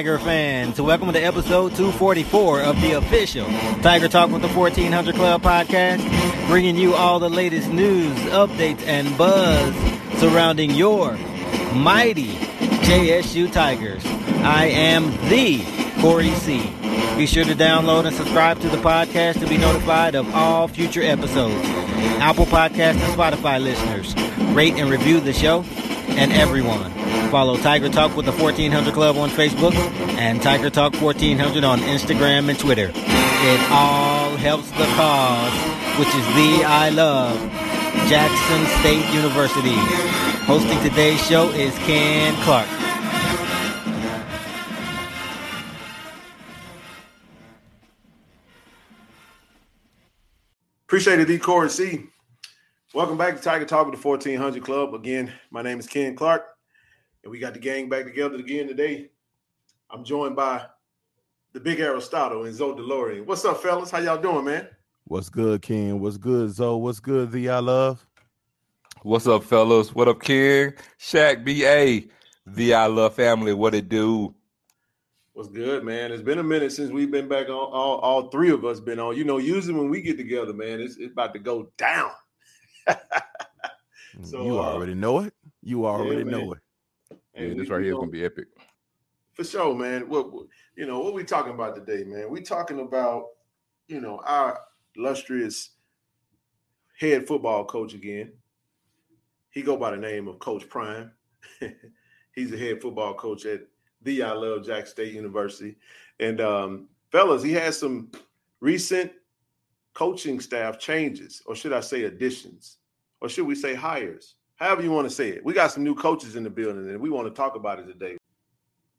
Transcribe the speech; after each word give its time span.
Tiger 0.00 0.18
fans? 0.18 0.80
Welcome 0.80 1.12
to 1.12 1.20
episode 1.20 1.76
244 1.76 2.62
of 2.62 2.80
the 2.80 2.92
official 2.92 3.44
Tiger 3.82 4.08
Talk 4.08 4.30
with 4.30 4.40
the 4.40 4.48
1400 4.48 5.14
Club 5.14 5.42
podcast, 5.42 6.46
bringing 6.46 6.74
you 6.74 6.94
all 6.94 7.18
the 7.18 7.28
latest 7.28 7.68
news, 7.68 8.16
updates, 8.30 8.82
and 8.86 9.18
buzz 9.18 9.74
surrounding 10.18 10.70
your 10.70 11.18
mighty 11.74 12.28
JSU 12.86 13.52
Tigers. 13.52 14.02
I 14.42 14.68
am 14.68 15.10
the 15.28 15.62
Corey 16.00 16.30
C. 16.30 16.60
Be 17.18 17.26
sure 17.26 17.44
to 17.44 17.54
download 17.54 18.06
and 18.06 18.16
subscribe 18.16 18.58
to 18.60 18.70
the 18.70 18.78
podcast 18.78 19.40
to 19.40 19.46
be 19.46 19.58
notified 19.58 20.14
of 20.14 20.34
all 20.34 20.66
future 20.66 21.02
episodes. 21.02 21.62
Apple 22.22 22.46
Podcast 22.46 22.94
and 22.94 23.12
Spotify 23.12 23.62
listeners, 23.62 24.14
rate 24.54 24.76
and 24.76 24.88
review 24.88 25.20
the 25.20 25.34
show 25.34 25.62
and 26.08 26.32
everyone. 26.32 26.99
Follow 27.30 27.56
Tiger 27.56 27.88
Talk 27.88 28.16
with 28.16 28.26
the 28.26 28.32
1400 28.32 28.92
Club 28.92 29.16
on 29.16 29.30
Facebook 29.30 29.72
and 30.18 30.42
Tiger 30.42 30.68
Talk 30.68 31.00
1400 31.00 31.62
on 31.62 31.78
Instagram 31.78 32.48
and 32.50 32.58
Twitter. 32.58 32.90
It 32.92 33.70
all 33.70 34.36
helps 34.36 34.68
the 34.72 34.84
cause, 34.96 35.52
which 35.96 36.08
is 36.08 36.26
the 36.34 36.64
I 36.64 36.88
love 36.88 37.38
Jackson 38.08 38.66
State 38.80 39.08
University. 39.14 39.76
Hosting 40.44 40.82
today's 40.82 41.24
show 41.24 41.50
is 41.50 41.72
Ken 41.78 42.34
Clark. 42.42 42.68
Appreciate 50.88 51.20
it, 51.20 51.28
D. 51.28 51.38
Corey 51.38 51.70
C. 51.70 52.08
Welcome 52.92 53.16
back 53.16 53.36
to 53.36 53.42
Tiger 53.42 53.64
Talk 53.64 53.86
with 53.86 53.94
the 54.00 54.08
1400 54.08 54.64
Club. 54.64 54.94
Again, 54.94 55.32
my 55.52 55.62
name 55.62 55.78
is 55.78 55.86
Ken 55.86 56.16
Clark, 56.16 56.44
and 57.22 57.30
we 57.30 57.38
got 57.38 57.54
the 57.54 57.60
gang 57.60 57.88
back 57.88 58.04
together 58.04 58.36
again 58.36 58.66
today. 58.66 59.10
I'm 59.90 60.04
joined 60.04 60.36
by 60.36 60.66
the 61.52 61.60
big 61.60 61.80
Aristotle 61.80 62.44
and 62.44 62.54
Zoe 62.54 62.74
DeLorean. 62.74 63.26
What's 63.26 63.44
up, 63.44 63.60
fellas? 63.60 63.90
How 63.90 63.98
y'all 63.98 64.20
doing, 64.20 64.44
man? 64.44 64.68
What's 65.04 65.28
good, 65.28 65.62
King? 65.62 66.00
What's 66.00 66.16
good, 66.16 66.50
Zoe? 66.50 66.80
What's 66.80 67.00
good, 67.00 67.32
the 67.32 67.48
I 67.48 67.58
love? 67.58 68.06
What's 69.02 69.26
up, 69.26 69.44
fellas? 69.44 69.94
What 69.94 70.08
up, 70.08 70.22
King? 70.22 70.74
Shaq 70.98 71.44
BA, 71.44 72.08
the 72.46 72.74
I 72.74 72.86
love 72.86 73.14
family. 73.14 73.52
What 73.52 73.74
it 73.74 73.88
do? 73.88 74.34
What's 75.32 75.48
good, 75.48 75.84
man? 75.84 76.12
It's 76.12 76.22
been 76.22 76.38
a 76.38 76.42
minute 76.42 76.72
since 76.72 76.90
we've 76.90 77.10
been 77.10 77.28
back 77.28 77.48
on. 77.48 77.54
All, 77.54 77.98
all 77.98 78.28
three 78.28 78.50
of 78.50 78.64
us 78.64 78.78
been 78.78 78.98
on. 78.98 79.16
You 79.16 79.24
know, 79.24 79.38
usually 79.38 79.74
when 79.74 79.88
we 79.88 80.02
get 80.02 80.16
together, 80.16 80.52
man, 80.52 80.80
it's, 80.80 80.96
it's 80.96 81.12
about 81.12 81.32
to 81.32 81.38
go 81.38 81.72
down. 81.76 82.10
so 84.22 84.44
you 84.44 84.58
already 84.58 84.92
uh, 84.92 84.96
know 84.96 85.20
it. 85.20 85.34
You 85.62 85.86
already 85.86 86.24
yeah, 86.30 86.36
know 86.36 86.52
it. 86.52 86.58
And 87.40 87.56
yeah, 87.56 87.62
this 87.62 87.70
right 87.70 87.82
here 87.82 87.92
is 87.92 87.98
gonna 87.98 88.10
be 88.10 88.24
epic. 88.24 88.48
For 89.32 89.44
sure, 89.44 89.74
man. 89.74 90.08
What 90.08 90.30
you 90.76 90.86
know, 90.86 91.00
what 91.00 91.14
we 91.14 91.24
talking 91.24 91.54
about 91.54 91.74
today, 91.74 92.04
man? 92.04 92.30
We 92.30 92.42
talking 92.42 92.80
about 92.80 93.24
you 93.88 94.00
know 94.00 94.20
our 94.24 94.60
illustrious 94.96 95.70
head 96.98 97.26
football 97.26 97.64
coach 97.64 97.94
again. 97.94 98.32
He 99.50 99.62
go 99.62 99.76
by 99.76 99.92
the 99.92 99.96
name 99.96 100.28
of 100.28 100.38
Coach 100.38 100.68
Prime. 100.68 101.12
He's 102.34 102.50
the 102.50 102.58
head 102.58 102.82
football 102.82 103.14
coach 103.14 103.46
at 103.46 103.62
the 104.02 104.22
I 104.22 104.32
Love 104.32 104.64
Jack 104.64 104.86
State 104.86 105.14
University. 105.14 105.76
And 106.20 106.40
um, 106.40 106.88
fellas, 107.10 107.42
he 107.42 107.52
has 107.52 107.78
some 107.78 108.10
recent 108.60 109.12
coaching 109.94 110.40
staff 110.40 110.78
changes, 110.78 111.42
or 111.46 111.56
should 111.56 111.72
I 111.72 111.80
say 111.80 112.04
additions, 112.04 112.76
or 113.20 113.28
should 113.28 113.46
we 113.46 113.54
say 113.54 113.74
hires? 113.74 114.36
However 114.60 114.82
you 114.82 114.90
want 114.90 115.08
to 115.08 115.14
say 115.14 115.30
it. 115.30 115.44
We 115.44 115.54
got 115.54 115.72
some 115.72 115.84
new 115.84 115.94
coaches 115.94 116.36
in 116.36 116.42
the 116.42 116.50
building, 116.50 116.88
and 116.90 117.00
we 117.00 117.08
want 117.08 117.26
to 117.26 117.34
talk 117.34 117.56
about 117.56 117.78
it 117.78 117.86
today. 117.86 118.18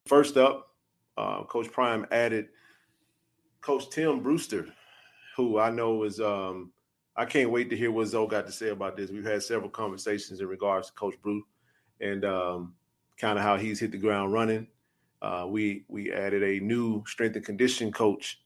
First 0.07 0.35
up, 0.35 0.71
uh, 1.17 1.43
Coach 1.43 1.71
Prime 1.71 2.05
added 2.11 2.49
Coach 3.61 3.89
Tim 3.91 4.21
Brewster, 4.21 4.67
who 5.37 5.59
I 5.59 5.69
know 5.69 6.03
is 6.03 6.19
um, 6.19 6.71
I 7.15 7.25
can't 7.25 7.51
wait 7.51 7.69
to 7.69 7.77
hear 7.77 7.91
what 7.91 8.07
Zoe 8.07 8.27
got 8.27 8.47
to 8.47 8.51
say 8.51 8.69
about 8.69 8.97
this. 8.97 9.11
We've 9.11 9.23
had 9.23 9.43
several 9.43 9.69
conversations 9.69 10.41
in 10.41 10.47
regards 10.47 10.87
to 10.87 10.93
Coach 10.93 11.21
Brew 11.21 11.43
and 11.99 12.25
um, 12.25 12.73
kind 13.17 13.37
of 13.37 13.43
how 13.43 13.57
he's 13.57 13.79
hit 13.79 13.91
the 13.91 13.97
ground 13.99 14.33
running. 14.33 14.67
Uh, 15.21 15.45
we 15.47 15.85
we 15.87 16.11
added 16.11 16.41
a 16.41 16.59
new 16.59 17.03
strength 17.05 17.35
and 17.35 17.45
condition 17.45 17.91
coach. 17.91 18.41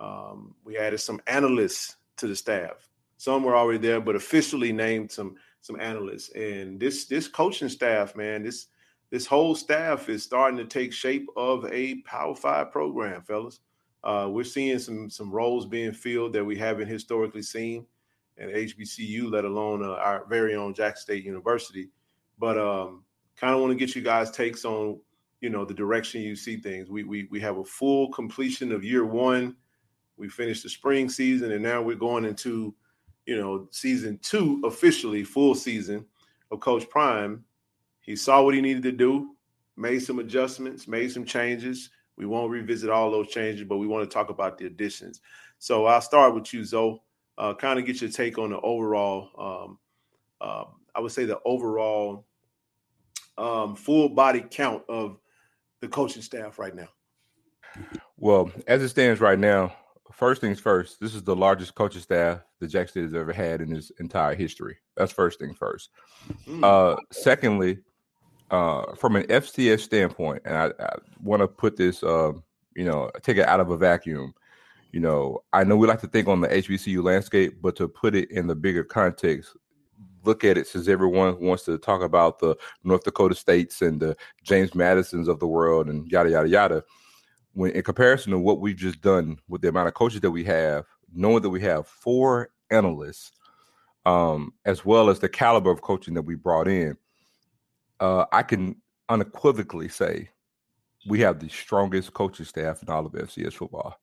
Um, 0.00 0.56
we 0.64 0.76
added 0.76 0.98
some 0.98 1.20
analysts 1.28 1.94
to 2.16 2.26
the 2.26 2.34
staff. 2.34 2.88
Some 3.18 3.44
were 3.44 3.56
already 3.56 3.78
there, 3.78 4.00
but 4.00 4.16
officially 4.16 4.72
named 4.72 5.12
some 5.12 5.36
some 5.66 5.80
analysts. 5.80 6.30
And 6.30 6.78
this 6.78 7.06
this 7.06 7.28
coaching 7.28 7.68
staff, 7.68 8.14
man, 8.14 8.42
this 8.42 8.68
this 9.10 9.26
whole 9.26 9.54
staff 9.54 10.08
is 10.08 10.22
starting 10.22 10.58
to 10.58 10.64
take 10.64 10.92
shape 10.92 11.28
of 11.36 11.64
a 11.72 11.96
Power 12.02 12.34
Five 12.34 12.70
program, 12.70 13.22
fellas. 13.22 13.60
Uh, 14.04 14.28
we're 14.30 14.44
seeing 14.44 14.78
some 14.78 15.10
some 15.10 15.30
roles 15.30 15.66
being 15.66 15.92
filled 15.92 16.32
that 16.32 16.44
we 16.44 16.56
haven't 16.56 16.88
historically 16.88 17.42
seen 17.42 17.84
at 18.38 18.48
HBCU, 18.48 19.30
let 19.30 19.44
alone 19.44 19.82
uh, 19.82 19.94
our 19.94 20.26
very 20.28 20.54
own 20.54 20.74
Jack 20.74 20.96
State 20.96 21.24
University. 21.24 21.88
But 22.38 22.58
um, 22.58 23.04
kind 23.36 23.54
of 23.54 23.60
want 23.60 23.72
to 23.72 23.78
get 23.78 23.96
you 23.96 24.02
guys 24.02 24.30
takes 24.30 24.64
on 24.64 25.00
you 25.40 25.50
know 25.50 25.64
the 25.64 25.74
direction 25.74 26.22
you 26.22 26.36
see 26.36 26.56
things. 26.56 26.88
We 26.90 27.02
we 27.02 27.28
we 27.30 27.40
have 27.40 27.58
a 27.58 27.64
full 27.64 28.10
completion 28.12 28.72
of 28.72 28.84
year 28.84 29.04
one. 29.04 29.56
We 30.16 30.28
finished 30.28 30.62
the 30.62 30.70
spring 30.70 31.10
season, 31.10 31.52
and 31.52 31.62
now 31.62 31.82
we're 31.82 31.96
going 31.96 32.24
into 32.24 32.74
you 33.26 33.36
know 33.36 33.68
season 33.70 34.18
two 34.22 34.62
officially, 34.64 35.24
full 35.24 35.54
season 35.54 36.04
of 36.50 36.60
Coach 36.60 36.88
Prime. 36.88 37.44
He 38.00 38.16
saw 38.16 38.42
what 38.42 38.54
he 38.54 38.60
needed 38.60 38.84
to 38.84 38.92
do, 38.92 39.34
made 39.76 39.98
some 40.00 40.18
adjustments, 40.18 40.86
made 40.86 41.10
some 41.10 41.24
changes. 41.24 41.90
We 42.16 42.24
won't 42.24 42.50
revisit 42.50 42.88
all 42.88 43.10
those 43.10 43.28
changes, 43.28 43.64
but 43.64 43.76
we 43.76 43.86
want 43.86 44.08
to 44.08 44.14
talk 44.14 44.30
about 44.30 44.56
the 44.56 44.66
additions. 44.66 45.20
So 45.58 45.86
I'll 45.86 46.00
start 46.00 46.34
with 46.34 46.52
you, 46.54 46.64
Zoe. 46.64 47.00
Uh, 47.36 47.52
kind 47.52 47.78
of 47.78 47.84
get 47.84 48.00
your 48.00 48.10
take 48.10 48.38
on 48.38 48.50
the 48.50 48.60
overall. 48.60 49.30
Um, 49.38 49.78
uh, 50.40 50.64
I 50.94 51.00
would 51.00 51.12
say 51.12 51.26
the 51.26 51.40
overall 51.44 52.24
um, 53.38 53.76
full 53.76 54.08
body 54.08 54.44
count 54.48 54.82
of 54.88 55.18
the 55.80 55.88
coaching 55.88 56.22
staff 56.22 56.58
right 56.58 56.74
now? 56.74 56.88
Well, 58.16 58.50
as 58.66 58.82
it 58.82 58.88
stands 58.88 59.20
right 59.20 59.38
now, 59.38 59.74
first 60.12 60.40
things 60.40 60.60
first, 60.60 61.00
this 61.00 61.14
is 61.14 61.22
the 61.22 61.36
largest 61.36 61.74
coaching 61.74 62.02
staff 62.02 62.40
the 62.60 62.66
Jack 62.66 62.88
State 62.88 63.04
has 63.04 63.14
ever 63.14 63.32
had 63.32 63.60
in 63.60 63.74
its 63.74 63.90
entire 64.00 64.34
history. 64.34 64.78
That's 64.96 65.12
first 65.12 65.38
thing 65.38 65.54
first. 65.54 65.90
Mm. 66.46 66.64
Uh, 66.64 66.96
secondly, 67.12 67.78
uh, 68.50 68.94
from 68.94 69.16
an 69.16 69.24
FCS 69.24 69.80
standpoint, 69.80 70.42
and 70.44 70.56
I, 70.56 70.66
I 70.82 70.96
want 71.22 71.40
to 71.40 71.48
put 71.48 71.76
this, 71.76 72.02
uh, 72.02 72.32
you 72.74 72.84
know, 72.84 73.10
take 73.22 73.38
it 73.38 73.46
out 73.46 73.60
of 73.60 73.70
a 73.70 73.76
vacuum. 73.76 74.34
You 74.92 75.00
know, 75.00 75.42
I 75.52 75.64
know 75.64 75.76
we 75.76 75.86
like 75.86 76.00
to 76.00 76.08
think 76.08 76.28
on 76.28 76.40
the 76.40 76.48
HBCU 76.48 77.02
landscape, 77.02 77.58
but 77.60 77.76
to 77.76 77.88
put 77.88 78.14
it 78.14 78.30
in 78.30 78.46
the 78.46 78.54
bigger 78.54 78.84
context, 78.84 79.56
look 80.24 80.44
at 80.44 80.58
it 80.58 80.66
since 80.66 80.88
everyone 80.88 81.40
wants 81.40 81.64
to 81.64 81.78
talk 81.78 82.02
about 82.02 82.38
the 82.38 82.56
North 82.84 83.04
Dakota 83.04 83.34
states 83.34 83.82
and 83.82 84.00
the 84.00 84.16
James 84.42 84.74
Madisons 84.74 85.28
of 85.28 85.38
the 85.38 85.46
world 85.46 85.88
and 85.88 86.10
yada 86.10 86.30
yada 86.30 86.48
yada. 86.48 86.84
When 87.56 87.70
in 87.70 87.82
comparison 87.82 88.32
to 88.32 88.38
what 88.38 88.60
we've 88.60 88.76
just 88.76 89.00
done 89.00 89.38
with 89.48 89.62
the 89.62 89.68
amount 89.68 89.88
of 89.88 89.94
coaches 89.94 90.20
that 90.20 90.30
we 90.30 90.44
have, 90.44 90.84
knowing 91.10 91.40
that 91.40 91.48
we 91.48 91.62
have 91.62 91.88
four 91.88 92.50
analysts, 92.70 93.32
um, 94.04 94.52
as 94.66 94.84
well 94.84 95.08
as 95.08 95.20
the 95.20 95.28
caliber 95.28 95.70
of 95.70 95.80
coaching 95.80 96.12
that 96.14 96.22
we 96.22 96.34
brought 96.34 96.68
in, 96.68 96.98
uh, 97.98 98.26
I 98.30 98.42
can 98.42 98.76
unequivocally 99.08 99.88
say 99.88 100.28
we 101.08 101.20
have 101.20 101.38
the 101.38 101.48
strongest 101.48 102.12
coaching 102.12 102.44
staff 102.44 102.82
in 102.82 102.90
all 102.90 103.06
of 103.06 103.12
FCS 103.12 103.54
football. 103.54 103.98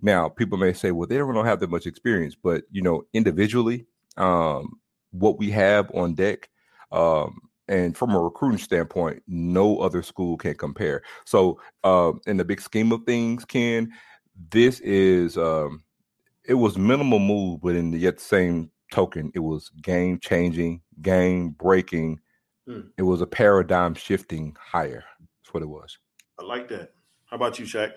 Now, 0.00 0.30
people 0.30 0.56
may 0.56 0.72
say, 0.72 0.90
well, 0.90 1.06
they 1.06 1.18
don't 1.18 1.44
have 1.44 1.60
that 1.60 1.70
much 1.70 1.86
experience, 1.86 2.34
but 2.34 2.64
you 2.70 2.80
know, 2.80 3.02
individually, 3.12 3.86
um, 4.16 4.80
what 5.10 5.38
we 5.38 5.50
have 5.50 5.90
on 5.94 6.14
deck. 6.14 6.48
Um, 6.92 7.40
and 7.68 7.96
from 7.96 8.14
a 8.14 8.20
recruiting 8.20 8.58
standpoint, 8.58 9.22
no 9.26 9.78
other 9.78 10.02
school 10.02 10.36
can 10.36 10.54
compare. 10.54 11.02
So, 11.24 11.60
uh, 11.84 12.12
in 12.26 12.36
the 12.36 12.44
big 12.44 12.60
scheme 12.60 12.92
of 12.92 13.04
things, 13.04 13.44
Ken, 13.44 13.92
this 14.50 14.80
is 14.80 15.36
um, 15.36 15.82
it 16.44 16.54
was 16.54 16.78
minimal 16.78 17.18
move, 17.18 17.60
but 17.62 17.74
in 17.74 17.90
the 17.90 17.98
yet 17.98 18.20
same 18.20 18.70
token, 18.90 19.32
it 19.34 19.40
was 19.40 19.70
game 19.82 20.18
changing, 20.20 20.82
game 21.02 21.50
breaking. 21.50 22.20
Hmm. 22.66 22.80
It 22.96 23.02
was 23.02 23.20
a 23.20 23.26
paradigm 23.26 23.94
shifting 23.94 24.56
hire. 24.60 25.04
That's 25.20 25.54
what 25.54 25.62
it 25.62 25.68
was. 25.68 25.98
I 26.38 26.44
like 26.44 26.68
that. 26.68 26.92
How 27.26 27.36
about 27.36 27.58
you, 27.58 27.64
Shaq? 27.64 27.92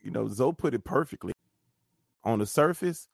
You 0.00 0.10
know, 0.10 0.28
Zoe 0.28 0.52
put 0.52 0.74
it 0.74 0.84
perfectly. 0.84 1.32
On 2.24 2.38
the 2.38 2.46
surface, 2.46 3.08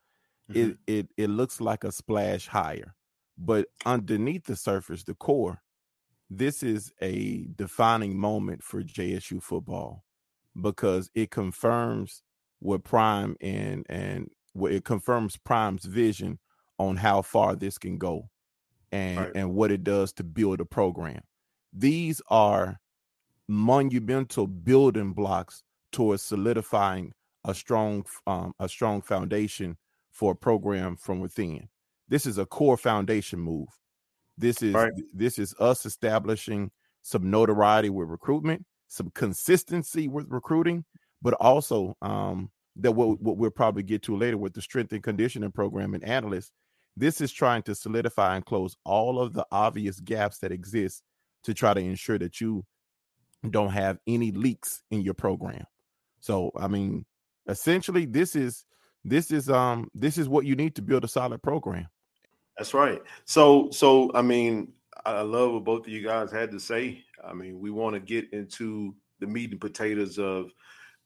mm-hmm. 0.50 0.70
it 0.70 0.78
it 0.86 1.08
it 1.16 1.30
looks 1.30 1.60
like 1.60 1.84
a 1.84 1.90
splash 1.90 2.46
hire, 2.46 2.94
but 3.40 3.68
underneath 3.86 4.44
the 4.44 4.54
surface, 4.54 5.02
the 5.02 5.14
core, 5.14 5.62
this 6.28 6.62
is 6.62 6.92
a 7.00 7.46
defining 7.56 8.18
moment 8.18 8.62
for 8.62 8.82
JSU 8.82 9.42
football 9.42 10.04
because 10.60 11.10
it 11.14 11.30
confirms 11.30 12.22
what 12.58 12.84
Prime 12.84 13.36
and 13.40 13.86
and 13.88 14.30
what 14.52 14.72
it 14.72 14.84
confirms 14.84 15.38
Prime's 15.38 15.86
vision 15.86 16.38
on 16.78 16.96
how 16.96 17.22
far 17.22 17.56
this 17.56 17.78
can 17.78 17.96
go 17.96 18.28
and 18.92 19.18
right. 19.18 19.32
and 19.34 19.54
what 19.54 19.72
it 19.72 19.82
does 19.82 20.12
to 20.14 20.24
build 20.24 20.60
a 20.60 20.66
program. 20.66 21.22
These 21.72 22.20
are 22.28 22.78
monumental 23.48 24.46
building 24.46 25.14
blocks 25.14 25.62
towards 25.92 26.22
solidifying 26.22 27.14
a 27.46 27.54
strong 27.54 28.04
um, 28.26 28.52
a 28.60 28.68
strong 28.68 29.00
foundation 29.00 29.78
for 30.12 30.32
a 30.32 30.36
program 30.36 30.96
from 30.96 31.20
within. 31.20 31.68
This 32.10 32.26
is 32.26 32.38
a 32.38 32.44
core 32.44 32.76
foundation 32.76 33.40
move. 33.40 33.68
This 34.36 34.62
is 34.62 34.74
right. 34.74 34.92
this 35.14 35.38
is 35.38 35.54
us 35.60 35.86
establishing 35.86 36.70
some 37.02 37.30
notoriety 37.30 37.88
with 37.88 38.08
recruitment, 38.08 38.66
some 38.88 39.10
consistency 39.14 40.08
with 40.08 40.26
recruiting, 40.28 40.84
but 41.22 41.34
also 41.34 41.96
um, 42.02 42.50
that 42.76 42.92
what, 42.92 43.20
what 43.20 43.36
we'll 43.36 43.50
probably 43.50 43.82
get 43.82 44.02
to 44.02 44.16
later 44.16 44.36
with 44.36 44.54
the 44.54 44.62
strength 44.62 44.92
and 44.92 45.02
conditioning 45.02 45.52
program 45.52 45.94
and 45.94 46.04
analysts. 46.04 46.52
This 46.96 47.20
is 47.20 47.32
trying 47.32 47.62
to 47.62 47.74
solidify 47.74 48.36
and 48.36 48.44
close 48.44 48.76
all 48.84 49.20
of 49.20 49.32
the 49.32 49.46
obvious 49.52 50.00
gaps 50.00 50.38
that 50.38 50.52
exist 50.52 51.02
to 51.44 51.54
try 51.54 51.72
to 51.72 51.80
ensure 51.80 52.18
that 52.18 52.40
you 52.40 52.64
don't 53.48 53.70
have 53.70 53.98
any 54.06 54.32
leaks 54.32 54.82
in 54.90 55.02
your 55.02 55.14
program. 55.14 55.64
So, 56.18 56.50
I 56.58 56.66
mean, 56.66 57.06
essentially, 57.48 58.04
this 58.04 58.34
is 58.34 58.64
this 59.04 59.30
is 59.30 59.48
um 59.48 59.88
this 59.94 60.18
is 60.18 60.28
what 60.28 60.44
you 60.44 60.56
need 60.56 60.74
to 60.74 60.82
build 60.82 61.04
a 61.04 61.08
solid 61.08 61.42
program. 61.42 61.86
That's 62.60 62.74
right. 62.74 63.00
So, 63.24 63.70
so 63.70 64.10
I 64.12 64.20
mean, 64.20 64.74
I 65.06 65.22
love 65.22 65.52
what 65.52 65.64
both 65.64 65.86
of 65.86 65.88
you 65.88 66.02
guys 66.02 66.30
had 66.30 66.50
to 66.50 66.60
say. 66.60 67.02
I 67.24 67.32
mean, 67.32 67.58
we 67.58 67.70
want 67.70 67.94
to 67.94 68.00
get 68.00 68.30
into 68.34 68.94
the 69.18 69.26
meat 69.26 69.50
and 69.50 69.58
potatoes 69.58 70.18
of 70.18 70.52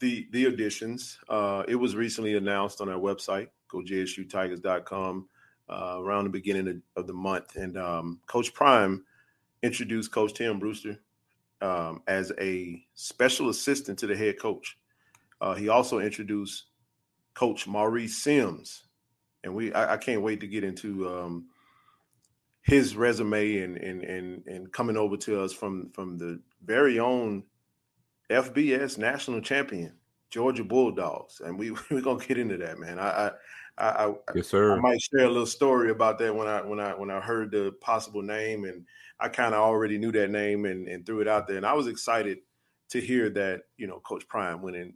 the 0.01 0.27
the 0.33 0.47
additions. 0.47 1.17
Uh, 1.29 1.62
it 1.69 1.77
was 1.77 1.95
recently 1.95 2.35
announced 2.35 2.81
on 2.81 2.89
our 2.89 2.99
website, 2.99 3.51
gojsutigers.com, 3.69 5.29
uh, 5.69 5.97
around 6.01 6.25
the 6.25 6.31
beginning 6.31 6.67
of, 6.67 6.77
of 6.97 7.06
the 7.06 7.12
month, 7.12 7.55
and 7.55 7.79
um, 7.79 8.19
Coach 8.27 8.53
Prime 8.53 9.05
introduced 9.62 10.11
Coach 10.11 10.35
Tim 10.35 10.59
Brewster 10.59 10.99
um, 11.62 12.03
as 12.09 12.33
a 12.41 12.85
special 12.95 13.49
assistant 13.49 13.97
to 14.00 14.09
the 14.09 14.17
head 14.17 14.41
coach. 14.41 14.77
Uh, 15.41 15.55
he 15.55 15.69
also 15.69 16.00
introduced 16.00 16.65
Coach 17.35 17.69
Maurice 17.69 18.17
Sims, 18.17 18.87
and 19.44 19.55
we 19.55 19.73
I, 19.73 19.94
I 19.94 19.96
can't 19.96 20.23
wait 20.23 20.41
to 20.41 20.49
get 20.49 20.64
into 20.64 21.08
um, 21.08 21.46
his 22.62 22.96
resume 22.96 23.58
and 23.58 23.76
and 23.76 24.02
and 24.02 24.46
and 24.46 24.73
coming 24.73 24.96
over 24.96 25.17
to 25.19 25.43
us 25.43 25.52
from 25.52 25.91
from 25.93 26.19
the 26.19 26.41
very 26.64 26.99
own 26.99 27.44
FBS 28.31 28.99
national 28.99 29.43
champion 29.43 29.94
Georgia 30.31 30.64
Bulldogs, 30.64 31.41
and 31.41 31.56
we 31.56 31.70
we're 31.91 32.00
gonna 32.00 32.25
get 32.25 32.38
into 32.38 32.56
that, 32.56 32.79
man. 32.79 32.99
I 32.99 33.31
I 33.79 34.06
I, 34.06 34.12
yes, 34.35 34.49
sir. 34.49 34.76
I 34.76 34.81
might 34.81 35.00
share 35.00 35.26
a 35.26 35.29
little 35.29 35.47
story 35.47 35.90
about 35.90 36.19
that 36.19 36.35
when 36.35 36.49
I 36.49 36.62
when 36.62 36.81
I 36.81 36.94
when 36.94 37.11
I 37.11 37.20
heard 37.20 37.50
the 37.50 37.73
possible 37.81 38.23
name, 38.23 38.64
and 38.64 38.85
I 39.20 39.29
kind 39.29 39.55
of 39.55 39.61
already 39.61 39.99
knew 39.99 40.11
that 40.12 40.31
name 40.31 40.64
and, 40.64 40.88
and 40.88 41.06
threw 41.06 41.20
it 41.20 41.29
out 41.29 41.47
there, 41.47 41.56
and 41.56 41.67
I 41.67 41.75
was 41.75 41.87
excited 41.87 42.38
to 42.90 43.00
hear 43.00 43.31
that 43.31 43.62
you 43.76 43.87
know 43.87 44.00
Coach 44.00 44.26
Prime 44.26 44.62
went 44.62 44.76
and 44.76 44.94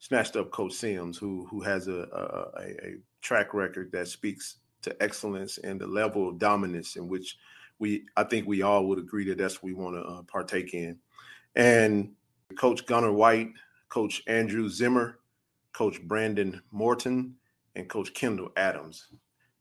snatched 0.00 0.36
up 0.36 0.50
Coach 0.50 0.72
Sims, 0.72 1.18
who 1.18 1.46
who 1.50 1.60
has 1.60 1.86
a, 1.86 2.08
a, 2.12 2.60
a 2.62 2.96
track 3.20 3.54
record 3.54 3.90
that 3.92 4.08
speaks 4.08 4.56
to 4.82 5.02
excellence 5.02 5.58
and 5.58 5.80
the 5.80 5.86
level 5.86 6.28
of 6.28 6.38
dominance 6.38 6.96
in 6.96 7.08
which 7.08 7.36
we 7.78 8.04
I 8.16 8.24
think 8.24 8.46
we 8.46 8.62
all 8.62 8.86
would 8.86 8.98
agree 8.98 9.24
that 9.28 9.38
that's 9.38 9.56
what 9.56 9.64
we 9.64 9.74
want 9.74 9.96
to 9.96 10.02
uh, 10.02 10.22
partake 10.22 10.74
in. 10.74 10.98
And 11.54 12.12
Coach 12.56 12.86
Gunnar 12.86 13.12
White, 13.12 13.50
Coach 13.88 14.22
Andrew 14.26 14.68
Zimmer, 14.68 15.18
Coach 15.72 16.02
Brandon 16.02 16.60
Morton, 16.70 17.34
and 17.76 17.88
Coach 17.88 18.14
Kendall 18.14 18.50
Adams. 18.56 19.08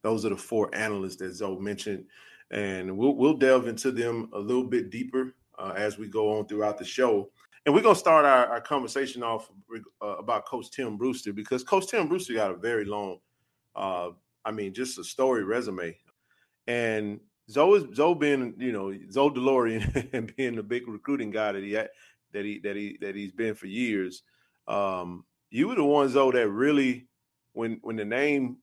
Those 0.01 0.25
are 0.25 0.29
the 0.29 0.37
four 0.37 0.73
analysts 0.73 1.17
that 1.17 1.33
Zoe 1.33 1.59
mentioned, 1.59 2.05
and 2.51 2.97
we'll 2.97 3.15
we'll 3.15 3.37
delve 3.37 3.67
into 3.67 3.91
them 3.91 4.29
a 4.33 4.39
little 4.39 4.63
bit 4.63 4.89
deeper 4.89 5.35
uh, 5.59 5.73
as 5.75 5.97
we 5.97 6.07
go 6.07 6.37
on 6.37 6.47
throughout 6.47 6.77
the 6.77 6.85
show. 6.85 7.29
And 7.65 7.75
we're 7.75 7.81
gonna 7.81 7.95
start 7.95 8.25
our, 8.25 8.45
our 8.47 8.61
conversation 8.61 9.23
off 9.23 9.49
uh, 10.01 10.05
about 10.07 10.45
Coach 10.45 10.71
Tim 10.71 10.97
Brewster 10.97 11.33
because 11.33 11.63
Coach 11.63 11.87
Tim 11.87 12.07
Brewster 12.07 12.33
got 12.33 12.51
a 12.51 12.55
very 12.55 12.85
long 12.85 13.19
uh, 13.77 14.09
I 14.43 14.51
mean, 14.51 14.73
just 14.73 14.97
a 14.97 15.03
story 15.03 15.43
resume. 15.43 15.97
And 16.65 17.19
Zoe, 17.49 17.87
Zoe 17.93 18.15
being, 18.15 18.55
you 18.57 18.71
know, 18.71 18.93
Zoe 19.11 19.29
DeLorean 19.29 20.09
and 20.13 20.35
being 20.35 20.55
the 20.55 20.63
big 20.63 20.87
recruiting 20.87 21.31
guy 21.31 21.53
that 21.53 21.63
he 21.63 21.73
had, 21.73 21.89
that 22.33 22.43
he 22.43 22.59
that 22.59 22.75
he 22.75 22.97
that 23.01 23.15
he's 23.15 23.31
been 23.31 23.55
for 23.55 23.67
years. 23.67 24.23
Um, 24.67 25.23
you 25.49 25.69
were 25.69 25.75
the 25.75 25.83
ones 25.83 26.13
though 26.13 26.31
that 26.31 26.49
really, 26.49 27.07
when 27.53 27.79
when 27.81 27.95
the 27.95 28.05
name, 28.05 28.57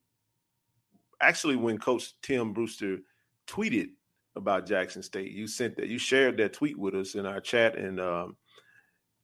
actually 1.21 1.57
when 1.57 1.79
Coach 1.79 2.13
Tim 2.21 2.53
Brewster 2.53 2.99
tweeted 3.47 3.91
about 4.37 4.67
Jackson 4.67 5.03
State, 5.03 5.33
you 5.33 5.47
sent 5.47 5.77
that 5.77 5.89
you 5.89 5.99
shared 5.99 6.37
that 6.39 6.53
tweet 6.53 6.79
with 6.79 6.95
us 6.95 7.15
in 7.15 7.25
our 7.25 7.41
chat, 7.41 7.79
and 7.79 8.01
um, 8.01 8.37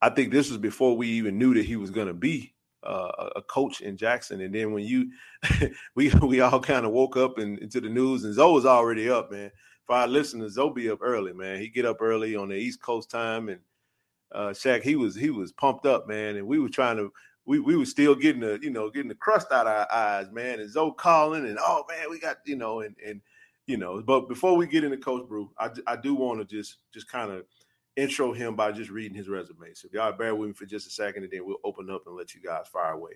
I 0.00 0.08
think 0.08 0.32
this 0.32 0.48
was 0.48 0.58
before 0.58 0.96
we 0.96 1.08
even 1.08 1.37
knew 1.37 1.52
that 1.54 1.66
he 1.66 1.76
was 1.76 1.90
going 1.90 2.08
to 2.08 2.14
be 2.14 2.54
uh, 2.82 3.31
a 3.37 3.43
coach 3.43 3.81
in 3.81 3.97
Jackson. 3.97 4.41
And 4.41 4.55
then 4.55 4.73
when 4.73 4.85
you, 4.85 5.11
we 5.94 6.11
we 6.23 6.41
all 6.41 6.61
kind 6.61 6.87
of 6.87 6.93
woke 6.93 7.17
up 7.17 7.38
and 7.38 7.59
into 7.59 7.81
the 7.81 7.88
news, 7.88 8.25
and 8.25 8.35
Zoe 8.35 8.53
was 8.53 8.67
already 8.67 9.11
up, 9.11 9.31
man. 9.31 9.50
For 9.87 9.97
our 9.97 10.06
listeners, 10.06 10.55
Zoe 10.55 10.73
be 10.73 10.91
up 10.91 11.00
early, 11.03 11.32
man. 11.32 11.59
He 11.59 11.69
get 11.69 11.85
up 11.85 11.99
early 12.00 12.37
on 12.37 12.49
the 12.49 12.56
East 12.56 12.81
Coast 12.82 13.11
time, 13.11 13.49
and 13.49 13.61
uh, 14.32 14.49
Shaq, 14.50 14.82
he 14.82 14.97
was 14.97 15.15
he 15.15 15.31
was 15.31 15.53
pumped 15.53 15.87
up, 15.87 16.09
man. 16.09 16.37
And 16.37 16.47
we 16.47 16.59
were 16.59 16.69
trying 16.69 16.97
to. 16.97 17.12
We, 17.47 17.59
we 17.59 17.77
were 17.77 17.87
still 17.87 18.15
getting 18.15 18.43
the 18.43 18.59
you 18.62 18.71
know 18.71 18.91
getting 18.91 19.09
the 19.09 19.15
crust 19.15 19.50
out 19.50 19.67
of 19.67 19.73
our 19.73 19.93
eyes, 19.93 20.31
man. 20.31 20.61
And 20.61 20.71
Zoe 20.71 20.93
calling 20.97 21.47
and 21.47 21.59
oh 21.61 21.85
man, 21.88 22.11
we 22.11 22.21
got 22.21 22.37
you 22.44 22.55
know 22.55 22.81
and 22.81 22.94
and 23.05 23.21
you 23.67 23.76
know. 23.76 24.03
But 24.03 24.29
before 24.29 24.56
we 24.56 24.67
get 24.67 24.85
into 24.85 24.99
Coach 24.99 25.26
Brew, 25.26 25.50
I 25.59 25.71
I 25.87 25.97
do 25.97 26.15
want 26.15 26.38
to 26.38 26.44
just 26.44 26.76
just 26.93 27.09
kind 27.09 27.33
of 27.33 27.44
intro 27.96 28.32
him 28.32 28.56
by 28.56 28.72
just 28.72 28.90
reading 28.90 29.16
his 29.16 29.28
resume. 29.28 29.75
So 29.75 29.87
if 29.87 29.92
y'all 29.92 30.12
bear 30.12 30.34
with 30.34 30.48
me 30.48 30.54
for 30.54 30.66
just 30.66 30.87
a 30.87 30.90
second, 30.90 31.25
and 31.25 31.32
then 31.32 31.44
we'll 31.44 31.56
open 31.64 31.90
up 31.90 32.02
and 32.06 32.16
let 32.16 32.34
you 32.34 32.40
guys 32.40 32.69
fire 32.69 32.92
away. 32.92 33.12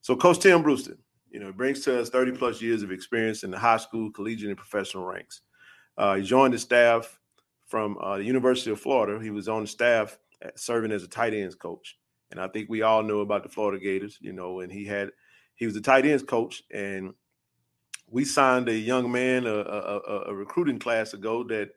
So 0.00 0.16
Coach 0.16 0.40
Tim 0.40 0.62
Brewster, 0.62 0.96
you 1.30 1.40
know, 1.40 1.52
brings 1.52 1.80
to 1.84 2.00
us 2.00 2.08
30 2.08 2.32
plus 2.32 2.62
years 2.62 2.82
of 2.82 2.92
experience 2.92 3.42
in 3.42 3.50
the 3.50 3.58
high 3.58 3.76
school, 3.78 4.10
collegiate, 4.10 4.48
and 4.48 4.56
professional 4.56 5.04
ranks. 5.04 5.42
Uh, 5.98 6.16
he 6.16 6.22
joined 6.22 6.54
the 6.54 6.58
staff 6.58 7.18
from 7.66 7.96
uh, 8.00 8.18
the 8.18 8.24
University 8.24 8.70
of 8.70 8.80
Florida. 8.80 9.22
He 9.22 9.30
was 9.30 9.48
on 9.48 9.62
the 9.62 9.68
staff 9.68 10.18
serving 10.54 10.92
as 10.92 11.02
a 11.02 11.08
tight 11.08 11.34
ends 11.34 11.54
coach. 11.54 11.98
And 12.30 12.40
I 12.40 12.48
think 12.48 12.68
we 12.68 12.82
all 12.82 13.02
know 13.02 13.20
about 13.20 13.42
the 13.42 13.48
Florida 13.48 13.82
Gators, 13.82 14.18
you 14.20 14.32
know, 14.32 14.60
and 14.60 14.70
he 14.70 14.84
had 14.84 15.10
he 15.54 15.66
was 15.66 15.76
a 15.76 15.80
tight 15.80 16.04
ends 16.04 16.22
coach 16.22 16.62
and 16.72 17.14
we 18.08 18.24
signed 18.24 18.68
a 18.68 18.74
young 18.74 19.10
man 19.10 19.46
a, 19.46 19.54
a, 19.54 20.22
a 20.28 20.34
recruiting 20.34 20.78
class 20.78 21.14
ago 21.14 21.44
that 21.44 21.70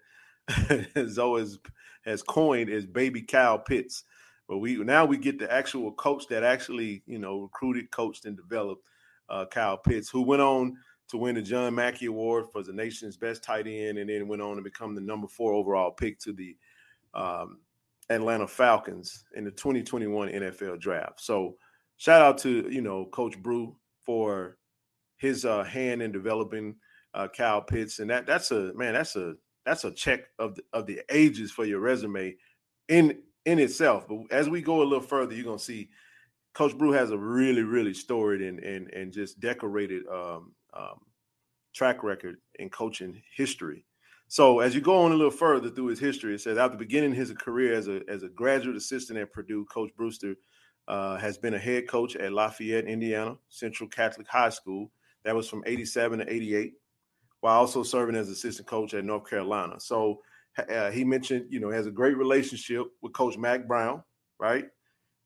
Zoe 1.09 1.39
has, 1.39 1.59
has 2.05 2.21
coined 2.21 2.69
as 2.69 2.85
baby 2.85 3.21
Kyle 3.21 3.59
Pitts. 3.59 4.03
But 4.47 4.57
we 4.57 4.77
now 4.77 5.05
we 5.05 5.17
get 5.17 5.37
the 5.37 5.51
actual 5.51 5.91
coach 5.91 6.27
that 6.29 6.43
actually, 6.43 7.03
you 7.05 7.19
know, 7.19 7.41
recruited, 7.41 7.91
coached, 7.91 8.25
and 8.25 8.35
developed 8.35 8.83
uh, 9.29 9.45
Kyle 9.45 9.77
Pitts, 9.77 10.09
who 10.09 10.23
went 10.23 10.41
on 10.41 10.75
to 11.09 11.17
win 11.17 11.35
the 11.35 11.41
John 11.41 11.75
Mackey 11.75 12.07
Award 12.07 12.45
for 12.51 12.63
the 12.63 12.73
nation's 12.73 13.17
best 13.17 13.43
tight 13.43 13.67
end, 13.67 13.97
and 13.97 14.09
then 14.09 14.27
went 14.27 14.41
on 14.41 14.55
to 14.55 14.61
become 14.61 14.95
the 14.95 15.01
number 15.01 15.27
four 15.27 15.53
overall 15.53 15.91
pick 15.91 16.19
to 16.19 16.33
the 16.33 16.55
um, 17.13 17.59
Atlanta 18.09 18.47
Falcons 18.47 19.25
in 19.35 19.43
the 19.43 19.51
2021 19.51 20.29
NFL 20.29 20.79
Draft. 20.79 21.21
So, 21.21 21.55
shout 21.97 22.21
out 22.21 22.37
to 22.39 22.67
you 22.71 22.81
know 22.81 23.05
Coach 23.05 23.37
Brew 23.41 23.75
for 24.03 24.57
his 25.17 25.45
uh, 25.45 25.63
hand 25.63 26.01
in 26.01 26.11
developing 26.11 26.75
uh, 27.13 27.27
Kyle 27.27 27.61
Pitts, 27.61 27.99
and 27.99 28.09
that 28.09 28.25
that's 28.25 28.51
a 28.51 28.73
man, 28.73 28.93
that's 28.93 29.15
a 29.15 29.35
that's 29.69 29.83
a 29.83 29.91
check 29.91 30.21
of 30.39 30.55
the, 30.55 30.63
of 30.73 30.87
the 30.87 31.01
ages 31.11 31.51
for 31.51 31.63
your 31.63 31.79
resume 31.79 32.35
in 32.87 33.19
in 33.45 33.59
itself. 33.59 34.07
But 34.07 34.21
as 34.31 34.49
we 34.49 34.61
go 34.61 34.81
a 34.81 34.83
little 34.83 34.99
further, 34.99 35.35
you're 35.35 35.45
gonna 35.45 35.59
see 35.59 35.89
Coach 36.55 36.75
Brew 36.75 36.91
has 36.91 37.11
a 37.11 37.17
really 37.17 37.61
really 37.61 37.93
storied 37.93 38.41
and 38.41 38.59
and 38.59 38.91
and 38.91 39.13
just 39.13 39.39
decorated 39.39 40.07
um, 40.07 40.53
um, 40.73 41.01
track 41.75 42.01
record 42.03 42.37
in 42.57 42.69
coaching 42.69 43.21
history. 43.35 43.85
So 44.27 44.59
as 44.59 44.73
you 44.73 44.81
go 44.81 45.03
on 45.03 45.11
a 45.11 45.15
little 45.15 45.29
further 45.29 45.69
through 45.69 45.87
his 45.87 45.99
history, 45.99 46.33
it 46.33 46.41
says 46.41 46.57
after 46.57 46.77
beginning 46.77 47.13
his 47.13 47.31
career 47.33 47.75
as 47.75 47.87
a 47.87 48.01
as 48.09 48.23
a 48.23 48.29
graduate 48.29 48.75
assistant 48.75 49.19
at 49.19 49.31
Purdue, 49.31 49.65
Coach 49.65 49.91
Brewster 49.95 50.33
uh, 50.87 51.17
has 51.17 51.37
been 51.37 51.53
a 51.53 51.59
head 51.59 51.87
coach 51.87 52.15
at 52.15 52.33
Lafayette, 52.33 52.85
Indiana 52.85 53.37
Central 53.49 53.87
Catholic 53.87 54.27
High 54.27 54.49
School. 54.49 54.91
That 55.25 55.35
was 55.35 55.47
from 55.47 55.63
87 55.67 56.19
to 56.19 56.33
88 56.33 56.73
while 57.41 57.59
also 57.59 57.83
serving 57.83 58.15
as 58.15 58.29
assistant 58.29 58.67
coach 58.67 58.93
at 58.93 59.05
North 59.05 59.29
Carolina. 59.29 59.79
So 59.79 60.21
uh, 60.57 60.91
he 60.91 61.03
mentioned, 61.03 61.45
you 61.49 61.59
know, 61.59 61.69
has 61.69 61.87
a 61.87 61.91
great 61.91 62.17
relationship 62.17 62.87
with 63.01 63.13
Coach 63.13 63.37
Mack 63.37 63.67
Brown, 63.67 64.03
right? 64.39 64.65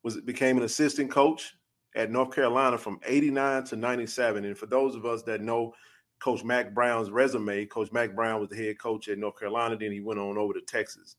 Was 0.03 0.19
became 0.21 0.57
an 0.57 0.63
assistant 0.63 1.09
coach 1.09 1.55
at 1.95 2.11
North 2.11 2.33
Carolina 2.33 2.77
from 2.77 2.99
89 3.05 3.63
to 3.65 3.75
97. 3.75 4.45
And 4.45 4.57
for 4.57 4.65
those 4.65 4.95
of 4.95 5.05
us 5.05 5.23
that 5.23 5.41
know 5.41 5.73
Coach 6.19 6.43
Mack 6.43 6.73
Brown's 6.73 7.11
resume, 7.11 7.65
Coach 7.65 7.91
Mack 7.91 8.15
Brown 8.15 8.39
was 8.39 8.49
the 8.49 8.55
head 8.55 8.79
coach 8.79 9.07
at 9.07 9.17
North 9.17 9.39
Carolina. 9.39 9.77
Then 9.77 9.91
he 9.91 10.01
went 10.01 10.19
on 10.19 10.37
over 10.37 10.53
to 10.53 10.61
Texas. 10.61 11.15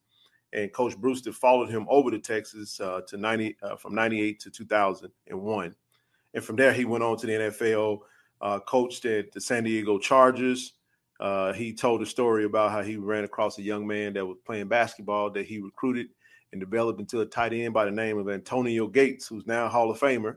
And 0.53 0.73
Coach 0.73 0.97
Brewster 0.97 1.33
followed 1.33 1.69
him 1.69 1.87
over 1.89 2.11
to 2.11 2.19
Texas 2.19 2.79
uh, 2.81 3.01
to 3.09 3.17
90 3.17 3.57
uh, 3.63 3.77
from 3.77 3.95
98 3.95 4.39
to 4.41 4.51
2001. 4.51 5.75
And 6.35 6.45
from 6.45 6.57
there, 6.57 6.73
he 6.73 6.85
went 6.85 7.03
on 7.03 7.17
to 7.19 7.27
the 7.27 7.33
NFL, 7.33 8.01
uh, 8.41 8.61
coached 8.61 9.05
at 9.05 9.33
the 9.33 9.41
San 9.41 9.65
Diego 9.65 9.99
Chargers, 9.99 10.75
uh, 11.21 11.53
he 11.53 11.73
told 11.73 12.03
a 12.03 12.07
story 12.07 12.45
about 12.45 12.73
how 12.73 12.83
he 12.83 12.97
ran 12.97 13.25
across 13.25 13.59
a 13.59 13.63
young 13.63 13.87
man 13.87 14.13
that 14.15 14.27
was 14.27 14.39
playing 14.45 14.69
basketball 14.69 15.31
that 15.31 15.47
he 15.47 15.61
recruited 15.61 16.09
and 16.53 16.61
developed 16.61 17.01
into 17.01 17.21
a 17.21 17.27
tight 17.27 17.53
end 17.53 17.73
by 17.73 17.85
the 17.85 17.91
name 17.91 18.19
of 18.19 18.29
Antonio 18.29 18.87
Gates, 18.87 19.27
who's 19.27 19.47
now 19.47 19.69
Hall 19.69 19.91
of 19.91 19.99
Famer. 19.99 20.37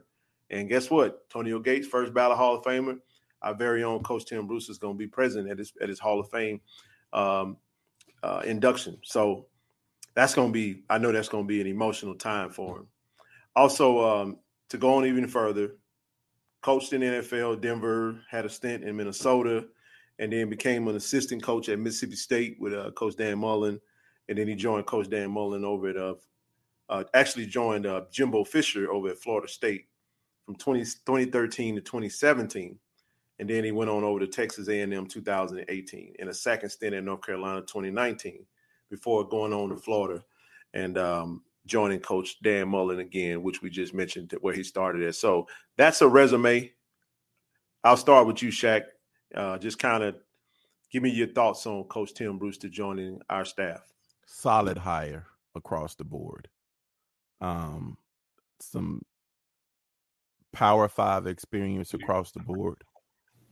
And 0.50 0.68
guess 0.68 0.90
what? 0.90 1.22
Antonio 1.26 1.58
Gates, 1.58 1.86
first 1.86 2.14
ballot 2.14 2.38
Hall 2.38 2.56
of 2.56 2.64
Famer. 2.64 2.98
Our 3.42 3.54
very 3.54 3.84
own 3.84 4.02
Coach 4.02 4.24
Tim 4.26 4.46
Bruce 4.46 4.68
is 4.68 4.78
going 4.78 4.94
to 4.94 4.98
be 4.98 5.06
present 5.06 5.48
at 5.48 5.58
his 5.58 5.72
at 5.80 5.88
his 5.88 6.00
Hall 6.00 6.18
of 6.18 6.28
Fame 6.30 6.60
um, 7.12 7.56
uh, 8.22 8.42
induction. 8.44 8.98
So 9.04 9.46
that's 10.14 10.34
going 10.34 10.48
to 10.48 10.52
be, 10.52 10.82
I 10.90 10.98
know 10.98 11.12
that's 11.12 11.28
going 11.28 11.44
to 11.44 11.48
be 11.48 11.60
an 11.60 11.68
emotional 11.68 12.14
time 12.14 12.50
for 12.50 12.78
him. 12.78 12.88
Also, 13.54 14.04
um, 14.04 14.38
to 14.70 14.78
go 14.78 14.94
on 14.94 15.06
even 15.06 15.28
further, 15.28 15.76
coached 16.60 16.92
in 16.92 17.02
NFL, 17.02 17.60
Denver, 17.60 18.20
had 18.28 18.44
a 18.44 18.48
stint 18.48 18.82
in 18.82 18.96
Minnesota, 18.96 19.66
and 20.18 20.32
then 20.32 20.50
became 20.50 20.88
an 20.88 20.96
assistant 20.96 21.42
coach 21.42 21.68
at 21.68 21.78
Mississippi 21.78 22.16
State 22.16 22.56
with 22.58 22.74
uh, 22.74 22.90
Coach 22.92 23.16
Dan 23.16 23.38
Mullen. 23.38 23.80
And 24.28 24.36
then 24.36 24.48
he 24.48 24.54
joined 24.54 24.86
Coach 24.86 25.08
Dan 25.08 25.30
Mullen 25.30 25.64
over 25.64 25.88
at, 25.88 25.96
uh, 25.96 26.14
uh, 26.88 27.04
actually 27.14 27.46
joined 27.46 27.86
uh, 27.86 28.02
Jimbo 28.10 28.44
Fisher 28.44 28.90
over 28.90 29.08
at 29.08 29.18
Florida 29.18 29.48
State 29.48 29.86
from 30.44 30.56
20, 30.56 30.80
2013 30.80 31.76
to 31.76 31.80
2017 31.80 32.78
and 33.38 33.48
then 33.48 33.64
he 33.64 33.72
went 33.72 33.90
on 33.90 34.04
over 34.04 34.20
to 34.20 34.26
Texas 34.26 34.68
A&M 34.68 35.06
2018 35.06 36.14
and 36.18 36.28
a 36.28 36.34
second 36.34 36.70
stint 36.70 36.94
in 36.94 37.04
North 37.04 37.22
Carolina 37.22 37.60
2019 37.60 38.44
before 38.90 39.28
going 39.28 39.52
on 39.52 39.68
to 39.68 39.76
Florida 39.76 40.24
and 40.74 40.98
um, 40.98 41.42
joining 41.66 42.00
Coach 42.00 42.40
Dan 42.42 42.68
Mullen 42.68 42.98
again, 42.98 43.42
which 43.42 43.62
we 43.62 43.70
just 43.70 43.94
mentioned 43.94 44.34
where 44.40 44.54
he 44.54 44.64
started 44.64 45.02
at. 45.02 45.14
So 45.14 45.46
that's 45.76 46.02
a 46.02 46.08
resume. 46.08 46.72
I'll 47.84 47.96
start 47.96 48.26
with 48.26 48.42
you, 48.42 48.48
Shaq. 48.48 48.82
Uh, 49.34 49.58
just 49.58 49.78
kind 49.78 50.02
of 50.02 50.16
give 50.90 51.02
me 51.02 51.10
your 51.10 51.28
thoughts 51.28 51.66
on 51.66 51.84
Coach 51.84 52.14
Tim 52.14 52.38
Brewster 52.38 52.68
joining 52.68 53.20
our 53.28 53.44
staff. 53.44 53.82
Solid 54.26 54.78
hire 54.78 55.26
across 55.54 55.94
the 55.94 56.04
board. 56.04 56.48
Um, 57.40 57.98
some 58.60 59.02
Power 60.52 60.88
Five 60.88 61.26
experience 61.26 61.94
across 61.94 62.32
the 62.32 62.40
board 62.40 62.82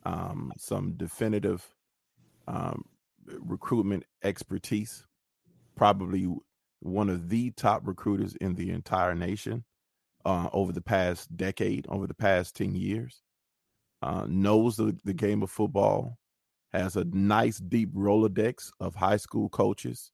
um, 0.06 0.52
some 0.56 0.92
definitive 0.92 1.66
um, 2.46 2.84
recruitment 3.26 4.04
expertise, 4.22 5.04
probably 5.74 6.32
one 6.80 7.10
of 7.10 7.28
the 7.28 7.50
top 7.50 7.82
recruiters 7.84 8.36
in 8.36 8.54
the 8.54 8.70
entire 8.70 9.16
nation 9.16 9.64
uh, 10.24 10.48
over 10.52 10.72
the 10.72 10.80
past 10.80 11.36
decade, 11.36 11.86
over 11.88 12.06
the 12.06 12.14
past 12.14 12.54
10 12.54 12.76
years, 12.76 13.22
uh, 14.02 14.26
knows 14.28 14.76
the, 14.76 14.96
the 15.04 15.14
game 15.14 15.42
of 15.42 15.50
football, 15.50 16.18
has 16.72 16.96
a 16.96 17.04
nice 17.04 17.58
deep 17.58 17.92
Rolodex 17.94 18.70
of 18.80 18.94
high 18.94 19.16
school 19.16 19.48
coaches 19.48 20.12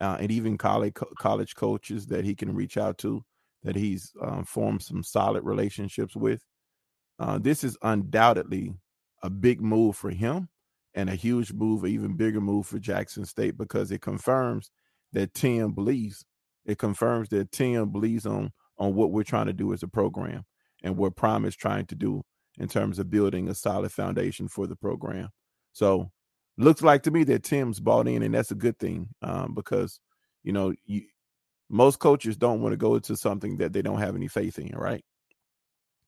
uh, 0.00 0.16
and 0.20 0.30
even 0.30 0.58
college, 0.58 0.94
college 1.18 1.54
coaches 1.54 2.06
that 2.06 2.24
he 2.24 2.34
can 2.34 2.54
reach 2.54 2.76
out 2.76 2.98
to 2.98 3.24
that 3.62 3.76
he's 3.76 4.12
um, 4.20 4.44
formed 4.44 4.82
some 4.82 5.02
solid 5.02 5.42
relationships 5.42 6.14
with. 6.14 6.42
Uh, 7.18 7.38
this 7.38 7.64
is 7.64 7.78
undoubtedly 7.82 8.74
a 9.22 9.30
big 9.30 9.60
move 9.60 9.96
for 9.96 10.10
him 10.10 10.48
and 10.94 11.08
a 11.08 11.14
huge 11.14 11.52
move, 11.52 11.86
even 11.86 12.16
bigger 12.16 12.40
move 12.40 12.66
for 12.66 12.78
Jackson 12.78 13.24
State 13.24 13.56
because 13.56 13.90
it 13.90 14.02
confirms 14.02 14.70
that 15.12 15.32
Tim 15.34 15.72
believes. 15.72 16.24
It 16.66 16.78
confirms 16.78 17.28
that 17.30 17.52
Tim 17.52 17.90
believes 17.90 18.26
on 18.26 18.52
on 18.76 18.94
what 18.94 19.12
we're 19.12 19.22
trying 19.22 19.46
to 19.46 19.52
do 19.52 19.72
as 19.72 19.82
a 19.82 19.88
program 19.88 20.44
and 20.82 20.96
what 20.96 21.16
Prime 21.16 21.44
is 21.44 21.54
trying 21.54 21.86
to 21.86 21.94
do 21.94 22.22
in 22.58 22.68
terms 22.68 22.98
of 22.98 23.10
building 23.10 23.48
a 23.48 23.54
solid 23.54 23.92
foundation 23.92 24.48
for 24.48 24.66
the 24.66 24.76
program. 24.76 25.28
So, 25.72 26.10
looks 26.56 26.82
like 26.82 27.02
to 27.04 27.10
me 27.10 27.24
that 27.24 27.42
Tim's 27.42 27.80
bought 27.80 28.08
in, 28.08 28.22
and 28.22 28.34
that's 28.34 28.50
a 28.50 28.56
good 28.56 28.78
thing 28.78 29.08
um, 29.22 29.54
because 29.54 30.00
you 30.42 30.52
know 30.52 30.72
you, 30.84 31.02
most 31.68 31.98
coaches 31.98 32.36
don't 32.36 32.60
want 32.60 32.72
to 32.72 32.76
go 32.76 32.94
into 32.94 33.16
something 33.16 33.56
that 33.58 33.72
they 33.72 33.82
don't 33.82 33.98
have 33.98 34.14
any 34.14 34.28
faith 34.28 34.58
in, 34.58 34.76
right? 34.76 35.04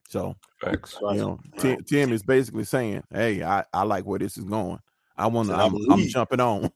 So, 0.08 0.36
Thanks. 0.62 0.96
you 1.00 1.16
know, 1.16 1.40
Tim, 1.58 1.82
Tim, 1.84 2.12
is 2.12 2.22
basically 2.22 2.64
saying, 2.64 3.02
"Hey, 3.12 3.42
I, 3.42 3.64
I 3.72 3.82
like 3.82 4.04
where 4.04 4.18
this 4.18 4.36
is 4.36 4.44
going. 4.44 4.78
I 5.16 5.26
want 5.26 5.48
to. 5.48 5.56
I'm, 5.56 5.74
I'm, 5.90 6.06
jumping 6.06 6.40
on." 6.40 6.70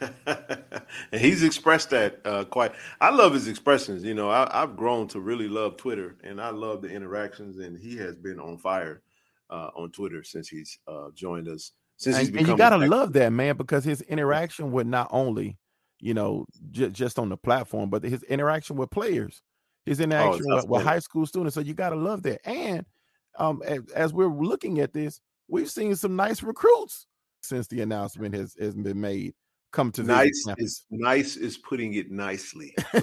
and 1.12 1.20
he's 1.20 1.42
expressed 1.42 1.90
that 1.90 2.20
uh, 2.24 2.44
quite. 2.44 2.72
I 3.00 3.10
love 3.10 3.34
his 3.34 3.48
expressions. 3.48 4.04
You 4.04 4.14
know, 4.14 4.30
I, 4.30 4.48
have 4.52 4.76
grown 4.76 5.08
to 5.08 5.20
really 5.20 5.48
love 5.48 5.76
Twitter, 5.76 6.16
and 6.24 6.40
I 6.40 6.50
love 6.50 6.82
the 6.82 6.88
interactions. 6.88 7.58
And 7.58 7.78
he 7.78 7.96
has 7.96 8.16
been 8.16 8.40
on 8.40 8.58
fire 8.58 9.02
uh, 9.50 9.70
on 9.76 9.90
Twitter 9.90 10.22
since 10.22 10.48
he's 10.48 10.78
uh, 10.86 11.08
joined 11.14 11.48
us. 11.48 11.72
Since 11.98 12.28
and, 12.28 12.36
and 12.36 12.48
you 12.48 12.56
gotta 12.56 12.76
love 12.76 13.12
that 13.14 13.32
man 13.32 13.56
because 13.56 13.84
his 13.84 14.02
interaction 14.02 14.70
with 14.70 14.86
not 14.86 15.08
only 15.10 15.56
you 15.98 16.12
know 16.12 16.46
j- 16.70 16.90
just 16.90 17.18
on 17.18 17.28
the 17.28 17.36
platform, 17.36 17.90
but 17.90 18.04
his 18.04 18.22
interaction 18.24 18.76
with 18.76 18.90
players 18.90 19.42
his 19.86 20.00
interaction 20.00 20.46
oh, 20.50 20.56
with, 20.56 20.68
with, 20.68 20.82
high 20.82 20.98
school 20.98 21.24
students. 21.24 21.54
So 21.54 21.60
you 21.60 21.72
got 21.72 21.90
to 21.90 21.96
love 21.96 22.22
that. 22.24 22.46
And 22.46 22.84
um, 23.38 23.62
as, 23.64 23.80
as, 23.94 24.12
we're 24.12 24.26
looking 24.26 24.80
at 24.80 24.92
this, 24.92 25.20
we've 25.48 25.70
seen 25.70 25.94
some 25.94 26.16
nice 26.16 26.42
recruits 26.42 27.06
since 27.40 27.68
the 27.68 27.80
announcement 27.80 28.34
has, 28.34 28.56
has 28.58 28.74
been 28.74 29.00
made. 29.00 29.34
Come 29.76 29.92
to 29.92 30.02
nice 30.02 30.46
is 30.56 30.86
nice 30.90 31.36
is 31.36 31.58
putting 31.58 31.92
it 31.92 32.10
nicely. 32.10 32.74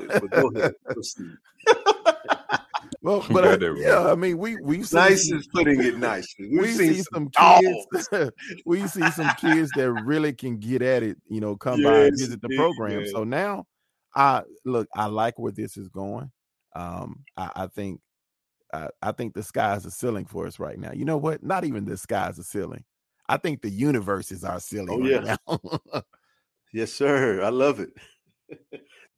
well, 3.03 3.23
but 3.29 3.61
uh, 3.61 3.75
yeah, 3.75 4.11
I 4.11 4.15
mean, 4.15 4.39
we 4.39 4.55
we 4.59 4.79
nice 4.91 5.29
is 5.31 5.47
putting 5.53 5.83
it 5.83 5.99
nicely. 5.99 6.49
We've 6.49 6.61
we 6.61 6.71
see 6.73 7.03
some 7.13 7.29
kids. 7.29 8.09
we 8.65 8.87
see 8.87 9.07
some 9.11 9.29
kids 9.39 9.69
that 9.75 9.91
really 10.03 10.33
can 10.33 10.57
get 10.57 10.81
at 10.81 11.03
it. 11.03 11.17
You 11.27 11.41
know, 11.41 11.55
come 11.55 11.79
yes, 11.79 11.87
by 11.87 12.05
and 12.05 12.17
visit 12.17 12.41
the 12.41 12.49
program. 12.57 13.01
Yeah. 13.01 13.11
So 13.11 13.23
now, 13.23 13.65
I 14.15 14.41
look. 14.65 14.87
I 14.95 15.05
like 15.05 15.37
where 15.37 15.51
this 15.51 15.77
is 15.77 15.89
going. 15.89 16.31
Um, 16.75 17.23
I, 17.37 17.51
I 17.55 17.67
think 17.67 17.99
uh, 18.73 18.87
I 18.99 19.11
think 19.11 19.35
the 19.35 19.43
sky's 19.43 19.83
the 19.83 19.91
ceiling 19.91 20.25
for 20.25 20.47
us 20.47 20.57
right 20.57 20.79
now. 20.79 20.91
You 20.91 21.05
know 21.05 21.17
what? 21.17 21.43
Not 21.43 21.65
even 21.65 21.85
the 21.85 21.97
sky's 21.97 22.37
the 22.37 22.43
ceiling. 22.43 22.83
I 23.29 23.37
think 23.37 23.61
the 23.61 23.69
universe 23.69 24.31
is 24.31 24.43
our 24.43 24.59
ceiling 24.59 24.89
oh, 24.89 25.19
right 25.19 25.37
yeah. 25.93 26.01
Yes, 26.73 26.91
sir. 26.91 27.41
I 27.41 27.49
love 27.49 27.79
it. 27.79 27.91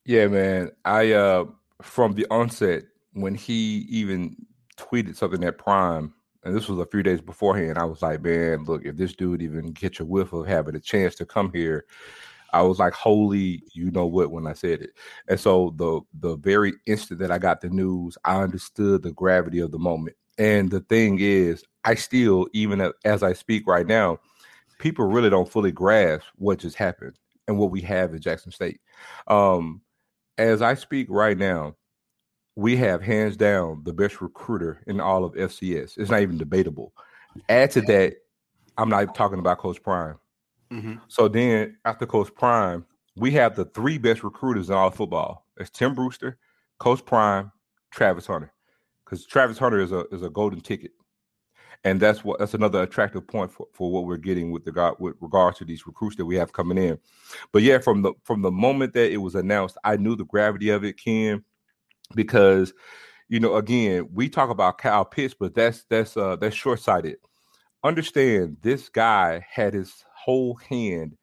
yeah, 0.06 0.28
man. 0.28 0.72
I 0.84 1.14
uh 1.14 1.46
from 1.82 2.14
the 2.14 2.28
onset 2.30 2.84
when 3.14 3.36
he 3.36 3.86
even 3.90 4.36
tweeted 4.78 5.16
something 5.16 5.44
at 5.44 5.58
Prime, 5.58 6.14
and 6.44 6.56
this 6.56 6.68
was 6.68 6.80
a 6.80 6.86
few 6.86 7.02
days 7.02 7.22
beforehand, 7.22 7.78
I 7.78 7.86
was 7.86 8.02
like, 8.02 8.22
man, 8.22 8.66
look, 8.66 8.86
if 8.86 8.98
this 8.98 9.16
dude 9.16 9.42
even 9.42 9.72
gets 9.72 10.00
a 10.00 10.06
whiff 10.06 10.34
of 10.34 10.46
having 10.46 10.76
a 10.76 10.80
chance 10.80 11.16
to 11.16 11.26
come 11.26 11.52
here 11.54 11.86
I 12.56 12.62
was 12.62 12.80
like, 12.80 12.94
holy, 12.94 13.64
you 13.74 13.92
know 13.92 14.06
what, 14.06 14.32
when 14.32 14.48
I 14.48 14.54
said 14.54 14.82
it. 14.82 14.92
And 15.28 15.38
so 15.38 15.74
the 15.76 16.00
the 16.22 16.38
very 16.38 16.74
instant 16.86 17.20
that 17.20 17.30
I 17.32 17.38
got 17.38 17.60
the 17.60 17.70
news, 17.70 18.18
I 18.24 18.42
understood 18.42 19.04
the 19.04 19.12
gravity 19.12 19.60
of 19.60 19.72
the 19.72 19.78
moment. 19.78 20.16
And 20.38 20.72
the 20.72 20.80
thing 20.80 21.18
is, 21.20 21.66
I 21.84 21.96
still, 21.96 22.48
even 22.54 22.92
as 23.04 23.24
I 23.24 23.34
speak 23.34 23.68
right 23.68 23.86
now, 23.86 24.20
people 24.80 25.06
really 25.06 25.30
don't 25.30 25.52
fully 25.52 25.74
grasp 25.74 26.26
what 26.38 26.60
just 26.60 26.78
happened 26.78 27.18
and 27.48 27.58
what 27.58 27.72
we 27.72 27.82
have 27.82 28.14
at 28.14 28.22
Jackson 28.22 28.52
State. 28.52 28.82
Um, 29.28 29.82
as 30.38 30.62
I 30.62 30.74
speak 30.74 31.08
right 31.10 31.38
now, 31.38 31.76
we 32.56 32.78
have 32.78 33.02
hands 33.02 33.36
down 33.38 33.82
the 33.84 33.94
best 33.94 34.22
recruiter 34.22 34.82
in 34.88 35.00
all 35.00 35.26
of 35.26 35.34
FCS. 35.34 35.98
It's 35.98 36.12
not 36.12 36.22
even 36.22 36.38
debatable. 36.38 36.94
Add 37.50 37.72
to 37.72 37.82
that, 37.82 38.16
I'm 38.78 38.90
not 38.90 39.14
talking 39.14 39.40
about 39.40 39.58
Coach 39.58 39.82
Prime. 39.84 40.16
Mm-hmm. 40.72 40.96
So 41.08 41.28
then 41.28 41.78
after 41.86 42.06
Coach 42.06 42.34
Prime, 42.34 42.86
we 43.16 43.32
have 43.32 43.56
the 43.56 43.66
three 43.66 43.98
best 43.98 44.24
recruiters 44.24 44.70
in 44.70 44.76
all 44.76 44.88
of 44.88 44.96
football. 44.96 45.46
It's 45.58 45.70
Tim 45.70 45.94
Brewster, 45.94 46.38
Coach 46.80 47.06
Prime, 47.06 47.52
Travis 47.92 48.28
Hunter. 48.28 48.52
Because 49.06 49.26
Travis 49.26 49.58
Hunter 49.58 49.80
is 49.80 49.92
a 49.92 50.06
is 50.08 50.24
a 50.24 50.30
golden 50.30 50.62
ticket. 50.62 50.92
And 51.84 52.00
that's 52.00 52.24
what 52.24 52.40
that's 52.40 52.54
another 52.54 52.82
attractive 52.82 53.28
point 53.28 53.52
for, 53.52 53.68
for 53.74 53.92
what 53.92 54.06
we're 54.06 54.18
getting 54.18 54.52
with 54.52 54.66
the 54.66 54.96
with 55.00 55.16
regards 55.22 55.58
to 55.60 55.66
these 55.66 55.86
recruits 55.86 56.16
that 56.16 56.26
we 56.26 56.36
have 56.36 56.54
coming 56.54 56.78
in. 56.78 56.98
But 57.52 57.62
yeah, 57.64 57.80
from 57.80 58.02
the 58.02 58.14
from 58.24 58.42
the 58.42 58.52
moment 58.52 58.94
that 58.94 59.12
it 59.12 59.18
was 59.18 59.36
announced, 59.36 59.78
I 59.84 59.98
knew 59.98 60.16
the 60.16 60.26
gravity 60.26 60.70
of 60.70 60.84
it, 60.84 60.94
Ken, 61.04 61.44
because 62.16 62.74
you 63.28 63.40
know, 63.40 63.56
again, 63.56 64.08
we 64.14 64.30
talk 64.30 64.50
about 64.50 64.78
Kyle 64.78 65.06
Pitts, 65.06 65.36
but 65.38 65.56
that's 65.56 65.86
that's 65.90 66.16
uh 66.18 66.36
that's 66.36 66.56
short 66.56 66.80
sighted. 66.80 67.18
Understand 67.84 68.58
this 68.62 68.90
guy 68.90 69.46
had 69.50 69.74
his 69.74 70.04
whole 70.16 70.56
hand 70.56 71.16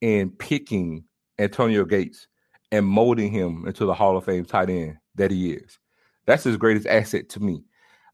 in 0.00 0.30
picking 0.30 1.04
Antonio 1.38 1.84
Gates 1.84 2.26
and 2.72 2.86
molding 2.86 3.30
him 3.30 3.64
into 3.66 3.84
the 3.84 3.94
Hall 3.94 4.16
of 4.16 4.24
Fame 4.24 4.44
tight 4.44 4.70
end 4.70 4.96
that 5.14 5.30
he 5.30 5.52
is. 5.52 5.78
That's 6.26 6.44
his 6.44 6.56
greatest 6.56 6.86
asset 6.86 7.28
to 7.30 7.40
me. 7.40 7.62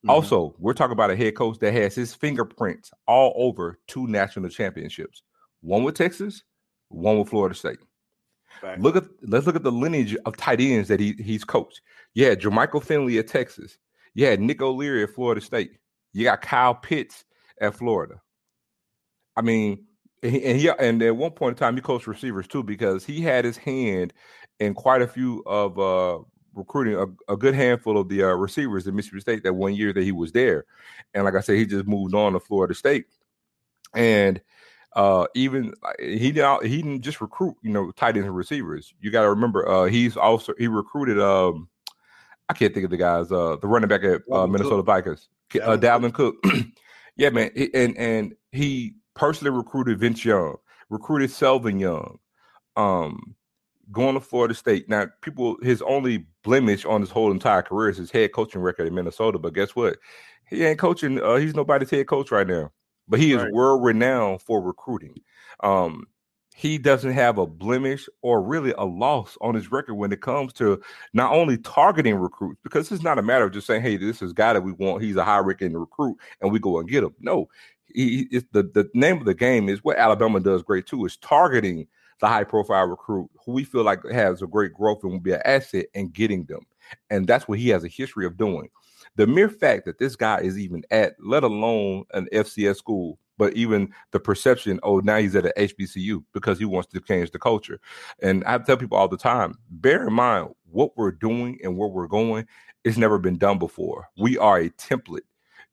Mm-hmm. 0.02 0.11
Also, 0.11 0.54
we're 0.59 0.73
talking 0.73 0.92
about 0.92 1.11
a 1.11 1.16
head 1.16 1.37
coach 1.37 1.59
that 1.61 1.73
has 1.73 1.94
his 1.94 2.14
fingerprints 2.14 2.90
all 3.06 3.32
over 3.37 3.78
two 3.87 4.06
national 4.09 4.49
championships. 4.49 5.23
One 5.61 5.85
with 5.85 5.94
Texas, 5.94 6.42
one 6.88 7.18
with 7.18 7.28
Florida 7.28 7.54
State. 7.54 7.78
Back. 8.61 8.78
Look 8.80 8.97
at 8.97 9.04
let's 9.23 9.47
look 9.47 9.56
at 9.56 9.62
the 9.62 9.73
lineage 9.73 10.16
of 10.26 10.37
tight 10.37 10.61
ends 10.61 10.88
that 10.88 11.00
he 11.00 11.14
he's 11.18 11.44
coached. 11.44 11.80
Yeah, 12.14 12.35
Jermichael 12.35 12.82
Finley 12.82 13.18
at 13.18 13.28
Texas. 13.28 13.78
Had 14.18 14.40
Nick 14.40 14.61
O'Leary 14.61 15.04
at 15.04 15.11
Florida 15.11 15.40
State. 15.40 15.78
You 16.12 16.25
got 16.25 16.42
Kyle 16.42 16.75
Pitts 16.75 17.25
at 17.61 17.75
Florida. 17.75 18.21
I 19.37 19.42
mean, 19.42 19.87
and 20.23 20.32
he, 20.32 20.44
and 20.44 20.61
he 20.61 20.68
and 20.68 21.02
at 21.02 21.16
one 21.16 21.30
point 21.30 21.56
in 21.56 21.59
time 21.59 21.75
he 21.75 21.80
coached 21.80 22.06
receivers 22.06 22.47
too 22.47 22.62
because 22.62 23.04
he 23.04 23.21
had 23.21 23.44
his 23.44 23.56
hand 23.56 24.12
in 24.61 24.75
quite 24.75 25.02
a 25.02 25.06
few 25.06 25.42
of 25.47 25.78
uh 25.78 26.18
recruiting 26.54 26.94
a, 26.94 27.32
a 27.32 27.37
good 27.37 27.54
handful 27.54 27.99
of 27.99 28.09
the 28.09 28.23
uh, 28.23 28.28
receivers 28.28 28.87
in 28.87 28.94
Mississippi 28.94 29.21
State 29.21 29.42
that 29.44 29.54
one 29.54 29.75
year 29.75 29.92
that 29.92 30.02
he 30.02 30.12
was 30.12 30.32
there, 30.32 30.64
and 31.14 31.25
like 31.25 31.35
I 31.35 31.40
said, 31.40 31.56
he 31.56 31.66
just 31.66 31.87
moved 31.87 32.14
on 32.14 32.32
to 32.32 32.40
Florida 32.40 32.75
State, 32.75 33.06
and 33.94 34.40
uh, 34.94 35.26
even 35.35 35.73
he 35.99 36.32
didn't 36.32 36.66
he 36.66 36.82
didn't 36.82 37.02
just 37.02 37.21
recruit 37.21 37.56
you 37.62 37.71
know 37.71 37.90
tight 37.92 38.16
ends 38.16 38.26
and 38.26 38.37
receivers. 38.37 38.94
You 39.00 39.11
got 39.11 39.23
to 39.23 39.30
remember 39.30 39.68
uh, 39.68 39.85
he's 39.85 40.16
also 40.16 40.52
he 40.59 40.66
recruited 40.68 41.18
um 41.21 41.68
I 42.49 42.54
can't 42.54 42.75
think 42.75 42.85
of 42.85 42.90
the 42.90 42.97
guys 42.99 43.32
uh 43.32 43.56
the 43.61 43.68
running 43.68 43.88
back 43.88 44.04
at 44.04 44.23
uh, 44.30 44.47
Minnesota 44.47 44.76
Cook. 44.76 44.87
Vikings 44.87 45.28
uh, 45.61 45.76
Dalvin 45.76 46.12
Cook. 46.12 46.37
yeah, 47.16 47.30
man, 47.30 47.50
and 47.75 47.97
and 47.97 48.35
he 48.52 48.94
personally 49.14 49.56
recruited 49.56 49.99
Vince 49.99 50.25
Young, 50.25 50.56
recruited 50.88 51.30
Selvin 51.30 51.80
Young. 51.80 52.18
Um, 52.76 53.35
going 53.92 54.14
to 54.14 54.20
Florida 54.20 54.54
State. 54.54 54.88
Now, 54.88 55.06
people, 55.20 55.56
his 55.62 55.82
only 55.82 56.26
blemish 56.42 56.84
on 56.84 57.00
his 57.00 57.11
whole 57.11 57.30
entire 57.30 57.62
career 57.62 57.90
is 57.90 57.99
his 57.99 58.11
head 58.11 58.32
coaching 58.32 58.61
record 58.61 58.87
in 58.87 58.94
Minnesota. 58.94 59.38
But 59.38 59.54
guess 59.54 59.76
what? 59.76 59.99
He 60.49 60.64
ain't 60.64 60.78
coaching. 60.78 61.22
Uh, 61.22 61.37
he's 61.37 61.54
nobody's 61.54 61.90
head 61.90 62.06
coach 62.06 62.30
right 62.30 62.46
now. 62.46 62.72
But 63.08 63.20
he 63.20 63.32
is 63.32 63.42
right. 63.42 63.52
world 63.52 63.84
renowned 63.84 64.42
for 64.42 64.62
recruiting. 64.62 65.20
Um, 65.61 66.06
he 66.54 66.78
doesn't 66.78 67.12
have 67.12 67.38
a 67.38 67.46
blemish 67.46 68.08
or 68.20 68.42
really 68.42 68.72
a 68.76 68.84
loss 68.84 69.37
on 69.40 69.54
his 69.54 69.72
record 69.72 69.94
when 69.94 70.12
it 70.12 70.20
comes 70.20 70.52
to 70.54 70.80
not 71.14 71.32
only 71.32 71.56
targeting 71.58 72.16
recruits, 72.16 72.61
because 72.62 72.92
it's 72.92 73.02
not 73.02 73.18
a 73.18 73.22
matter 73.22 73.44
of 73.44 73.52
just 73.52 73.66
saying, 73.66 73.82
"Hey, 73.82 73.96
this 73.96 74.22
is 74.22 74.32
a 74.32 74.34
guy 74.34 74.52
that 74.52 74.62
we 74.62 74.72
want. 74.72 75.02
He's 75.02 75.16
a 75.16 75.25
high 75.25 75.38
ranking 75.38 75.76
recruit, 75.76 76.16
and 76.40 76.52
we 76.52 76.58
go 76.58 76.78
and 76.78 76.88
get 76.88 77.04
him." 77.04 77.14
No, 77.20 77.49
he, 77.87 78.28
he 78.30 78.38
the 78.52 78.62
the 78.62 78.88
name 78.94 79.18
of 79.18 79.25
the 79.25 79.34
game 79.34 79.68
is 79.68 79.82
what 79.82 79.96
Alabama 79.96 80.40
does 80.40 80.62
great 80.62 80.87
too 80.87 81.04
is 81.06 81.16
targeting 81.16 81.87
the 82.23 82.29
high 82.29 82.45
profile 82.45 82.87
recruit 82.87 83.29
who 83.45 83.52
we 83.52 83.64
feel 83.64 83.83
like 83.83 84.00
has 84.11 84.41
a 84.43 84.47
great 84.47 84.73
growth 84.73 85.02
and 85.02 85.12
will 85.12 85.21
be 85.21 85.33
an 85.33 85.43
asset 85.45 85.87
and 85.95 86.12
getting 86.12 86.45
them. 86.45 86.61
And 87.11 87.26
that's 87.26 87.49
what 87.49 87.59
he 87.59 87.69
has 87.71 87.83
a 87.83 87.88
history 87.88 88.25
of 88.25 88.37
doing. 88.37 88.69
The 89.17 89.26
mere 89.26 89.49
fact 89.49 89.85
that 89.87 89.99
this 89.99 90.14
guy 90.14 90.38
is 90.38 90.57
even 90.57 90.85
at, 90.93 91.14
let 91.19 91.43
alone 91.43 92.05
an 92.14 92.29
FCS 92.33 92.76
school, 92.76 93.19
but 93.38 93.55
even 93.55 93.93
the 94.12 94.21
perception, 94.21 94.79
oh, 94.85 95.00
now 95.00 95.19
he's 95.19 95.35
at 95.35 95.47
an 95.47 95.52
HBCU 95.59 96.23
because 96.33 96.61
he 96.61 96.64
wants 96.64 96.88
to 96.93 97.00
change 97.00 97.33
the 97.33 97.41
culture. 97.41 97.81
And 98.23 98.45
I 98.45 98.57
tell 98.59 98.76
people 98.76 98.97
all 98.97 99.09
the 99.09 99.17
time, 99.17 99.59
bear 99.69 100.07
in 100.07 100.12
mind 100.12 100.50
what 100.71 100.97
we're 100.97 101.11
doing 101.11 101.59
and 101.64 101.76
where 101.76 101.88
we're 101.88 102.07
going. 102.07 102.47
It's 102.85 102.97
never 102.97 103.19
been 103.19 103.37
done 103.37 103.59
before. 103.59 104.09
We 104.17 104.38
are 104.38 104.61
a 104.61 104.71
template 104.71 105.23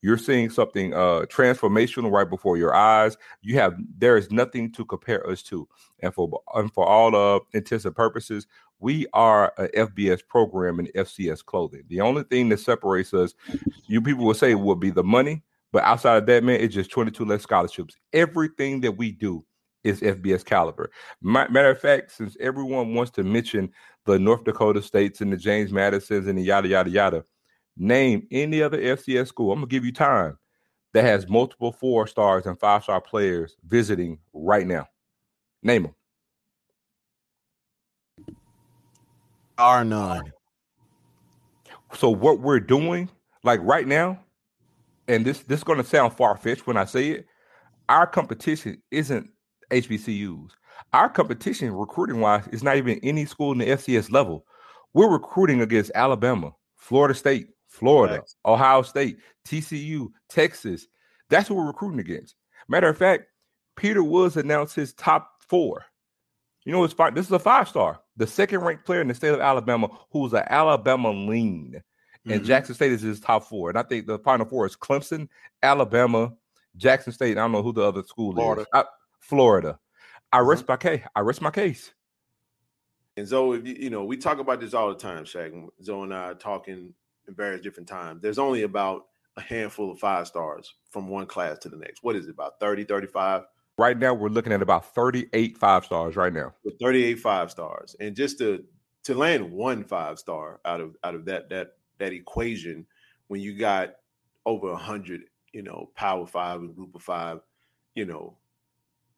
you're 0.01 0.18
seeing 0.18 0.50
something 0.50 0.94
uh, 0.94 1.25
transformational 1.27 2.12
right 2.12 2.29
before 2.29 2.58
your 2.58 2.74
eyes. 2.74 3.18
You 3.41 3.56
have 3.56 3.75
there 3.98 4.18
is 4.18 4.32
nothing 4.32 4.72
to 4.74 4.86
compare 4.86 5.27
us 5.29 5.44
to, 5.44 5.68
and 6.00 6.13
for 6.13 6.41
and 6.56 6.74
for 6.74 6.86
all 6.86 7.15
of 7.15 7.41
intents 7.53 7.86
and 7.86 7.96
purposes, 7.96 8.48
we 8.79 9.08
are 9.13 9.53
a 9.58 9.68
FBS 9.70 10.22
program 10.27 10.79
in 10.79 10.88
FCS 10.96 11.44
clothing. 11.44 11.84
The 11.88 12.01
only 12.01 12.24
thing 12.24 12.50
that 12.50 12.60
separates 12.60 13.13
us, 13.13 13.34
you 13.88 14.01
people 14.01 14.25
will 14.25 14.34
say, 14.34 14.56
would 14.56 14.79
be 14.79 14.91
the 14.91 15.03
money. 15.03 15.44
But 15.72 15.84
outside 15.84 16.18
of 16.18 16.25
that, 16.25 16.44
man, 16.44 16.62
it's 16.62 16.74
just 16.74 16.89
22 16.89 17.25
less 17.25 17.44
scholarships. 17.44 17.96
Everything 18.13 18.82
that 18.82 18.94
we 18.94 19.12
do 19.12 19.46
is 19.84 20.01
FBS 20.01 20.44
caliber. 20.44 20.91
Matter 21.22 21.70
of 21.70 21.79
fact, 21.79 22.12
since 22.12 22.36
everyone 22.39 22.94
wants 22.94 23.12
to 23.12 23.24
mention 23.24 23.72
the 24.06 24.18
North 24.18 24.44
Dakota 24.44 24.82
states 24.82 25.22
and 25.22 25.32
the 25.32 25.38
James 25.38 25.72
Madisons 25.72 26.27
and 26.27 26.38
the 26.38 26.44
yada 26.44 26.68
yada 26.68 26.89
yada, 26.89 27.25
Name 27.79 28.27
any 28.29 28.61
other 28.61 28.77
FCS 28.77 29.27
school. 29.29 29.53
I'm 29.53 29.59
gonna 29.59 29.68
give 29.68 29.85
you 29.85 29.94
time 29.94 30.37
that 30.94 31.05
has 31.05 31.29
multiple 31.29 31.72
four 31.72 32.07
stars 32.07 32.46
and 32.46 32.59
five 32.59 32.83
star 32.83 33.00
players 33.00 33.55
visiting 33.65 34.20
right 34.33 34.68
now. 34.68 34.85
Name 35.63 35.83
them. 35.83 35.96
Are 39.57 39.83
none. 39.83 40.31
So 41.94 42.09
what 42.09 42.39
we're 42.39 42.59
doing, 42.59 43.09
like 43.44 43.59
right 43.63 43.87
now, 43.87 44.20
and 45.07 45.25
this 45.25 45.39
this 45.44 45.59
is 45.59 45.63
going 45.63 45.79
to 45.79 45.83
sound 45.83 46.13
far 46.13 46.37
fetched 46.37 46.68
when 46.68 46.77
I 46.77 46.85
say 46.85 47.09
it. 47.09 47.25
Our 47.89 48.05
competition 48.05 48.81
isn't 48.92 49.29
HBCUs. 49.72 50.51
Our 50.94 51.09
competition, 51.09 51.74
recruiting 51.74 52.20
wise, 52.20 52.48
is 52.50 52.63
not 52.63 52.77
even 52.77 53.00
any 53.03 53.25
school 53.25 53.51
in 53.51 53.57
the 53.57 53.65
FCS 53.65 54.11
level. 54.11 54.46
We're 54.94 55.09
recruiting 55.09 55.61
against 55.61 55.92
Alabama, 55.96 56.51
Florida 56.77 57.13
State, 57.13 57.48
Florida, 57.79 58.22
Ohio 58.46 58.81
State, 58.81 59.20
TCU, 59.48 60.09
Texas. 60.27 60.87
That's 61.29 61.50
what 61.50 61.57
we're 61.57 61.68
recruiting 61.68 62.00
against. 62.00 62.35
Matter 62.68 62.89
of 62.89 62.98
fact, 62.98 63.24
Peter 63.77 64.03
Woods 64.03 64.35
announced 64.35 64.75
his 64.75 64.94
top 64.94 65.31
four. 65.48 65.85
You 66.65 66.74
know, 66.74 66.83
it's 66.83 66.94
five, 66.94 67.15
this 67.15 67.25
is 67.25 67.31
a 67.31 67.39
five 67.39 67.70
star, 67.70 68.01
the 68.18 68.27
second 68.27 68.59
ranked 68.59 68.85
player 68.85 69.01
in 69.01 69.07
the 69.07 69.13
state 69.13 69.33
of 69.33 69.39
Alabama, 69.39 69.87
who's 70.11 70.33
an 70.33 70.44
Alabama 70.48 71.09
lean. 71.09 71.75
Mm-hmm. 71.75 72.31
And 72.31 72.46
Jackson 72.46 72.75
State 72.75 72.92
is 72.92 73.01
his 73.01 73.22
top 73.22 73.46
four. 73.46 73.70
And 73.70 73.79
I 73.79 73.83
think 73.83 74.05
the 74.05 74.20
final 74.20 74.46
four 74.46 74.65
is 74.65 74.75
Clemson, 74.75 75.29
Alabama, 75.63 76.33
Jackson 76.75 77.13
State. 77.13 77.37
I 77.37 77.42
don't 77.42 77.53
know 77.53 77.63
who 77.63 77.72
the 77.72 77.83
other 77.83 78.03
school 78.03 78.33
Florida. 78.33 78.61
is. 78.61 78.68
I, 78.74 78.83
Florida. 79.22 79.79
I 80.33 80.39
rest 80.39 80.63
mm-hmm. 80.63 80.74
my 80.74 80.77
case. 80.77 81.01
I 81.15 81.20
rest 81.22 81.42
my 81.42 81.51
case. 81.51 81.94
And 83.15 83.27
so, 83.27 83.53
you, 83.53 83.74
you 83.74 83.89
know, 83.89 84.03
we 84.03 84.18
talk 84.18 84.39
about 84.39 84.59
this 84.59 84.74
all 84.74 84.89
the 84.89 84.96
time, 84.96 85.24
Shaq. 85.24 85.68
Zoe 85.81 86.03
and 86.03 86.13
I 86.13 86.31
are 86.31 86.35
talking 86.35 86.94
in 87.29 87.35
various 87.35 87.61
different 87.61 87.87
times. 87.87 88.22
There's 88.22 88.39
only 88.39 88.63
about 88.63 89.05
a 89.37 89.42
handful 89.42 89.92
of 89.92 90.00
five 90.00 90.27
stars 90.27 90.74
from 90.92 91.07
one 91.07 91.25
class 91.25 91.57
to 91.59 91.70
the 91.70 91.77
next. 91.77 92.03
What 92.03 92.18
is 92.18 92.27
it, 92.27 92.31
about 92.31 92.59
30, 92.59 92.83
35? 92.83 93.44
Right 93.77 93.98
now, 93.98 94.13
we're 94.13 94.27
looking 94.27 94.51
at 94.51 94.61
about 94.61 94.94
38 94.94 95.57
five 95.57 95.85
stars 95.85 96.18
right 96.18 96.33
now. 96.33 96.53
38 96.81 97.15
five 97.15 97.50
stars. 97.50 97.96
And 98.01 98.13
just 98.13 98.37
to 98.39 98.65
to 99.05 99.15
land 99.15 99.50
one 99.50 99.85
five 99.85 100.20
star 100.20 100.59
out 100.65 100.81
of 100.81 100.98
out 101.01 101.15
of 101.15 101.24
that 101.25 101.50
that 101.50 101.75
that 101.98 102.11
equation 102.11 102.85
when 103.27 103.39
you 103.39 103.57
got 103.57 103.94
over 104.46 104.72
a 104.72 104.75
hundred, 104.75 105.22
you 105.53 105.61
know, 105.61 105.89
power 105.96 106.27
five 106.27 106.59
and 106.59 106.75
group 106.75 106.94
of 106.94 107.01
five, 107.01 107.39
you 107.96 108.05
know, 108.05 108.35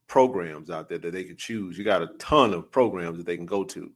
programs 0.06 0.70
out 0.70 0.90
there 0.90 1.00
that 1.00 1.12
they 1.12 1.24
could 1.24 1.40
choose. 1.40 1.76
You 1.76 1.84
got 1.84 2.04
a 2.04 2.12
ton 2.20 2.54
of 2.54 2.70
programs 2.70 3.18
that 3.18 3.26
they 3.26 3.38
can 3.38 3.48
go 3.48 3.64
to. 3.64 3.92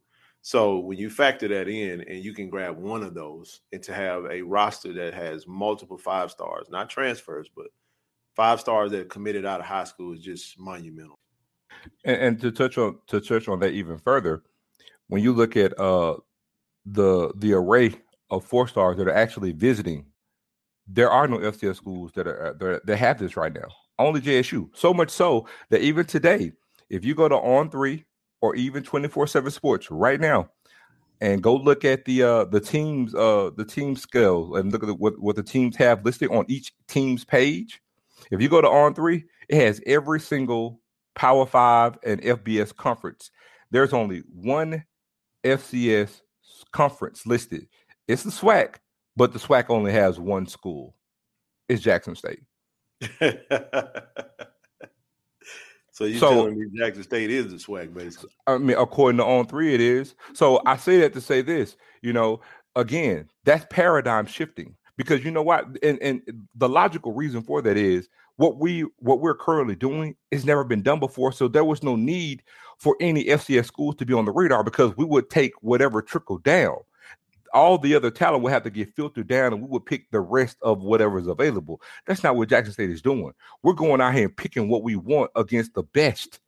So 0.45 0.77
when 0.77 0.99
you 0.99 1.09
factor 1.09 1.47
that 1.47 1.67
in 1.67 2.01
and 2.01 2.23
you 2.23 2.31
can 2.31 2.51
grab 2.51 2.77
one 2.77 3.01
of 3.01 3.15
those 3.15 3.61
and 3.71 3.81
to 3.81 3.91
have 3.95 4.25
a 4.25 4.43
roster 4.43 4.93
that 4.93 5.15
has 5.15 5.47
multiple 5.47 5.97
five 5.97 6.29
stars, 6.29 6.67
not 6.69 6.87
transfers, 6.87 7.49
but 7.55 7.65
five 8.35 8.59
stars 8.59 8.91
that 8.91 9.01
are 9.01 9.05
committed 9.05 9.43
out 9.43 9.59
of 9.59 9.65
high 9.65 9.85
school 9.85 10.13
is 10.13 10.21
just 10.21 10.59
monumental. 10.59 11.17
And, 12.03 12.21
and 12.21 12.41
to 12.41 12.51
touch 12.51 12.77
on 12.77 12.99
to 13.07 13.19
touch 13.19 13.47
on 13.47 13.59
that 13.61 13.71
even 13.71 13.97
further, 13.97 14.43
when 15.07 15.23
you 15.23 15.33
look 15.33 15.57
at 15.57 15.75
uh 15.79 16.17
the 16.85 17.33
the 17.37 17.53
array 17.53 17.95
of 18.29 18.45
four 18.45 18.67
stars 18.67 18.97
that 18.97 19.07
are 19.07 19.15
actually 19.15 19.51
visiting, 19.51 20.05
there 20.87 21.09
are 21.09 21.27
no 21.27 21.39
FCS 21.39 21.77
schools 21.77 22.11
that 22.13 22.27
are 22.27 22.55
that, 22.59 22.85
that 22.85 22.97
have 22.97 23.17
this 23.17 23.35
right 23.35 23.51
now. 23.51 23.69
Only 23.97 24.21
JSU. 24.21 24.69
So 24.75 24.93
much 24.93 25.09
so 25.09 25.47
that 25.71 25.81
even 25.81 26.05
today, 26.05 26.51
if 26.91 27.03
you 27.03 27.15
go 27.15 27.27
to 27.27 27.35
On 27.35 27.67
Three 27.71 28.05
or 28.41 28.55
even 28.55 28.83
24/7 28.83 29.51
Sports 29.51 29.89
right 29.91 30.19
now 30.19 30.49
and 31.21 31.41
go 31.41 31.55
look 31.55 31.85
at 31.85 32.05
the 32.05 32.23
uh 32.23 32.45
the 32.45 32.59
teams 32.59 33.15
uh 33.15 33.49
the 33.55 33.65
team 33.65 33.95
scale 33.95 34.55
and 34.55 34.71
look 34.71 34.83
at 34.83 34.99
what 34.99 35.17
what 35.19 35.35
the 35.35 35.43
teams 35.43 35.75
have 35.75 36.03
listed 36.03 36.29
on 36.31 36.45
each 36.47 36.73
team's 36.87 37.23
page. 37.23 37.81
If 38.31 38.41
you 38.41 38.49
go 38.49 38.61
to 38.61 38.67
on 38.67 38.95
3, 38.95 39.23
it 39.49 39.55
has 39.55 39.81
every 39.85 40.19
single 40.19 40.79
Power 41.15 41.45
5 41.45 41.99
and 42.03 42.21
FBS 42.21 42.75
conference. 42.75 43.31
There's 43.71 43.93
only 43.93 44.23
one 44.33 44.83
FCS 45.43 46.21
conference 46.71 47.25
listed. 47.25 47.67
It's 48.07 48.23
the 48.23 48.31
SWAC, 48.31 48.75
but 49.15 49.31
the 49.31 49.39
SWAC 49.39 49.69
only 49.69 49.91
has 49.91 50.19
one 50.19 50.47
school. 50.47 50.95
It's 51.69 51.81
Jackson 51.81 52.15
State. 52.15 52.43
So 55.95 56.03
you 56.03 56.19
so, 56.19 56.29
telling 56.29 56.59
me 56.59 56.65
Jackson 56.77 57.03
State 57.03 57.31
is 57.31 57.53
the 57.53 57.57
swag, 57.57 57.93
basically? 57.93 58.31
I 58.47 58.57
mean, 58.57 58.75
according 58.77 59.17
to 59.19 59.23
On 59.23 59.47
Three, 59.47 59.73
it 59.73 59.79
is. 59.79 60.13
So 60.33 60.61
I 60.65 60.75
say 60.75 60.99
that 60.99 61.13
to 61.13 61.21
say 61.21 61.41
this. 61.41 61.77
You 62.01 62.11
know, 62.11 62.41
again, 62.75 63.29
that's 63.45 63.65
paradigm 63.69 64.25
shifting 64.25 64.75
because 64.97 65.23
you 65.23 65.31
know 65.31 65.41
what, 65.41 65.65
and 65.81 65.97
and 66.01 66.21
the 66.53 66.67
logical 66.67 67.13
reason 67.13 67.43
for 67.43 67.61
that 67.61 67.77
is 67.77 68.09
what 68.35 68.57
we 68.57 68.81
what 68.97 69.21
we're 69.21 69.37
currently 69.37 69.77
doing 69.77 70.17
has 70.33 70.43
never 70.43 70.65
been 70.65 70.81
done 70.81 70.99
before. 70.99 71.31
So 71.31 71.47
there 71.47 71.63
was 71.63 71.81
no 71.81 71.95
need 71.95 72.43
for 72.77 72.97
any 72.99 73.23
FCS 73.23 73.65
schools 73.65 73.95
to 73.95 74.05
be 74.05 74.13
on 74.13 74.25
the 74.25 74.33
radar 74.33 74.65
because 74.65 74.97
we 74.97 75.05
would 75.05 75.29
take 75.29 75.53
whatever 75.61 76.01
trickle 76.01 76.39
down 76.39 76.75
all 77.55 77.77
the 77.77 77.95
other 77.95 78.11
talent 78.11 78.43
will 78.43 78.51
have 78.51 78.63
to 78.63 78.69
get 78.69 78.93
filtered 78.95 79.27
down 79.27 79.53
and 79.53 79.61
we 79.61 79.67
would 79.67 79.85
pick 79.85 80.11
the 80.11 80.19
rest 80.19 80.57
of 80.61 80.83
whatever 80.83 81.17
is 81.17 81.27
available. 81.27 81.81
That's 82.05 82.21
not 82.21 82.35
what 82.35 82.49
Jackson 82.49 82.73
State 82.73 82.91
is 82.91 83.01
doing. 83.01 83.31
We're 83.63 83.73
going 83.73 84.01
out 84.01 84.13
here 84.13 84.25
and 84.25 84.37
picking 84.37 84.67
what 84.69 84.83
we 84.83 84.97
want 84.97 85.31
against 85.35 85.73
the 85.73 85.83
best, 85.83 86.41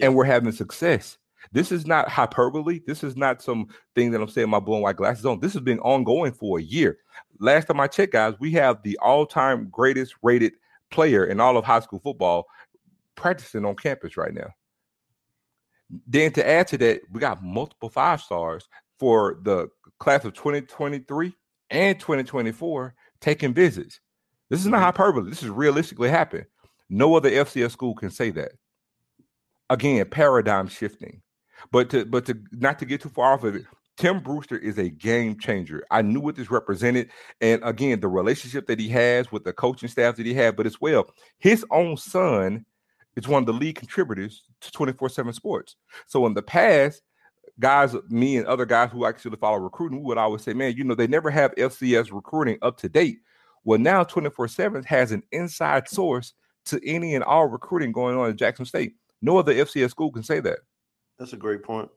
and 0.00 0.14
we're 0.14 0.24
having 0.24 0.50
success. 0.50 1.18
This 1.52 1.70
is 1.70 1.86
not 1.86 2.08
hyperbole. 2.08 2.80
This 2.86 3.04
is 3.04 3.16
not 3.16 3.42
some 3.42 3.68
thing 3.94 4.10
that 4.10 4.20
I'm 4.20 4.28
saying 4.28 4.50
my 4.50 4.58
blue 4.58 4.74
and 4.74 4.82
white 4.82 4.96
glasses 4.96 5.24
on. 5.24 5.40
This 5.40 5.52
has 5.52 5.62
been 5.62 5.80
ongoing 5.80 6.32
for 6.32 6.58
a 6.58 6.62
year. 6.62 6.98
Last 7.38 7.66
time 7.66 7.80
I 7.80 7.86
checked, 7.86 8.12
guys, 8.12 8.34
we 8.40 8.50
have 8.52 8.82
the 8.82 8.98
all-time 8.98 9.68
greatest 9.70 10.14
rated 10.22 10.54
player 10.90 11.26
in 11.26 11.40
all 11.40 11.56
of 11.56 11.64
high 11.64 11.80
school 11.80 12.00
football 12.00 12.46
practicing 13.14 13.64
on 13.64 13.76
campus 13.76 14.16
right 14.16 14.34
now. 14.34 14.48
Then 16.06 16.32
to 16.32 16.46
add 16.46 16.68
to 16.68 16.78
that, 16.78 17.02
we 17.10 17.20
got 17.20 17.42
multiple 17.42 17.88
five 17.88 18.20
stars 18.20 18.68
for 18.98 19.38
the 19.42 19.68
class 19.98 20.24
of 20.24 20.34
2023 20.34 21.34
and 21.70 21.98
2024 21.98 22.94
taking 23.20 23.54
visits. 23.54 24.00
This 24.50 24.60
is 24.60 24.66
not 24.66 24.78
mm-hmm. 24.78 24.84
hyperbole. 24.84 25.30
This 25.30 25.42
is 25.42 25.50
realistically 25.50 26.08
happened. 26.08 26.46
No 26.88 27.14
other 27.14 27.30
FCS 27.30 27.72
school 27.72 27.94
can 27.94 28.10
say 28.10 28.30
that. 28.30 28.52
Again, 29.70 30.08
paradigm 30.08 30.68
shifting. 30.68 31.20
But 31.70 31.90
to 31.90 32.04
but 32.04 32.24
to 32.26 32.38
not 32.52 32.78
to 32.78 32.86
get 32.86 33.02
too 33.02 33.08
far 33.08 33.34
off 33.34 33.44
of 33.44 33.56
it, 33.56 33.64
Tim 33.98 34.20
Brewster 34.20 34.56
is 34.56 34.78
a 34.78 34.88
game 34.88 35.38
changer. 35.38 35.84
I 35.90 36.02
knew 36.02 36.20
what 36.20 36.36
this 36.36 36.50
represented. 36.50 37.10
And 37.40 37.60
again, 37.64 38.00
the 38.00 38.08
relationship 38.08 38.66
that 38.68 38.78
he 38.78 38.88
has 38.90 39.32
with 39.32 39.44
the 39.44 39.52
coaching 39.52 39.88
staff 39.88 40.16
that 40.16 40.26
he 40.26 40.34
had, 40.34 40.56
but 40.56 40.66
as 40.66 40.80
well, 40.80 41.10
his 41.38 41.66
own 41.70 41.96
son 41.96 42.64
is 43.16 43.26
one 43.26 43.42
of 43.42 43.46
the 43.46 43.52
lead 43.52 43.74
contributors 43.74 44.44
to 44.60 44.70
24 44.70 45.08
7 45.08 45.32
sports. 45.32 45.76
So 46.06 46.24
in 46.26 46.34
the 46.34 46.42
past, 46.42 47.02
guys, 47.60 47.94
me 48.08 48.36
and 48.36 48.46
other 48.46 48.66
guys 48.66 48.90
who 48.90 49.04
actually 49.04 49.36
follow 49.36 49.58
recruiting, 49.58 49.98
we 49.98 50.04
would 50.04 50.18
always 50.18 50.42
say, 50.42 50.52
man, 50.52 50.74
you 50.76 50.84
know, 50.84 50.94
they 50.94 51.06
never 51.06 51.30
have 51.30 51.54
FCS 51.56 52.12
recruiting 52.12 52.58
up 52.62 52.78
to 52.78 52.88
date. 52.88 53.18
Well, 53.64 53.78
now 53.78 54.04
24 54.04 54.48
7 54.48 54.82
has 54.84 55.12
an 55.12 55.22
inside 55.32 55.88
source 55.88 56.34
to 56.66 56.80
any 56.86 57.14
and 57.14 57.24
all 57.24 57.46
recruiting 57.46 57.92
going 57.92 58.16
on 58.16 58.30
in 58.30 58.36
Jackson 58.36 58.64
State. 58.64 58.94
No 59.20 59.38
other 59.38 59.54
FCS 59.54 59.90
school 59.90 60.12
can 60.12 60.22
say 60.22 60.40
that. 60.40 60.58
That's 61.18 61.32
a 61.32 61.36
great 61.36 61.62
point. 61.62 61.90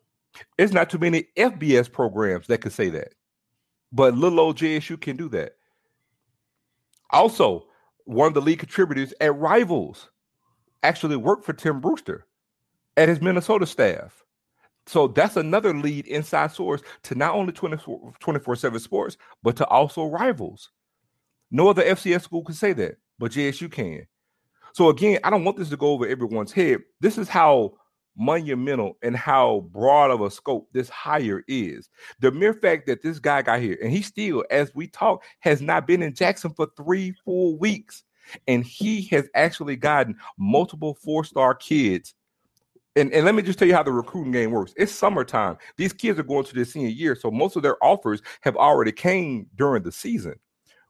It's 0.58 0.74
not 0.74 0.90
too 0.90 0.98
many 0.98 1.28
FBS 1.38 1.92
programs 1.92 2.48
that 2.48 2.62
could 2.62 2.72
say 2.72 2.90
that, 2.90 3.14
but 3.92 4.16
little 4.16 4.40
old 4.40 4.58
JSU 4.58 5.00
can 5.00 5.18
do 5.18 5.30
that. 5.30 5.54
Also, 7.12 7.68
one 8.06 8.28
of 8.28 8.34
the 8.34 8.42
lead 8.42 8.60
contributors 8.60 9.14
at 9.20 9.36
Rivals 9.36 10.10
actually 10.84 11.18
worked 11.18 11.46
for 11.46 11.54
Tim 11.54 11.82
Brewster 11.82 12.26
at 12.98 13.10
his 13.10 13.22
Minnesota 13.22 13.66
staff. 13.66 14.24
So 14.88 15.08
that's 15.08 15.38
another 15.38 15.74
lead 15.74 16.08
inside 16.08 16.52
source 16.52 16.82
to 17.04 17.16
not 17.16 17.36
only 17.36 17.54
24 17.54 18.56
7 18.56 18.80
sports, 18.80 19.18
but 19.44 19.56
to 19.58 19.68
also 19.68 20.06
Rivals. 20.06 20.72
No 21.52 21.68
other 21.68 21.84
FCS 21.84 22.24
school 22.24 22.44
can 22.44 22.56
say 22.56 22.74
that, 22.74 22.96
but 23.20 23.32
JSU 23.32 23.72
can. 23.72 24.08
So 24.74 24.90
again, 24.90 25.20
I 25.24 25.30
don't 25.30 25.44
want 25.44 25.58
this 25.58 25.70
to 25.70 25.78
go 25.78 25.88
over 25.88 26.08
everyone's 26.08 26.54
head. 26.54 26.80
This 27.02 27.18
is 27.18 27.28
how 27.28 27.74
monumental 28.18 28.98
and 29.02 29.16
how 29.16 29.68
broad 29.72 30.12
of 30.12 30.22
a 30.22 30.32
scope 30.32 30.68
this 30.74 30.90
hire 30.90 31.44
is. 31.48 31.90
The 32.20 32.32
mere 32.32 32.54
fact 32.54 32.88
that 32.88 33.02
this 33.02 33.20
guy 33.20 33.42
got 33.42 33.60
here 33.60 33.78
and 33.82 33.92
he 33.92 34.02
still, 34.02 34.44
as 34.50 34.74
we 34.76 34.88
talk, 34.88 35.24
has 35.40 35.62
not 35.62 35.88
been 35.88 36.04
in 36.04 36.14
Jackson 36.14 36.54
for 36.54 36.68
three 36.78 37.14
full 37.26 37.58
weeks. 37.58 38.04
And 38.48 38.64
he 38.64 39.04
has 39.08 39.28
actually 39.36 39.76
gotten 39.76 40.16
multiple 40.38 40.96
four 41.04 41.26
star 41.26 41.54
kids. 41.54 42.14
And, 42.96 43.14
and 43.14 43.26
let 43.26 43.36
me 43.36 43.42
just 43.42 43.58
tell 43.58 43.68
you 43.68 43.74
how 43.74 43.84
the 43.84 43.92
recruiting 43.92 44.34
game 44.34 44.52
works. 44.52 44.74
It's 44.76 44.92
summertime. 44.92 45.58
These 45.78 45.94
kids 45.94 46.20
are 46.20 46.24
going 46.24 46.44
to 46.46 46.54
their 46.54 46.66
senior 46.66 46.90
year. 46.90 47.16
So 47.16 47.32
most 47.32 47.56
of 47.56 47.64
their 47.64 47.82
offers 47.84 48.22
have 48.42 48.58
already 48.58 48.92
came 48.92 49.48
during 49.56 49.84
the 49.84 49.92
season. 49.92 50.36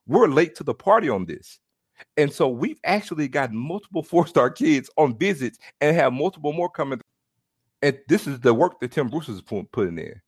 We're 0.08 0.28
late 0.28 0.56
to 0.56 0.64
the 0.64 0.74
party 0.74 1.10
on 1.10 1.26
this. 1.26 1.60
And 2.18 2.34
so 2.34 2.48
we've 2.48 2.80
actually 2.84 3.28
got 3.28 3.52
multiple 3.52 4.02
four 4.04 4.26
star 4.26 4.50
kids 4.50 4.90
on 4.98 5.18
visits 5.18 5.60
and 5.80 5.96
have 5.96 6.14
multiple 6.14 6.54
more 6.54 6.70
coming. 6.70 7.00
And 7.84 8.00
this 8.08 8.26
is 8.28 8.40
the 8.40 8.54
work 8.54 8.80
that 8.80 8.92
Tim 8.92 9.08
Bruce 9.08 9.30
is 9.30 9.42
putting 9.42 9.98
in. 9.98 10.22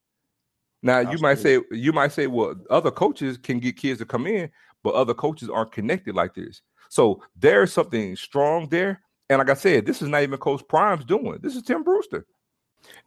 Now 0.84 1.00
you 1.00 1.18
might 1.20 1.40
say 1.40 1.60
you 1.72 1.94
might 1.94 2.12
say, 2.12 2.28
well, 2.28 2.56
other 2.70 2.92
coaches 2.92 3.38
can 3.38 3.60
get 3.60 3.78
kids 3.78 4.00
to 4.00 4.06
come 4.06 4.28
in, 4.28 4.50
but 4.84 4.96
other 4.96 5.14
coaches 5.14 5.50
aren't 5.50 5.72
connected 5.72 6.14
like 6.14 6.36
this. 6.36 6.62
So 6.90 7.24
there's 7.38 7.72
something 7.72 8.16
strong 8.18 8.68
there. 8.70 9.02
And 9.30 9.40
like 9.40 9.50
I 9.50 9.54
said, 9.54 9.86
this 9.86 10.02
is 10.02 10.10
not 10.10 10.24
even 10.24 10.38
Coach 10.38 10.68
Prime's 10.68 11.06
doing. 11.06 11.40
This 11.42 11.56
is 11.56 11.64
Tim 11.64 11.84
Brewster. 11.84 12.26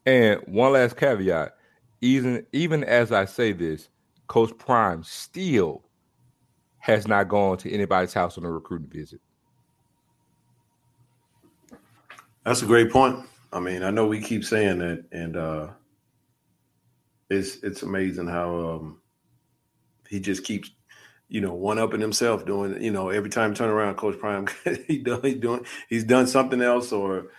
And 0.05 0.41
one 0.47 0.73
last 0.73 0.97
caveat: 0.97 1.53
even 2.01 2.47
even 2.53 2.85
as 2.85 3.13
I 3.13 3.25
say 3.25 3.53
this, 3.53 3.89
Coach 4.27 4.57
Prime 4.59 5.03
still 5.05 5.83
has 6.79 7.07
not 7.07 7.29
gone 7.29 7.59
to 7.59 7.73
anybody's 7.73 8.15
house 8.15 8.39
on 8.39 8.45
a 8.45 8.51
recruiting 8.51 8.89
visit. 8.89 9.21
That's 12.45 12.63
a 12.63 12.67
great 12.67 12.93
point. 12.93 13.27
I 13.53 13.59
mean, 13.59 13.83
I 13.83 13.91
know 13.91 14.07
we 14.07 14.21
keep 14.21 14.45
saying 14.45 14.79
that, 14.79 15.05
and 15.11 15.37
uh, 15.37 15.69
it's 17.29 17.57
it's 17.63 17.83
amazing 17.83 18.29
how 18.29 18.57
um, 18.57 19.01
he 20.09 20.21
just 20.21 20.45
keeps, 20.45 20.71
you 21.29 21.41
know, 21.41 21.55
one 21.55 21.79
upping 21.79 22.01
himself, 22.01 22.47
doing, 22.47 22.81
you 22.83 22.93
know, 22.93 23.09
every 23.09 23.31
time 23.31 23.55
turn 23.55 23.71
around, 23.71 23.97
Coach 23.97 24.19
Prime, 24.19 24.47
he 24.87 24.99
done, 24.99 25.21
he's 25.23 25.37
doing, 25.37 25.67
he's 25.89 26.05
done 26.05 26.27
something 26.27 26.63
else, 26.63 26.93
or, 26.93 27.33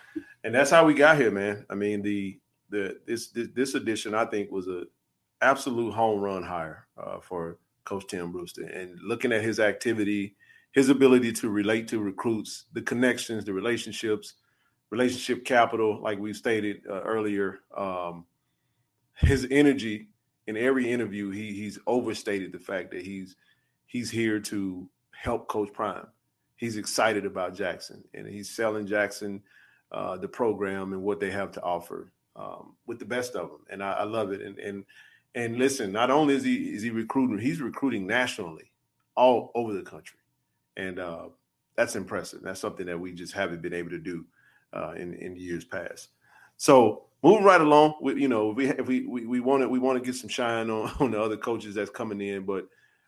and 0.44 0.54
that's 0.54 0.72
how 0.72 0.86
we 0.86 0.94
got 0.94 1.18
here, 1.18 1.32
man. 1.32 1.66
I 1.70 1.76
mean, 1.76 2.02
the 2.02 2.40
the 2.70 3.00
this 3.06 3.30
this, 3.34 3.76
edition, 3.76 4.14
I 4.14 4.26
think, 4.26 4.52
was 4.52 4.68
a 4.68 4.84
absolute 5.42 5.94
home 5.94 6.20
run 6.20 6.44
hire 6.44 6.88
uh, 6.98 7.20
for 7.22 7.60
Coach 7.86 8.08
Tim 8.08 8.32
Brewster, 8.32 8.66
and 8.66 9.00
looking 9.02 9.32
at 9.32 9.44
his 9.44 9.60
activity, 9.60 10.36
his 10.74 10.90
ability 10.90 11.32
to 11.34 11.50
relate 11.50 11.88
to 11.90 12.00
recruits, 12.00 12.66
the 12.74 12.82
connections, 12.82 13.46
the 13.46 13.54
relationships, 13.54 14.34
relationship 14.90 15.46
capital, 15.46 16.02
like 16.02 16.20
we 16.20 16.34
stated 16.34 16.82
uh, 16.90 17.02
earlier, 17.02 17.60
um, 17.76 18.26
his 19.16 19.48
energy 19.50 20.10
in 20.48 20.58
every 20.58 20.92
interview, 20.92 21.30
he 21.30 21.54
he's 21.54 21.80
overstated 21.88 22.52
the 22.52 22.60
fact 22.60 22.92
that 22.92 23.02
he's 23.02 23.36
he's 23.88 24.12
here 24.12 24.40
to 24.40 24.88
help 25.12 25.48
Coach 25.48 25.74
Prime. 25.74 26.08
He's 26.56 26.78
excited 26.78 27.26
about 27.26 27.56
Jackson, 27.56 28.04
and 28.14 28.28
he's 28.28 28.50
selling 28.50 28.86
Jackson 28.86 29.42
uh, 29.92 30.18
the 30.18 30.28
program 30.28 30.94
and 30.94 31.02
what 31.02 31.20
they 31.20 31.32
have 31.32 31.52
to 31.54 31.62
offer 31.64 32.12
um, 32.36 32.76
with 32.86 33.00
the 33.00 33.06
best 33.06 33.36
of 33.36 33.50
them, 33.50 33.60
and 33.70 33.84
I, 33.84 33.94
I 33.94 34.04
love 34.04 34.32
it. 34.32 34.42
And 34.42 34.60
and 34.60 34.86
and 35.34 35.58
listen, 35.58 35.92
not 35.92 36.12
only 36.12 36.36
is 36.36 36.44
he 36.44 36.56
is 36.56 36.84
he 36.84 36.90
recruiting, 36.90 37.40
he's 37.40 37.62
recruiting 37.62 38.06
nationally, 38.06 38.72
all 39.16 39.52
over 39.56 39.74
the 39.74 39.82
country, 39.82 40.20
and 40.76 41.00
uh, 41.00 41.28
that's 41.76 41.96
impressive. 41.96 42.42
That's 42.44 42.60
something 42.60 42.86
that 42.88 43.00
we 43.00 43.14
just 43.14 43.34
haven't 43.34 43.62
been 43.62 43.74
able 43.74 43.92
to 43.92 44.00
do 44.00 44.26
uh, 44.74 44.92
in 44.92 45.14
in 45.16 45.36
years 45.36 45.64
past. 45.66 46.10
So 46.58 47.06
moving 47.24 47.44
right 47.44 47.62
along, 47.62 47.96
we, 48.02 48.22
you 48.22 48.28
know, 48.28 48.50
we 48.50 48.72
we 48.74 49.02
we 49.08 49.40
want 49.40 49.64
to 49.64 49.70
we 49.70 49.80
want 49.80 49.98
to 49.98 50.06
get 50.06 50.16
some 50.16 50.30
shine 50.30 50.70
on 50.70 50.92
on 51.00 51.12
the 51.12 51.22
other 51.22 51.38
coaches 51.38 51.76
that's 51.76 51.90
coming 51.90 52.22
in, 52.22 52.44
but 52.44 52.68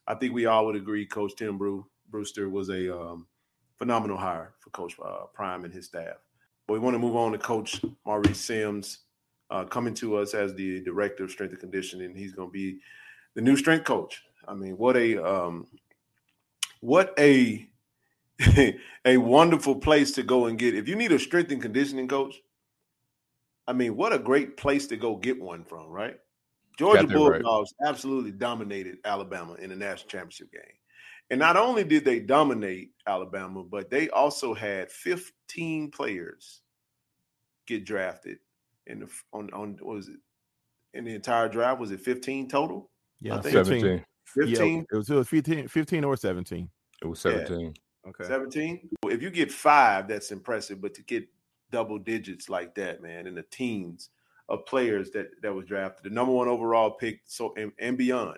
I 0.10 0.16
think 0.16 0.34
we 0.34 0.48
all 0.48 0.66
would 0.66 0.76
agree 0.76 1.06
Coach 1.06 1.36
Tim 1.38 1.58
Brew, 1.58 1.86
Brewster 2.10 2.50
was 2.50 2.70
a 2.70 3.00
um, 3.00 3.28
phenomenal 3.78 4.18
hire 4.18 4.54
for 4.60 4.72
Coach 4.72 4.96
uh, 5.04 5.26
Prime 5.34 5.64
and 5.64 5.74
his 5.74 5.86
staff. 5.86 6.18
But 6.68 6.74
we 6.74 6.80
want 6.80 6.96
to 6.96 7.00
move 7.00 7.16
on 7.16 7.32
to 7.32 7.38
Coach 7.38 7.82
Maurice 8.06 8.40
Sims 8.40 9.00
uh, 9.52 9.66
coming 9.66 9.94
to 9.96 10.18
us 10.18 10.34
as 10.34 10.56
the 10.56 10.84
director 10.84 11.24
of 11.24 11.32
strength 11.32 11.52
and 11.52 11.60
conditioning. 11.60 12.16
He's 12.16 12.34
going 12.34 12.50
to 12.50 12.52
be 12.54 12.80
the 13.36 13.42
new 13.42 13.56
strength 13.56 13.86
coach. 13.86 14.24
I 14.48 14.56
mean, 14.56 14.78
what 14.78 14.98
a 14.98 15.24
um, 15.24 15.68
what 16.82 17.14
a 17.20 17.68
a 19.06 19.18
wonderful 19.18 19.76
place 19.76 20.12
to 20.14 20.24
go 20.24 20.48
and 20.48 20.58
get. 20.58 20.76
If 20.76 20.88
you 20.88 20.96
need 20.96 21.12
a 21.12 21.20
strength 21.20 21.52
and 21.52 21.62
conditioning 21.62 22.08
coach, 22.08 22.36
I 23.68 23.74
mean, 23.74 23.96
what 23.96 24.14
a 24.14 24.20
great 24.20 24.58
place 24.58 24.88
to 24.88 24.98
go 24.98 25.16
get 25.16 25.40
one 25.40 25.66
from, 25.66 25.88
right? 25.90 26.18
Georgia 26.80 27.06
Bulldogs 27.06 27.74
right. 27.82 27.90
absolutely 27.90 28.32
dominated 28.32 29.00
Alabama 29.04 29.56
in 29.56 29.70
the 29.70 29.76
national 29.76 30.08
championship 30.08 30.50
game. 30.54 30.62
And 31.30 31.38
not 31.38 31.58
only 31.58 31.84
did 31.84 32.06
they 32.06 32.22
dominate 32.22 32.92
Alabama, 33.06 33.64
but 33.64 33.90
they 33.90 34.10
also 34.10 34.54
had 34.54 34.90
15 34.90 35.92
players 35.92 36.62
get 37.68 37.86
drafted 37.86 38.40
in 38.88 39.02
the 39.02 39.10
on 39.34 39.50
on 39.52 39.78
what 39.82 39.96
was 39.96 40.08
it 40.08 40.16
in 40.94 41.04
the 41.04 41.14
entire 41.14 41.50
drive? 41.50 41.80
Was 41.80 41.92
it 41.92 42.00
15 42.00 42.48
total? 42.48 42.90
Yeah, 43.20 43.42
17. 43.42 44.04
15. 44.24 44.56
Yeah, 44.56 44.84
it 44.90 44.96
was, 44.96 45.10
it 45.10 45.16
was 45.16 45.28
15, 45.28 45.68
15 45.68 46.04
or 46.06 46.16
17. 46.16 46.70
It 47.02 47.06
was 47.06 47.20
17. 47.20 47.60
Yeah. 47.60 48.10
Okay. 48.10 48.24
17. 48.24 48.90
If 49.08 49.22
you 49.22 49.30
get 49.30 49.52
five, 49.52 50.08
that's 50.08 50.32
impressive. 50.32 50.82
But 50.82 50.94
to 50.94 51.04
get 51.04 51.28
double 51.72 52.00
digits 52.00 52.48
like 52.48 52.74
that, 52.76 53.04
man, 53.04 53.28
in 53.28 53.36
the 53.36 53.44
teens 53.44 54.12
of 54.50 54.66
players 54.66 55.12
that 55.12 55.30
that 55.42 55.54
was 55.54 55.66
drafted, 55.66 56.12
the 56.12 56.14
number 56.14 56.34
one 56.34 56.48
overall 56.48 56.92
pick, 56.92 57.22
so 57.26 57.54
and, 57.56 57.72
and 57.80 57.98
beyond. 57.98 58.38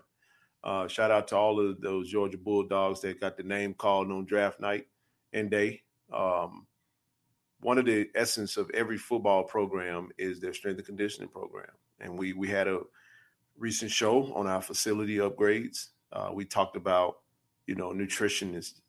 Uh, 0.63 0.87
shout 0.87 1.09
out 1.09 1.27
to 1.29 1.35
all 1.35 1.59
of 1.59 1.81
those 1.81 2.09
Georgia 2.09 2.37
Bulldogs 2.37 3.01
that 3.01 3.19
got 3.19 3.35
the 3.35 3.43
name 3.43 3.73
called 3.73 4.11
on 4.11 4.25
draft 4.25 4.59
night 4.59 4.87
and 5.33 5.49
day. 5.49 5.81
Um, 6.13 6.67
one 7.61 7.77
of 7.77 7.85
the 7.85 8.09
essence 8.13 8.57
of 8.57 8.69
every 8.71 8.97
football 8.97 9.43
program 9.43 10.09
is 10.17 10.39
their 10.39 10.53
strength 10.53 10.77
and 10.77 10.85
conditioning 10.85 11.29
program. 11.29 11.71
And 11.99 12.17
we 12.17 12.33
we 12.33 12.47
had 12.47 12.67
a 12.67 12.81
recent 13.57 13.91
show 13.91 14.33
on 14.33 14.47
our 14.47 14.61
facility 14.61 15.17
upgrades. 15.17 15.87
Uh, 16.11 16.31
we 16.33 16.45
talked 16.45 16.75
about 16.75 17.19
you 17.67 17.75
know 17.75 17.91
nutritionists, 17.91 18.81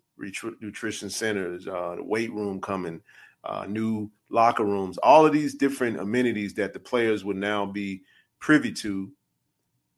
nutrition 0.61 1.08
centers, 1.08 1.68
uh, 1.68 1.94
the 1.96 2.02
weight 2.02 2.32
room 2.32 2.61
coming, 2.61 3.00
uh, 3.44 3.66
new 3.68 4.11
locker 4.31 4.64
rooms, 4.64 4.98
all 4.98 5.26
of 5.26 5.33
these 5.33 5.55
different 5.55 6.00
amenities 6.00 6.55
that 6.55 6.72
the 6.72 6.81
players 6.81 7.24
would 7.24 7.37
now 7.37 7.66
be 7.66 8.02
privy 8.40 8.72
to. 8.72 9.11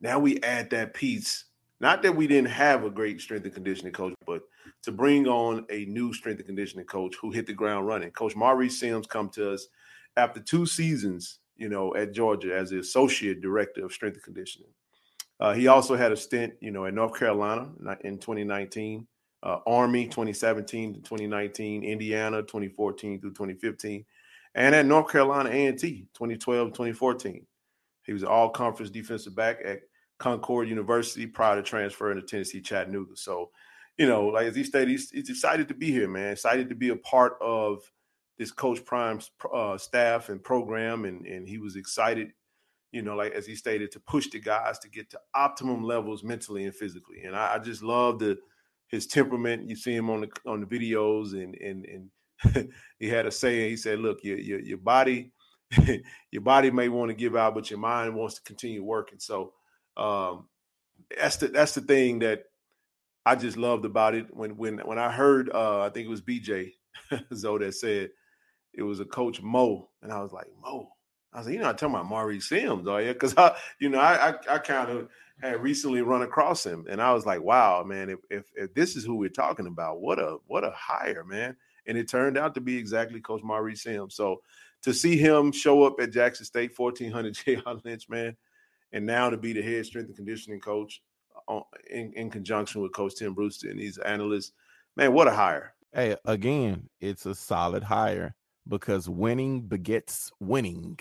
Now 0.01 0.19
we 0.19 0.39
add 0.41 0.69
that 0.71 0.93
piece. 0.93 1.45
Not 1.79 2.01
that 2.03 2.15
we 2.15 2.27
didn't 2.27 2.49
have 2.49 2.83
a 2.83 2.89
great 2.89 3.21
strength 3.21 3.45
and 3.45 3.53
conditioning 3.53 3.93
coach, 3.93 4.13
but 4.25 4.41
to 4.83 4.91
bring 4.91 5.27
on 5.27 5.65
a 5.69 5.85
new 5.85 6.13
strength 6.13 6.39
and 6.39 6.47
conditioning 6.47 6.85
coach 6.85 7.15
who 7.21 7.31
hit 7.31 7.47
the 7.47 7.53
ground 7.53 7.87
running. 7.87 8.11
Coach 8.11 8.35
Maurice 8.35 8.79
Sims 8.79 9.07
come 9.07 9.29
to 9.29 9.51
us 9.51 9.67
after 10.15 10.39
two 10.39 10.65
seasons, 10.65 11.39
you 11.57 11.69
know, 11.69 11.93
at 11.95 12.13
Georgia 12.13 12.55
as 12.55 12.69
the 12.69 12.79
associate 12.79 13.41
director 13.41 13.83
of 13.83 13.91
strength 13.91 14.15
and 14.15 14.23
conditioning. 14.23 14.69
Uh, 15.39 15.53
he 15.53 15.67
also 15.67 15.95
had 15.95 16.11
a 16.11 16.17
stint, 16.17 16.53
you 16.61 16.71
know, 16.71 16.85
at 16.85 16.93
North 16.93 17.17
Carolina 17.17 17.69
in 18.01 18.17
2019, 18.17 19.05
uh, 19.45 19.59
Army 19.67 20.05
2017 20.05 20.95
to 20.95 20.99
2019, 21.01 21.83
Indiana 21.83 22.41
2014 22.41 23.21
through 23.21 23.29
2015, 23.29 24.03
and 24.55 24.73
at 24.73 24.85
North 24.85 25.11
Carolina 25.11 25.49
A&T 25.49 26.07
2012 26.13 26.69
2014. 26.69 27.45
He 28.03 28.13
was 28.13 28.23
an 28.23 28.27
all-conference 28.27 28.91
defensive 28.91 29.35
back 29.35 29.59
at 29.63 29.81
Concord 30.17 30.67
University 30.67 31.27
prior 31.27 31.55
to 31.55 31.63
transferring 31.63 32.19
to 32.19 32.25
Tennessee 32.25 32.61
Chattanooga. 32.61 33.15
So, 33.15 33.51
you 33.97 34.07
know, 34.07 34.27
like 34.27 34.47
as 34.47 34.55
he 34.55 34.63
stated, 34.63 34.89
he's, 34.89 35.11
he's 35.11 35.29
excited 35.29 35.67
to 35.67 35.73
be 35.73 35.91
here, 35.91 36.07
man. 36.07 36.31
Excited 36.31 36.69
to 36.69 36.75
be 36.75 36.89
a 36.89 36.95
part 36.95 37.37
of 37.41 37.79
this 38.37 38.51
Coach 38.51 38.83
Prime's 38.83 39.31
uh, 39.53 39.77
staff 39.77 40.29
and 40.29 40.43
program, 40.43 41.05
and 41.05 41.25
and 41.25 41.47
he 41.47 41.57
was 41.57 41.77
excited, 41.77 42.33
you 42.91 43.01
know, 43.01 43.15
like 43.15 43.31
as 43.31 43.45
he 43.45 43.55
stated, 43.55 43.91
to 43.93 43.99
push 44.01 44.29
the 44.29 44.39
guys 44.39 44.77
to 44.79 44.89
get 44.89 45.09
to 45.11 45.19
optimum 45.33 45.83
levels 45.83 46.23
mentally 46.23 46.65
and 46.65 46.75
physically. 46.75 47.23
And 47.23 47.35
I, 47.35 47.55
I 47.55 47.59
just 47.59 47.81
love 47.81 48.19
the 48.19 48.37
his 48.87 49.07
temperament. 49.07 49.69
You 49.69 49.75
see 49.75 49.95
him 49.95 50.09
on 50.09 50.21
the 50.21 50.29
on 50.45 50.61
the 50.61 50.67
videos, 50.67 51.33
and 51.33 51.55
and 51.55 51.85
and 51.85 52.71
he 52.99 53.07
had 53.07 53.25
a 53.25 53.31
saying. 53.31 53.69
He 53.69 53.77
said, 53.77 53.99
"Look, 53.99 54.23
your 54.23 54.37
your, 54.37 54.59
your 54.59 54.77
body." 54.77 55.31
your 56.31 56.43
body 56.43 56.69
may 56.69 56.87
want 56.89 57.09
to 57.09 57.15
give 57.15 57.35
out, 57.35 57.55
but 57.55 57.71
your 57.71 57.79
mind 57.79 58.13
wants 58.13 58.35
to 58.35 58.43
continue 58.43 58.83
working. 58.83 59.17
So 59.19 59.51
um, 59.97 60.47
that's 61.19 61.37
the 61.37 61.47
that's 61.47 61.73
the 61.73 61.81
thing 61.81 62.19
that 62.19 62.43
I 63.25 63.35
just 63.35 63.57
loved 63.57 63.85
about 63.85 64.15
it. 64.15 64.27
When 64.31 64.57
when 64.57 64.77
when 64.79 64.99
I 64.99 65.11
heard, 65.11 65.49
uh, 65.53 65.81
I 65.81 65.89
think 65.89 66.05
it 66.05 66.09
was 66.09 66.21
BJ 66.21 66.73
Zoe 67.33 67.59
that 67.59 67.73
said 67.73 68.09
it 68.73 68.83
was 68.83 68.99
a 68.99 69.05
coach 69.05 69.41
Mo, 69.41 69.89
and 70.01 70.11
I 70.11 70.21
was 70.21 70.31
like 70.31 70.47
Mo. 70.61 70.89
I 71.33 71.39
was 71.39 71.47
like, 71.47 71.55
you 71.55 71.61
know, 71.61 71.69
I'm 71.69 71.75
talking 71.75 71.95
about 71.95 72.05
Maurice 72.05 72.47
Sims, 72.47 72.87
are 72.87 73.01
you? 73.01 73.13
Because 73.13 73.35
I, 73.37 73.57
you 73.79 73.89
know, 73.89 73.99
I 73.99 74.29
I, 74.29 74.55
I 74.55 74.57
kind 74.59 74.89
of 74.89 75.09
had 75.41 75.61
recently 75.61 76.01
run 76.01 76.21
across 76.21 76.65
him, 76.65 76.85
and 76.89 77.01
I 77.01 77.13
was 77.13 77.25
like, 77.25 77.41
wow, 77.41 77.83
man, 77.83 78.09
if, 78.09 78.19
if 78.29 78.45
if 78.55 78.73
this 78.73 78.95
is 78.95 79.03
who 79.03 79.15
we're 79.15 79.29
talking 79.29 79.67
about, 79.67 80.01
what 80.01 80.19
a 80.19 80.37
what 80.47 80.63
a 80.63 80.71
hire, 80.71 81.23
man. 81.23 81.55
And 81.87 81.97
it 81.97 82.09
turned 82.09 82.37
out 82.37 82.55
to 82.55 82.61
be 82.61 82.77
exactly 82.77 83.21
Coach 83.21 83.43
Maurice 83.43 83.83
Sims. 83.83 84.15
So 84.15 84.41
to 84.83 84.93
see 84.93 85.17
him 85.17 85.51
show 85.51 85.83
up 85.83 85.99
at 85.99 86.11
Jackson 86.11 86.45
State, 86.45 86.71
1400 86.75 87.33
J.R. 87.45 87.75
Lynch, 87.83 88.09
man, 88.09 88.35
and 88.91 89.05
now 89.05 89.29
to 89.29 89.37
be 89.37 89.53
the 89.53 89.61
head 89.61 89.85
strength 89.85 90.07
and 90.07 90.15
conditioning 90.15 90.59
coach 90.59 91.01
uh, 91.47 91.61
in, 91.91 92.13
in 92.13 92.29
conjunction 92.29 92.81
with 92.81 92.93
Coach 92.93 93.15
Tim 93.15 93.33
Brewster 93.33 93.69
and 93.69 93.79
these 93.79 93.97
analysts, 93.97 94.51
man, 94.95 95.13
what 95.13 95.27
a 95.27 95.31
hire. 95.31 95.73
Hey, 95.93 96.15
again, 96.25 96.89
it's 96.99 97.25
a 97.25 97.35
solid 97.35 97.83
hire 97.83 98.35
because 98.67 99.09
winning 99.09 99.61
begets 99.61 100.31
winning. 100.39 100.99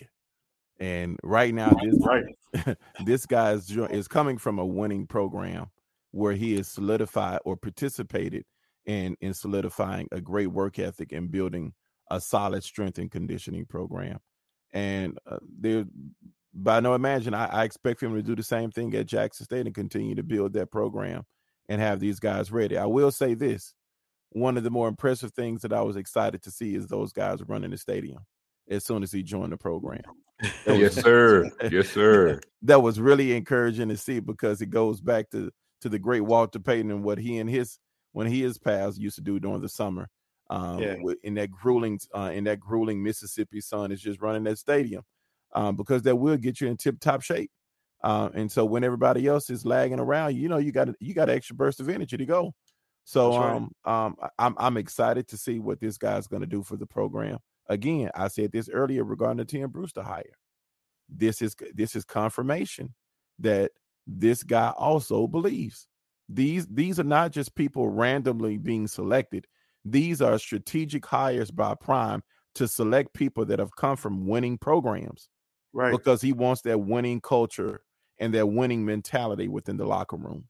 And 0.80 1.18
right 1.22 1.54
now, 1.54 1.76
this 1.82 1.98
right. 2.04 2.76
this 3.04 3.26
guy 3.26 3.52
is, 3.52 3.70
is 3.70 4.08
coming 4.08 4.38
from 4.38 4.58
a 4.58 4.66
winning 4.66 5.06
program 5.06 5.66
where 6.10 6.34
he 6.34 6.54
is 6.54 6.68
solidified 6.68 7.40
or 7.44 7.56
participated 7.56 8.44
in 8.86 9.16
in 9.20 9.34
solidifying 9.34 10.08
a 10.12 10.20
great 10.20 10.48
work 10.48 10.78
ethic 10.78 11.12
and 11.12 11.30
building 11.30 11.72
a 12.10 12.20
solid 12.20 12.62
strength 12.62 12.98
and 12.98 13.10
conditioning 13.10 13.64
program. 13.64 14.18
And 14.72 15.18
uh, 15.26 15.38
there, 15.60 15.84
by 16.52 16.80
no 16.80 16.94
imagine, 16.94 17.34
I, 17.34 17.46
I 17.46 17.64
expect 17.64 18.02
him 18.02 18.14
to 18.14 18.22
do 18.22 18.36
the 18.36 18.42
same 18.42 18.70
thing 18.70 18.94
at 18.94 19.06
Jackson 19.06 19.44
State 19.44 19.66
and 19.66 19.74
continue 19.74 20.14
to 20.16 20.22
build 20.22 20.52
that 20.54 20.70
program 20.70 21.24
and 21.68 21.80
have 21.80 22.00
these 22.00 22.20
guys 22.20 22.52
ready. 22.52 22.76
I 22.76 22.86
will 22.86 23.10
say 23.10 23.34
this 23.34 23.74
one 24.30 24.56
of 24.56 24.64
the 24.64 24.70
more 24.70 24.88
impressive 24.88 25.32
things 25.32 25.62
that 25.62 25.72
I 25.72 25.82
was 25.82 25.96
excited 25.96 26.42
to 26.42 26.50
see 26.50 26.74
is 26.74 26.88
those 26.88 27.12
guys 27.12 27.38
running 27.46 27.70
the 27.70 27.78
stadium 27.78 28.26
as 28.70 28.84
soon 28.84 29.02
as 29.02 29.12
he 29.12 29.22
joined 29.22 29.52
the 29.52 29.56
program. 29.56 30.02
Was, 30.66 30.78
yes, 30.78 30.94
sir. 30.94 31.50
Yes, 31.70 31.88
sir. 31.90 32.40
that 32.62 32.82
was 32.82 32.98
really 33.00 33.36
encouraging 33.36 33.88
to 33.88 33.96
see 33.96 34.18
because 34.18 34.60
it 34.60 34.66
goes 34.66 35.00
back 35.00 35.30
to 35.30 35.50
to 35.80 35.88
the 35.88 35.98
great 35.98 36.22
Walter 36.22 36.58
Payton 36.58 36.90
and 36.90 37.04
what 37.04 37.18
he 37.18 37.38
and 37.38 37.48
his 37.48 37.78
when 38.12 38.26
he 38.26 38.42
his 38.42 38.58
pals 38.58 38.98
used 38.98 39.14
to 39.14 39.22
do 39.22 39.38
during 39.38 39.60
the 39.60 39.68
summer 39.68 40.08
um, 40.50 40.80
yeah. 40.80 40.96
in 41.22 41.34
that 41.34 41.50
grueling 41.50 42.00
uh, 42.14 42.30
in 42.34 42.44
that 42.44 42.60
grueling 42.60 43.02
Mississippi 43.02 43.60
sun 43.60 43.92
is 43.92 44.00
just 44.00 44.20
running 44.20 44.44
that 44.44 44.58
stadium 44.58 45.02
um, 45.54 45.76
because 45.76 46.02
that 46.02 46.16
will 46.16 46.36
get 46.36 46.60
you 46.60 46.68
in 46.68 46.76
tip 46.76 47.00
top 47.00 47.22
shape. 47.22 47.50
Uh, 48.02 48.28
and 48.34 48.52
so 48.52 48.64
when 48.64 48.84
everybody 48.84 49.26
else 49.26 49.48
is 49.48 49.64
lagging 49.64 50.00
around, 50.00 50.36
you 50.36 50.48
know 50.48 50.58
you 50.58 50.72
got 50.72 50.88
you 51.00 51.14
got 51.14 51.30
an 51.30 51.36
extra 51.36 51.56
burst 51.56 51.80
of 51.80 51.88
energy 51.88 52.16
to 52.16 52.26
go. 52.26 52.52
So 53.04 53.38
right. 53.38 53.56
um, 53.56 53.70
um, 53.84 54.16
I'm 54.38 54.54
I'm 54.58 54.76
excited 54.76 55.28
to 55.28 55.36
see 55.36 55.58
what 55.58 55.80
this 55.80 55.96
guy's 55.96 56.26
going 56.26 56.42
to 56.42 56.46
do 56.46 56.62
for 56.62 56.76
the 56.76 56.86
program. 56.86 57.38
Again, 57.68 58.10
I 58.14 58.28
said 58.28 58.52
this 58.52 58.68
earlier 58.68 59.04
regarding 59.04 59.38
the 59.38 59.44
Tim 59.44 59.70
Brewster 59.70 60.02
hire. 60.02 60.24
This 61.08 61.42
is 61.42 61.54
this 61.74 61.96
is 61.96 62.04
confirmation 62.04 62.94
that 63.38 63.72
this 64.06 64.42
guy 64.42 64.72
also 64.76 65.26
believes 65.26 65.86
these 66.28 66.66
these 66.66 66.98
are 66.98 67.04
not 67.04 67.32
just 67.32 67.54
people 67.54 67.88
randomly 67.88 68.56
being 68.56 68.86
selected 68.86 69.46
these 69.84 70.22
are 70.22 70.38
strategic 70.38 71.04
hires 71.04 71.50
by 71.50 71.74
Prime 71.74 72.22
to 72.54 72.66
select 72.66 73.12
people 73.12 73.44
that 73.46 73.58
have 73.58 73.76
come 73.76 73.96
from 73.96 74.26
winning 74.26 74.56
programs. 74.56 75.28
Right. 75.72 75.92
Because 75.92 76.22
he 76.22 76.32
wants 76.32 76.62
that 76.62 76.78
winning 76.78 77.20
culture 77.20 77.82
and 78.18 78.32
that 78.34 78.46
winning 78.46 78.84
mentality 78.84 79.48
within 79.48 79.76
the 79.76 79.86
locker 79.86 80.16
room. 80.16 80.44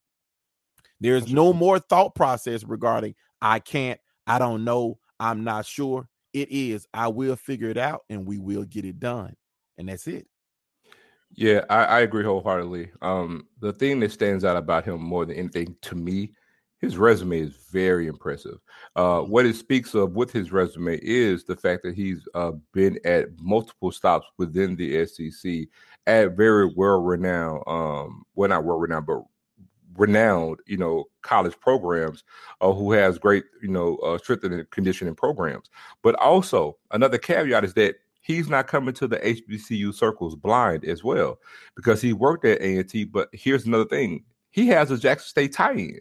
There's 1.00 1.33
no 1.33 1.53
more 1.53 1.79
thought 1.79 2.14
process 2.14 2.62
regarding 2.62 3.14
I 3.42 3.59
can't, 3.59 3.98
I 4.27 4.38
don't 4.38 4.64
know, 4.64 4.98
I'm 5.18 5.44
not 5.44 5.66
sure. 5.66 6.09
It 6.35 6.51
is 6.51 6.87
I 6.92 7.09
will 7.09 7.37
figure 7.37 7.70
it 7.70 7.79
out 7.79 8.03
and 8.11 8.27
we 8.27 8.38
will 8.38 8.64
get 8.64 8.85
it 8.85 9.01
done. 9.01 9.35
And 9.79 9.88
that's 9.88 10.07
it. 10.07 10.27
Yeah, 11.37 11.64
I, 11.70 11.85
I 11.85 12.01
agree 12.01 12.25
wholeheartedly. 12.25 12.90
Um, 13.01 13.49
the 13.61 13.73
thing 13.73 13.99
that 14.01 14.12
stands 14.12 14.44
out 14.44 14.57
about 14.57 14.85
him 14.85 15.03
more 15.03 15.25
than 15.25 15.37
anything 15.37 15.75
to 15.83 15.94
me 15.94 16.33
his 16.85 16.99
resume 16.99 17.40
is 17.40 17.57
very 17.73 18.07
impressive. 18.07 18.59
Uh, 18.94 19.20
what 19.20 19.47
it 19.47 19.57
speaks 19.57 19.94
of 19.94 20.14
with 20.14 20.31
his 20.31 20.53
resume 20.53 20.99
is 21.03 21.44
the 21.44 21.57
fact 21.57 21.83
that 21.83 21.94
he's 21.94 22.29
uh, 22.35 22.53
been 22.73 22.99
at 23.05 23.29
multiple 23.40 23.90
stops 23.90 24.27
within 24.38 24.77
the 24.77 25.05
SEC 25.07 25.66
at 26.07 26.37
very 26.37 26.70
well 26.77 27.01
renowned, 27.01 27.62
um, 27.66 28.25
well, 28.35 28.49
not 28.49 28.64
well 28.64 28.79
renowned, 28.79 29.07
but 29.07 29.23
renowned, 29.96 30.61
you 30.66 30.76
know, 30.76 31.04
college 31.22 31.59
programs 31.61 32.24
uh, 32.61 32.72
who 32.72 32.92
has 32.92 33.18
great, 33.18 33.44
you 33.62 33.68
know, 33.68 33.96
uh, 33.96 34.18
strength 34.18 34.44
and 34.44 34.68
conditioning 34.70 35.14
programs. 35.14 35.70
But 36.02 36.14
also, 36.16 36.76
another 36.90 37.18
caveat 37.18 37.64
is 37.64 37.74
that 37.74 37.96
he's 38.22 38.48
not 38.48 38.66
coming 38.66 38.94
to 38.94 39.07
the 39.07 39.18
HBCU 39.18 39.94
circles 39.94 40.35
blind 40.35 40.85
as 40.85 41.04
well 41.04 41.38
because 41.76 42.00
he 42.00 42.12
worked 42.12 42.44
at 42.44 42.61
A&T. 42.61 43.04
But 43.04 43.28
here's 43.33 43.66
another 43.66 43.85
thing: 43.85 44.24
he 44.50 44.68
has 44.68 44.90
a 44.90 44.98
Jackson 44.98 45.28
State 45.28 45.52
tie-in 45.52 46.00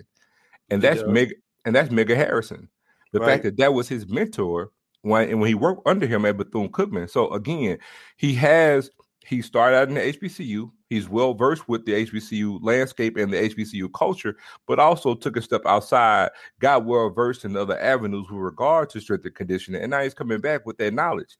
and 0.69 0.81
that's 0.81 1.01
yeah. 1.01 1.07
Meg 1.07 1.35
and 1.65 1.75
that's 1.75 1.91
Mega 1.91 2.15
Harrison. 2.15 2.67
The 3.11 3.19
right. 3.19 3.27
fact 3.27 3.43
that 3.43 3.57
that 3.57 3.73
was 3.73 3.87
his 3.87 4.07
mentor 4.07 4.71
when 5.01 5.29
and 5.29 5.39
when 5.39 5.47
he 5.47 5.53
worked 5.53 5.87
under 5.87 6.07
him 6.07 6.25
at 6.25 6.37
Bethune 6.37 6.69
Cookman. 6.69 7.09
So 7.09 7.31
again, 7.31 7.77
he 8.17 8.33
has 8.35 8.89
he 9.25 9.41
started 9.41 9.77
out 9.77 9.87
in 9.89 9.93
the 9.93 10.01
HBCU. 10.01 10.71
He's 10.93 11.09
well 11.09 11.33
versed 11.33 11.67
with 11.67 11.85
the 11.85 12.05
HBCU 12.05 12.59
landscape 12.61 13.17
and 13.17 13.33
the 13.33 13.49
HBCU 13.49 13.91
culture, 13.93 14.37
but 14.67 14.77
also 14.77 15.15
took 15.15 15.35
a 15.35 15.41
step 15.41 15.63
outside, 15.65 16.29
got 16.59 16.85
well 16.85 17.09
versed 17.09 17.45
in 17.45 17.57
other 17.57 17.79
avenues 17.79 18.27
with 18.29 18.39
regard 18.39 18.91
to 18.91 18.99
strength 18.99 19.25
and 19.25 19.33
conditioning, 19.33 19.81
and 19.81 19.89
now 19.89 20.03
he's 20.03 20.13
coming 20.13 20.39
back 20.39 20.67
with 20.67 20.77
that 20.77 20.93
knowledge. 20.93 21.37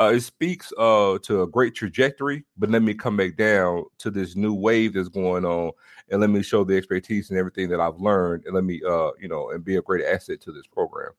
Uh, 0.00 0.12
it 0.14 0.22
speaks 0.22 0.72
uh, 0.78 1.18
to 1.18 1.42
a 1.42 1.46
great 1.46 1.74
trajectory, 1.74 2.46
but 2.56 2.70
let 2.70 2.82
me 2.82 2.94
come 2.94 3.18
back 3.18 3.36
down 3.36 3.84
to 3.98 4.10
this 4.10 4.36
new 4.36 4.54
wave 4.54 4.94
that's 4.94 5.10
going 5.10 5.44
on, 5.44 5.70
and 6.08 6.22
let 6.22 6.30
me 6.30 6.42
show 6.42 6.64
the 6.64 6.74
expertise 6.74 7.28
and 7.28 7.38
everything 7.38 7.68
that 7.68 7.80
I've 7.80 8.00
learned, 8.00 8.44
and 8.46 8.54
let 8.54 8.64
me, 8.64 8.80
uh, 8.88 9.10
you 9.20 9.28
know, 9.28 9.50
and 9.50 9.62
be 9.62 9.76
a 9.76 9.82
great 9.82 10.06
asset 10.06 10.40
to 10.40 10.52
this 10.52 10.66
program. 10.66 11.10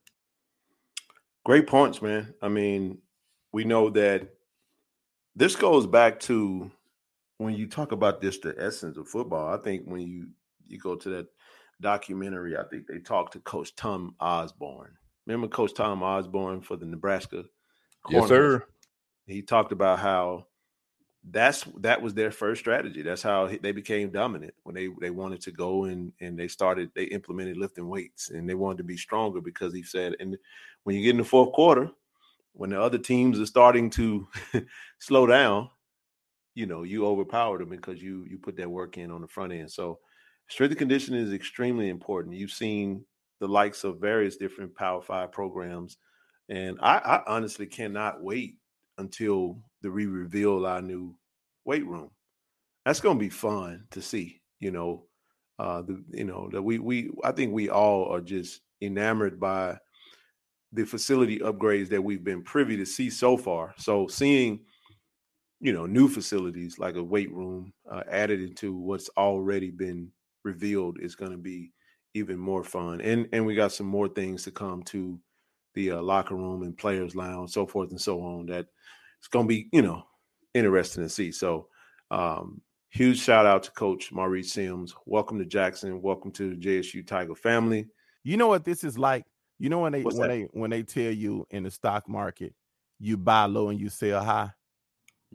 Great 1.44 1.68
points, 1.68 2.02
man. 2.02 2.34
I 2.42 2.48
mean, 2.48 2.98
we 3.52 3.64
know 3.64 3.92
that 3.92 4.28
this 5.36 5.56
goes 5.56 5.86
back 5.86 6.20
to 6.22 6.72
when 7.38 7.56
you 7.56 7.68
talk 7.68 7.92
about 7.92 8.22
this, 8.22 8.40
the 8.40 8.56
essence 8.58 8.98
of 8.98 9.08
football. 9.08 9.54
I 9.54 9.58
think 9.58 9.86
when 9.86 10.02
you 10.02 10.28
you 10.68 10.80
go 10.80 10.96
to 10.96 11.10
that 11.10 11.28
documentary, 11.82 12.58
I 12.58 12.64
think 12.64 12.88
they 12.88 13.00
talked 13.00 13.34
to 13.34 13.40
Coach 13.40 13.76
Tom 13.76 14.16
Osborne. 14.20 14.94
Remember 15.26 15.48
Coach 15.48 15.74
Tom 15.74 16.04
Osborne 16.04 16.62
for 16.62 16.78
the 16.78 16.86
Nebraska? 16.86 17.44
Yes, 18.10 18.28
sir. 18.28 18.66
He 19.26 19.42
talked 19.42 19.72
about 19.72 20.00
how 20.00 20.46
that's 21.32 21.66
that 21.78 22.02
was 22.02 22.14
their 22.14 22.32
first 22.32 22.62
strategy. 22.62 23.02
That's 23.02 23.24
how 23.24 23.48
they 23.48 23.72
became 23.72 24.12
dominant 24.12 24.54
when 24.64 24.76
they 24.76 24.90
they 25.02 25.10
wanted 25.10 25.42
to 25.42 25.52
go 25.52 25.86
and 25.86 26.12
and 26.22 26.38
they 26.38 26.48
started 26.48 26.92
they 26.96 27.06
implemented 27.06 27.58
lifting 27.58 27.90
weights 27.90 28.30
and 28.30 28.48
they 28.48 28.54
wanted 28.54 28.78
to 28.80 28.84
be 28.84 28.98
stronger 28.98 29.42
because 29.42 29.74
he 29.74 29.84
said 29.84 30.16
and 30.20 30.38
when 30.84 30.96
you 30.96 31.02
get 31.02 31.12
in 31.12 31.18
the 31.18 31.24
fourth 31.24 31.52
quarter, 31.52 31.90
when 32.54 32.70
the 32.70 32.80
other 32.80 33.00
teams 33.00 33.40
are 33.40 33.46
starting 33.46 33.90
to 33.90 34.28
slow 35.00 35.26
down, 35.26 35.70
you 36.56 36.66
know, 36.66 36.84
you 36.84 37.06
overpower 37.06 37.60
them 37.60 37.70
because 37.70 38.02
you 38.02 38.26
you 38.28 38.40
put 38.40 38.56
that 38.58 38.72
work 38.72 38.98
in 38.98 39.12
on 39.12 39.22
the 39.22 39.28
front 39.28 39.54
end. 39.54 39.72
So 39.72 40.00
strength 40.48 40.72
and 40.72 40.80
conditioning 40.80 41.22
is 41.22 41.34
extremely 41.34 41.90
important. 41.90 42.36
You've 42.36 42.52
seen 42.52 43.06
the 43.40 43.48
likes 43.48 43.84
of 43.84 44.00
various 44.00 44.38
different 44.38 44.74
Power 44.76 45.02
Five 45.02 45.32
programs, 45.34 45.98
and 46.50 46.80
I, 46.82 46.98
I 46.98 47.22
honestly 47.28 47.68
cannot 47.68 48.24
wait 48.24 48.56
until 48.98 49.62
the 49.82 49.92
we 49.92 50.06
reveal 50.06 50.66
our 50.66 50.82
new 50.82 51.16
weight 51.66 51.86
room. 51.86 52.10
That's 52.86 53.02
going 53.02 53.18
to 53.18 53.24
be 53.24 53.30
fun 53.30 53.86
to 53.92 54.02
see. 54.02 54.42
You 54.60 54.72
know, 54.72 55.08
uh, 55.60 55.82
the 55.82 56.02
you 56.12 56.24
know 56.24 56.50
that 56.54 56.62
we 56.62 56.80
we 56.80 57.12
I 57.24 57.34
think 57.34 57.52
we 57.54 57.70
all 57.70 58.06
are 58.06 58.22
just 58.22 58.62
enamored 58.82 59.40
by 59.42 59.78
the 60.72 60.86
facility 60.86 61.40
upgrades 61.40 61.90
that 61.90 62.04
we've 62.04 62.24
been 62.24 62.44
privy 62.44 62.78
to 62.78 62.86
see 62.86 63.10
so 63.10 63.36
far. 63.36 63.74
So 63.78 64.08
seeing 64.08 64.62
you 65.60 65.74
know 65.74 65.86
new 65.86 66.08
facilities 66.08 66.78
like 66.80 66.96
a 66.96 67.04
weight 67.04 67.32
room 67.32 67.74
uh, 67.90 68.04
added 68.10 68.42
into 68.42 68.76
what's 68.76 69.10
already 69.18 69.72
been 69.72 70.12
revealed 70.44 71.00
is 71.02 71.16
going 71.16 71.32
to 71.32 71.38
be 71.38 71.72
even 72.14 72.38
more 72.40 72.64
fun. 72.64 73.02
And 73.02 73.28
and 73.34 73.46
we 73.46 73.56
got 73.56 73.72
some 73.74 73.88
more 73.88 74.08
things 74.08 74.44
to 74.44 74.52
come 74.52 74.84
to 74.84 75.20
the 75.74 75.92
uh, 75.92 76.02
locker 76.02 76.36
room 76.36 76.64
and 76.64 76.78
players 76.78 77.16
lounge, 77.16 77.52
so 77.52 77.68
forth 77.68 77.92
and 77.92 78.00
so 78.00 78.22
on. 78.22 78.48
That 78.48 78.68
it's 79.20 79.28
going 79.28 79.46
to 79.46 79.50
be 79.50 79.68
you 79.72 79.82
know 79.82 80.04
interesting 80.54 81.04
to 81.04 81.10
see. 81.10 81.32
So 81.32 81.68
um, 82.12 82.62
huge 82.90 83.20
shout 83.20 83.46
out 83.46 83.64
to 83.64 83.72
Coach 83.72 84.12
Maurice 84.12 84.54
Sims. 84.54 84.96
Welcome 85.06 85.38
to 85.40 85.46
Jackson. 85.46 86.02
Welcome 86.02 86.32
to 86.32 86.52
the 86.52 86.56
JSU 86.56 87.06
Tiger 87.06 87.36
family. 87.36 87.88
You 88.24 88.38
know 88.38 88.48
what 88.48 88.64
this 88.64 88.84
is 88.84 88.98
like. 88.98 89.26
You 89.60 89.70
know 89.70 89.80
when 89.80 89.92
they 89.92 90.02
What's 90.02 90.18
when 90.18 90.30
that? 90.30 90.34
they 90.34 90.42
when 90.52 90.70
they 90.70 90.84
tell 90.84 91.12
you 91.12 91.46
in 91.52 91.64
the 91.64 91.72
stock 91.72 92.08
market, 92.08 92.54
you 93.00 93.18
buy 93.18 93.46
low 93.46 93.70
and 93.70 93.80
you 93.80 93.90
sell 93.90 94.24
high. 94.24 94.52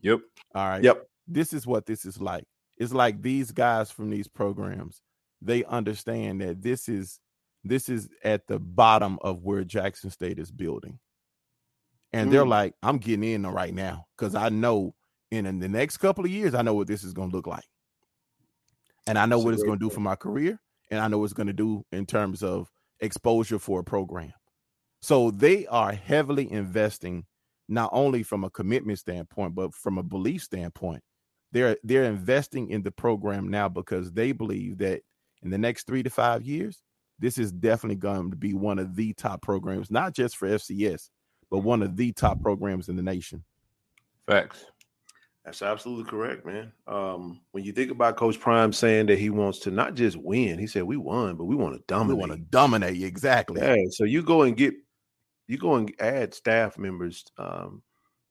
Yep. 0.02 0.20
All 0.54 0.68
right. 0.68 0.82
Yep. 0.82 1.06
This 1.26 1.52
is 1.52 1.66
what 1.66 1.86
this 1.86 2.04
is 2.04 2.20
like. 2.20 2.44
It's 2.76 2.92
like 2.92 3.22
these 3.22 3.50
guys 3.52 3.90
from 3.90 4.10
these 4.10 4.28
programs 4.28 5.02
they 5.42 5.64
understand 5.64 6.40
that 6.40 6.62
this 6.62 6.88
is 6.88 7.18
this 7.64 7.88
is 7.88 8.08
at 8.24 8.46
the 8.46 8.58
bottom 8.58 9.18
of 9.22 9.42
where 9.42 9.64
Jackson 9.64 10.10
State 10.10 10.38
is 10.38 10.50
building. 10.50 10.98
And 12.12 12.28
mm. 12.28 12.32
they're 12.32 12.46
like, 12.46 12.74
I'm 12.82 12.98
getting 12.98 13.24
in 13.24 13.46
right 13.46 13.74
now 13.74 14.06
because 14.16 14.34
I 14.34 14.48
know 14.48 14.94
in, 15.30 15.44
in, 15.44 15.58
the 15.58 15.68
next 15.68 15.98
couple 15.98 16.24
of 16.24 16.30
years, 16.30 16.54
I 16.54 16.62
know 16.62 16.74
what 16.74 16.86
this 16.86 17.04
is 17.04 17.12
going 17.12 17.30
to 17.30 17.36
look 17.36 17.46
like. 17.46 17.64
And 19.06 19.18
I 19.18 19.26
know 19.26 19.36
That's 19.36 19.44
what 19.44 19.54
it's 19.54 19.62
going 19.62 19.78
to 19.78 19.84
do 19.84 19.90
for 19.90 20.00
my 20.00 20.16
career. 20.16 20.58
And 20.90 21.00
I 21.00 21.08
know 21.08 21.18
what 21.18 21.26
it's 21.26 21.34
going 21.34 21.48
to 21.48 21.52
do 21.52 21.84
in 21.92 22.06
terms 22.06 22.42
of 22.42 22.70
exposure 23.00 23.58
for 23.58 23.80
a 23.80 23.84
program. 23.84 24.32
So 25.02 25.30
they 25.30 25.66
are 25.66 25.92
heavily 25.92 26.50
investing, 26.50 27.26
not 27.70 27.90
only 27.92 28.22
from 28.22 28.44
a 28.44 28.50
commitment 28.50 28.98
standpoint, 28.98 29.54
but 29.54 29.74
from 29.74 29.98
a 29.98 30.02
belief 30.02 30.42
standpoint. 30.42 31.02
They're 31.52 31.76
they're 31.82 32.04
investing 32.04 32.70
in 32.70 32.82
the 32.82 32.92
program 32.92 33.48
now 33.48 33.68
because 33.68 34.12
they 34.12 34.32
believe 34.32 34.78
that 34.78 35.02
in 35.42 35.50
the 35.50 35.58
next 35.58 35.86
three 35.86 36.02
to 36.02 36.10
five 36.10 36.42
years, 36.42 36.82
this 37.18 37.38
is 37.38 37.52
definitely 37.52 37.96
going 37.96 38.30
to 38.30 38.36
be 38.36 38.54
one 38.54 38.78
of 38.78 38.94
the 38.94 39.12
top 39.14 39.42
programs, 39.42 39.90
not 39.90 40.14
just 40.14 40.36
for 40.36 40.48
FCS, 40.48 41.10
but 41.50 41.58
one 41.58 41.82
of 41.82 41.96
the 41.96 42.12
top 42.12 42.40
programs 42.40 42.88
in 42.88 42.96
the 42.96 43.02
nation. 43.02 43.44
Facts. 44.26 44.64
That's 45.44 45.62
absolutely 45.62 46.04
correct, 46.04 46.44
man. 46.44 46.70
Um, 46.86 47.40
when 47.52 47.64
you 47.64 47.72
think 47.72 47.90
about 47.90 48.16
Coach 48.16 48.38
Prime 48.38 48.72
saying 48.72 49.06
that 49.06 49.18
he 49.18 49.30
wants 49.30 49.58
to 49.60 49.70
not 49.70 49.94
just 49.94 50.16
win, 50.16 50.58
he 50.58 50.66
said 50.66 50.82
we 50.82 50.98
won, 50.98 51.36
but 51.36 51.44
we 51.44 51.56
want 51.56 51.74
to 51.74 51.82
dominate. 51.86 52.16
We 52.16 52.20
want 52.20 52.32
to 52.32 52.38
dominate, 52.50 53.02
exactly. 53.02 53.60
Yeah. 53.60 53.76
So 53.90 54.04
you 54.04 54.22
go 54.22 54.42
and 54.42 54.56
get, 54.56 54.74
you 55.50 55.58
go 55.58 55.74
and 55.74 55.92
add 55.98 56.32
staff 56.32 56.78
members 56.78 57.24
um, 57.36 57.82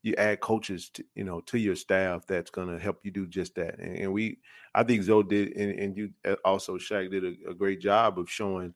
you 0.03 0.15
add 0.17 0.39
coaches 0.39 0.89
to, 0.93 1.03
you 1.15 1.25
know 1.25 1.41
to 1.41 1.57
your 1.57 1.75
staff 1.75 2.25
that's 2.25 2.49
going 2.49 2.69
to 2.69 2.79
help 2.79 2.99
you 3.03 3.11
do 3.11 3.27
just 3.27 3.55
that 3.55 3.77
and, 3.79 3.97
and, 3.97 4.13
we 4.13 4.37
i 4.73 4.83
think 4.83 5.03
zoe 5.03 5.23
did 5.23 5.55
and, 5.57 5.77
and 5.77 5.97
you 5.97 6.09
uh, 6.25 6.35
also 6.45 6.77
Shaq 6.77 7.11
did 7.11 7.25
a, 7.25 7.49
a, 7.49 7.53
great 7.53 7.81
job 7.81 8.17
of 8.17 8.29
showing 8.29 8.73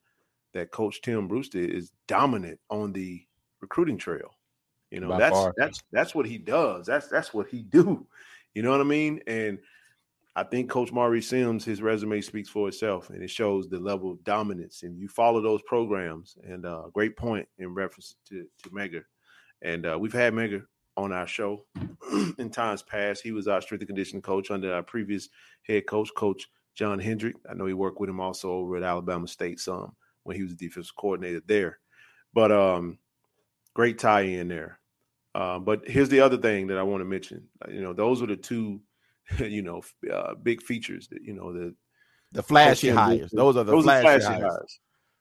that 0.52 0.70
coach 0.70 1.00
tim 1.00 1.26
brewster 1.26 1.58
is 1.58 1.92
dominant 2.06 2.60
on 2.68 2.92
the 2.92 3.24
recruiting 3.62 3.96
trail 3.96 4.34
you 4.90 5.00
know 5.00 5.08
By 5.08 5.20
that's 5.20 5.36
far. 5.36 5.54
that's 5.56 5.82
that's 5.90 6.14
what 6.14 6.26
he 6.26 6.36
does 6.36 6.86
that's 6.86 7.08
that's 7.08 7.32
what 7.32 7.48
he 7.48 7.62
do 7.62 8.06
you 8.54 8.62
know 8.62 8.72
what 8.72 8.80
i 8.82 8.84
mean 8.84 9.20
and 9.26 9.58
i 10.36 10.42
think 10.42 10.70
coach 10.70 10.92
maurice 10.92 11.28
sims 11.28 11.64
his 11.64 11.82
resume 11.82 12.20
speaks 12.20 12.48
for 12.48 12.68
itself 12.68 13.10
and 13.10 13.22
it 13.22 13.30
shows 13.30 13.68
the 13.68 13.78
level 13.78 14.10
of 14.10 14.22
dominance 14.24 14.82
and 14.82 14.98
you 14.98 15.08
follow 15.08 15.40
those 15.40 15.62
programs 15.62 16.36
and 16.44 16.66
uh 16.66 16.82
great 16.92 17.16
point 17.16 17.48
in 17.58 17.72
reference 17.74 18.16
to 18.28 18.46
to 18.62 18.70
mega 18.72 19.00
and 19.64 19.86
uh, 19.86 19.98
we've 19.98 20.12
had 20.12 20.34
Mega 20.34 20.62
on 20.96 21.12
our 21.12 21.26
show 21.26 21.64
in 22.38 22.50
times 22.50 22.82
past. 22.82 23.22
He 23.22 23.32
was 23.32 23.48
our 23.48 23.60
strength 23.60 23.80
and 23.80 23.88
conditioning 23.88 24.22
coach 24.22 24.50
under 24.50 24.72
our 24.72 24.82
previous 24.82 25.28
head 25.62 25.86
coach, 25.86 26.10
Coach 26.16 26.46
John 26.74 26.98
Hendrick. 26.98 27.36
I 27.50 27.54
know 27.54 27.66
he 27.66 27.74
worked 27.74 27.98
with 27.98 28.10
him 28.10 28.20
also 28.20 28.52
over 28.52 28.76
at 28.76 28.82
Alabama 28.82 29.26
State 29.26 29.58
some 29.58 29.96
when 30.22 30.36
he 30.36 30.42
was 30.42 30.54
the 30.54 30.66
defensive 30.66 30.94
coordinator 30.96 31.42
there. 31.46 31.78
But 32.32 32.52
um, 32.52 32.98
great 33.74 33.98
tie 33.98 34.22
in 34.22 34.48
there. 34.48 34.78
Uh, 35.34 35.58
but 35.58 35.88
here's 35.88 36.10
the 36.10 36.20
other 36.20 36.36
thing 36.36 36.68
that 36.68 36.78
I 36.78 36.82
want 36.82 37.00
to 37.00 37.06
mention. 37.06 37.48
You 37.68 37.80
know, 37.80 37.92
those 37.92 38.22
are 38.22 38.26
the 38.26 38.36
two, 38.36 38.80
you 39.38 39.62
know, 39.62 39.82
uh, 40.12 40.34
big 40.34 40.62
features 40.62 41.08
that 41.08 41.22
you 41.22 41.32
know 41.32 41.52
the 41.52 41.74
the 42.32 42.42
flashy 42.42 42.90
hires. 42.90 43.30
Those 43.30 43.56
are 43.56 43.64
the 43.64 43.72
those 43.72 43.84
flashy, 43.84 44.06
are 44.06 44.20
flashy 44.20 44.26
hires. 44.26 44.52
hires. 44.52 44.80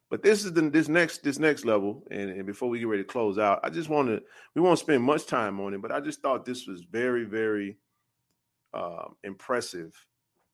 But 0.09 0.21
this 0.21 0.45
is 0.45 0.53
the 0.53 0.69
this 0.69 0.87
next 0.87 1.23
this 1.23 1.39
next 1.39 1.65
level, 1.65 2.03
and, 2.11 2.29
and 2.29 2.45
before 2.45 2.69
we 2.69 2.79
get 2.79 2.87
ready 2.87 3.03
to 3.03 3.07
close 3.07 3.39
out, 3.39 3.59
I 3.63 3.69
just 3.69 3.89
want 3.89 4.09
to 4.09 4.21
we 4.55 4.61
won't 4.61 4.79
spend 4.79 5.03
much 5.03 5.25
time 5.25 5.59
on 5.59 5.73
it, 5.73 5.81
but 5.81 5.91
I 5.91 5.99
just 5.99 6.21
thought 6.21 6.45
this 6.45 6.67
was 6.67 6.83
very 6.83 7.23
very 7.23 7.77
uh, 8.73 9.05
impressive. 9.23 9.93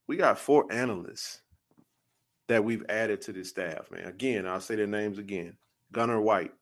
We 0.07 0.17
got 0.17 0.39
four 0.39 0.71
analysts 0.71 1.41
that 2.47 2.63
we've 2.63 2.85
added 2.89 3.21
to 3.21 3.33
this 3.33 3.49
staff, 3.49 3.91
man. 3.91 4.05
Again, 4.05 4.47
I'll 4.47 4.61
say 4.61 4.75
their 4.75 4.87
names 4.87 5.19
again. 5.19 5.57
Gunnar 5.91 6.21
White, 6.21 6.53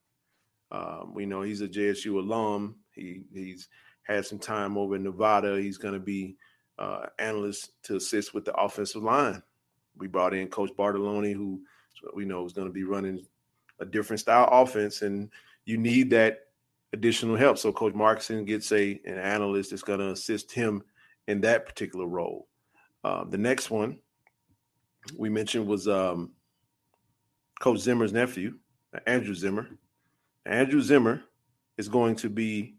um, 0.72 1.14
we 1.14 1.26
know 1.26 1.42
he's 1.42 1.62
a 1.62 1.68
JSU 1.68 2.18
alum. 2.18 2.78
He 2.94 3.26
he's 3.34 3.70
had 4.04 4.26
some 4.26 4.40
time 4.40 4.78
over 4.78 4.96
in 4.96 5.04
Nevada. 5.04 5.60
He's 5.60 5.78
going 5.78 5.94
to 5.94 6.00
be 6.00 6.36
uh, 6.80 7.08
analyst 7.20 7.72
to 7.84 7.96
assist 7.96 8.34
with 8.34 8.46
the 8.46 8.54
offensive 8.54 9.04
line. 9.04 9.42
We 9.98 10.08
brought 10.08 10.34
in 10.34 10.48
Coach 10.48 10.72
Bartoloni, 10.78 11.34
who 11.34 11.62
we 12.14 12.26
know 12.26 12.46
is 12.46 12.54
going 12.54 12.68
to 12.68 12.74
be 12.74 12.84
running 12.84 13.26
a 13.80 13.86
different 13.86 14.20
style 14.20 14.48
offense, 14.52 15.02
and 15.02 15.30
you 15.66 15.78
need 15.78 16.10
that 16.12 16.48
additional 16.94 17.36
help. 17.36 17.58
So 17.58 17.72
Coach 17.72 17.94
Markson 17.94 18.46
gets 18.46 18.72
a 18.72 19.00
an 19.06 19.18
analyst 19.18 19.72
that's 19.72 19.84
going 19.84 20.00
to 20.00 20.12
assist 20.12 20.52
him 20.52 20.84
in 21.28 21.42
that 21.42 21.66
particular 21.66 22.06
role. 22.06 22.48
Uh, 23.04 23.24
the 23.26 23.38
next 23.38 23.70
one 23.70 24.00
we 25.18 25.30
mentioned 25.30 25.68
was 25.68 25.88
um, 25.88 26.32
Coach 27.60 27.80
Zimmer's 27.80 28.14
nephew, 28.14 28.56
Andrew 29.06 29.34
Zimmer. 29.34 29.68
Andrew 30.46 30.82
Zimmer 30.82 31.24
is 31.78 31.90
going 31.90 32.16
to 32.18 32.30
be. 32.30 32.76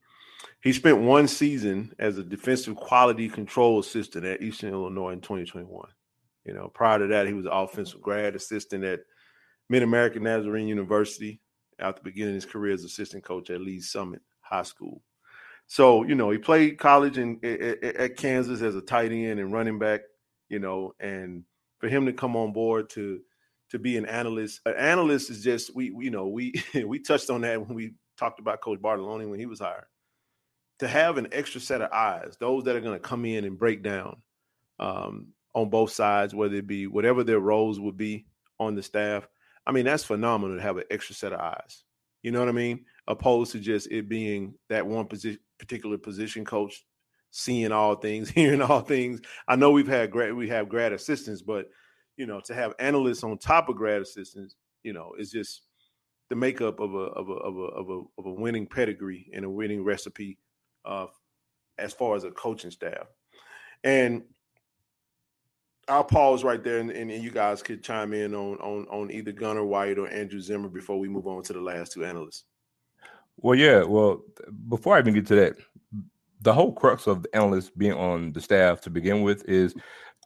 He 0.68 0.74
spent 0.74 0.98
one 0.98 1.28
season 1.28 1.94
as 1.98 2.18
a 2.18 2.22
defensive 2.22 2.76
quality 2.76 3.26
control 3.30 3.78
assistant 3.78 4.26
at 4.26 4.42
Eastern 4.42 4.70
Illinois 4.70 5.12
in 5.12 5.22
2021. 5.22 5.88
You 6.44 6.52
know, 6.52 6.68
prior 6.68 6.98
to 6.98 7.06
that, 7.06 7.26
he 7.26 7.32
was 7.32 7.46
an 7.46 7.52
offensive 7.52 8.02
grad 8.02 8.36
assistant 8.36 8.84
at 8.84 9.00
Mid 9.70 9.82
American 9.82 10.24
Nazarene 10.24 10.68
University. 10.68 11.40
After 11.78 12.02
beginning 12.02 12.32
of 12.32 12.42
his 12.42 12.44
career 12.44 12.74
as 12.74 12.84
assistant 12.84 13.24
coach 13.24 13.48
at 13.48 13.62
Lee's 13.62 13.90
Summit 13.90 14.20
High 14.42 14.64
School. 14.64 15.00
So, 15.68 16.04
you 16.04 16.14
know, 16.14 16.28
he 16.28 16.36
played 16.36 16.76
college 16.76 17.16
in, 17.16 17.40
at, 17.42 17.82
at 17.82 18.16
Kansas 18.18 18.60
as 18.60 18.74
a 18.74 18.82
tight 18.82 19.10
end 19.10 19.40
and 19.40 19.50
running 19.50 19.78
back, 19.78 20.02
you 20.50 20.58
know, 20.58 20.92
and 21.00 21.44
for 21.78 21.88
him 21.88 22.04
to 22.04 22.12
come 22.12 22.36
on 22.36 22.52
board 22.52 22.90
to 22.90 23.20
to 23.70 23.78
be 23.78 23.96
an 23.96 24.04
analyst, 24.04 24.60
an 24.66 24.74
analyst 24.74 25.30
is 25.30 25.42
just 25.42 25.74
we 25.74 25.94
you 25.98 26.10
know, 26.10 26.28
we 26.28 26.52
we 26.86 26.98
touched 26.98 27.30
on 27.30 27.40
that 27.40 27.58
when 27.58 27.74
we 27.74 27.94
talked 28.18 28.38
about 28.38 28.60
Coach 28.60 28.80
Bartoloni 28.80 29.30
when 29.30 29.40
he 29.40 29.46
was 29.46 29.60
hired. 29.60 29.86
To 30.80 30.88
have 30.88 31.18
an 31.18 31.28
extra 31.32 31.60
set 31.60 31.82
of 31.82 31.90
eyes, 31.90 32.36
those 32.38 32.64
that 32.64 32.76
are 32.76 32.80
going 32.80 32.94
to 32.94 33.00
come 33.00 33.24
in 33.24 33.44
and 33.44 33.58
break 33.58 33.82
down 33.82 34.22
um, 34.78 35.28
on 35.54 35.70
both 35.70 35.90
sides, 35.90 36.34
whether 36.34 36.54
it 36.54 36.66
be 36.66 36.86
whatever 36.86 37.24
their 37.24 37.40
roles 37.40 37.80
would 37.80 37.96
be 37.96 38.26
on 38.60 38.74
the 38.74 38.82
staff. 38.82 39.26
I 39.66 39.72
mean, 39.72 39.84
that's 39.84 40.04
phenomenal 40.04 40.56
to 40.56 40.62
have 40.62 40.76
an 40.76 40.84
extra 40.90 41.14
set 41.14 41.32
of 41.32 41.40
eyes. 41.40 41.84
You 42.22 42.30
know 42.30 42.40
what 42.40 42.48
I 42.48 42.52
mean? 42.52 42.84
Opposed 43.06 43.52
to 43.52 43.60
just 43.60 43.90
it 43.90 44.08
being 44.08 44.54
that 44.68 44.86
one 44.86 45.06
position, 45.06 45.40
particular 45.58 45.98
position 45.98 46.44
coach 46.44 46.84
seeing 47.30 47.72
all 47.72 47.94
things, 47.94 48.30
hearing 48.34 48.62
all 48.62 48.80
things. 48.80 49.20
I 49.46 49.56
know 49.56 49.70
we've 49.70 49.88
had 49.88 50.10
grad, 50.10 50.34
we 50.34 50.48
have 50.48 50.68
grad 50.68 50.92
assistants, 50.92 51.42
but 51.42 51.66
you 52.16 52.26
know, 52.26 52.40
to 52.40 52.54
have 52.54 52.74
analysts 52.78 53.22
on 53.22 53.38
top 53.38 53.68
of 53.68 53.76
grad 53.76 54.02
assistants, 54.02 54.56
you 54.82 54.92
know, 54.92 55.12
is 55.18 55.30
just 55.30 55.62
the 56.30 56.36
makeup 56.36 56.80
of 56.80 56.94
a 56.94 56.98
of 56.98 57.28
a 57.28 57.32
of 57.32 57.56
a 57.56 57.60
of 57.60 57.90
a, 57.90 58.00
of 58.18 58.26
a 58.26 58.32
winning 58.32 58.66
pedigree 58.66 59.30
and 59.32 59.44
a 59.44 59.50
winning 59.50 59.84
recipe, 59.84 60.38
uh, 60.84 61.06
as 61.78 61.92
far 61.92 62.16
as 62.16 62.24
a 62.24 62.30
coaching 62.30 62.70
staff. 62.70 63.06
And 63.84 64.24
I'll 65.88 66.04
pause 66.04 66.44
right 66.44 66.62
there, 66.62 66.78
and, 66.78 66.90
and, 66.90 67.10
you 67.10 67.30
guys 67.30 67.62
could 67.62 67.82
chime 67.82 68.12
in 68.12 68.34
on 68.34 68.58
on 68.58 68.86
on 68.90 69.10
either 69.10 69.32
Gunner 69.32 69.64
White 69.64 69.98
or 69.98 70.08
Andrew 70.08 70.40
Zimmer 70.40 70.68
before 70.68 70.98
we 70.98 71.08
move 71.08 71.26
on 71.26 71.42
to 71.44 71.52
the 71.52 71.60
last 71.60 71.92
two 71.92 72.04
analysts. 72.04 72.44
Well, 73.38 73.54
yeah. 73.54 73.84
Well, 73.84 74.22
before 74.68 74.96
I 74.96 74.98
even 74.98 75.14
get 75.14 75.26
to 75.28 75.36
that, 75.36 75.56
the 76.42 76.52
whole 76.52 76.72
crux 76.72 77.06
of 77.06 77.22
the 77.22 77.34
analysts 77.34 77.70
being 77.70 77.94
on 77.94 78.32
the 78.32 78.40
staff 78.40 78.80
to 78.82 78.90
begin 78.90 79.22
with 79.22 79.48
is 79.48 79.74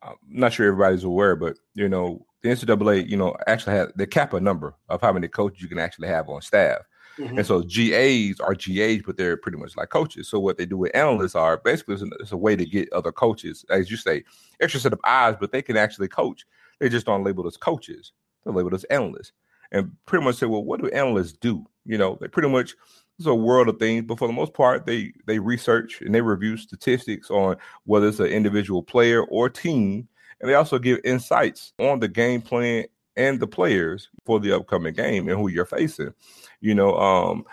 I'm 0.03 0.15
not 0.29 0.53
sure 0.53 0.67
everybody's 0.67 1.05
aware, 1.05 1.37
but 1.37 1.57
you 1.75 1.89
know, 1.89 2.27
the 2.43 2.49
NCAA, 2.49 3.09
you 3.09 3.17
know, 3.17 3.37
actually 3.47 3.77
had 3.77 3.93
the 3.97 4.07
cap 4.07 4.33
a 4.33 4.41
number 4.41 4.75
of 4.89 5.01
how 5.01 5.13
many 5.13 5.29
coaches 5.29 5.63
you 5.63 5.69
can 5.69 5.79
actually 5.79 6.09
have 6.09 6.29
on 6.29 6.43
staff. 6.43 6.79
Mm-hmm. 7.19 7.39
And 7.39 7.47
so 7.47 7.63
GAs 7.63 8.41
are 8.41 8.55
GAs, 8.55 9.03
but 9.05 9.17
they're 9.17 9.37
pretty 9.37 9.59
much 9.59 9.77
like 9.77 9.91
coaches. 9.91 10.29
So 10.29 10.39
what 10.39 10.59
they 10.59 10.67
do 10.67 10.79
with 10.79 10.95
analysts 10.95 11.35
are 11.35 11.59
basically 11.59 11.95
it's 11.95 12.03
a, 12.03 12.09
it's 12.21 12.33
a 12.33 12.37
way 12.37 12.57
to 12.57 12.65
get 12.65 12.93
other 12.93 13.13
coaches, 13.13 13.65
as 13.71 13.91
you 13.91 13.97
say, 13.97 14.25
extra 14.61 14.81
set 14.81 14.93
of 14.93 15.01
eyes, 15.05 15.37
but 15.39 15.53
they 15.53 15.63
can 15.63 15.77
actually 15.77 16.09
coach. 16.09 16.47
They 16.79 16.89
just 16.89 17.07
don't 17.07 17.25
label 17.25 17.47
as 17.47 17.57
coaches. 17.57 18.13
They're 18.45 18.55
labeled 18.55 18.75
as 18.75 18.85
analysts. 18.85 19.33
And 19.71 19.93
pretty 20.07 20.25
much 20.25 20.37
say, 20.37 20.47
well, 20.47 20.65
what 20.65 20.81
do 20.81 20.89
analysts 20.89 21.33
do? 21.33 21.65
You 21.87 21.99
know, 21.99 22.19
they 22.21 22.29
pretty 22.29 22.49
much 22.49 22.75
it's 23.19 23.27
a 23.27 23.35
world 23.35 23.69
of 23.69 23.79
things, 23.79 24.05
but 24.07 24.19
for 24.19 24.27
the 24.27 24.35
most 24.35 24.55
part, 24.55 24.87
they 24.87 25.13
they 25.27 25.39
research 25.39 26.01
and 26.01 26.15
they 26.15 26.21
review 26.21 26.57
statistics 26.57 27.31
on 27.31 27.57
whether 27.85 28.09
it's 28.09 28.21
an 28.21 28.27
individual 28.27 28.83
player 28.83 29.23
or 29.25 29.49
team, 29.49 30.09
and 30.41 30.51
they 30.51 30.55
also 30.55 30.79
give 30.79 30.99
insights 31.05 31.73
on 31.79 32.01
the 32.01 32.09
game 32.09 32.43
plan 32.43 32.85
and 33.17 33.41
the 33.41 33.47
players 33.47 34.09
for 34.25 34.41
the 34.41 34.53
upcoming 34.53 34.95
game 34.95 35.29
and 35.29 35.39
who 35.39 35.49
you're 35.49 35.67
facing. 35.67 36.13
You 36.61 36.75
know, 36.75 36.97
um, 36.97 37.45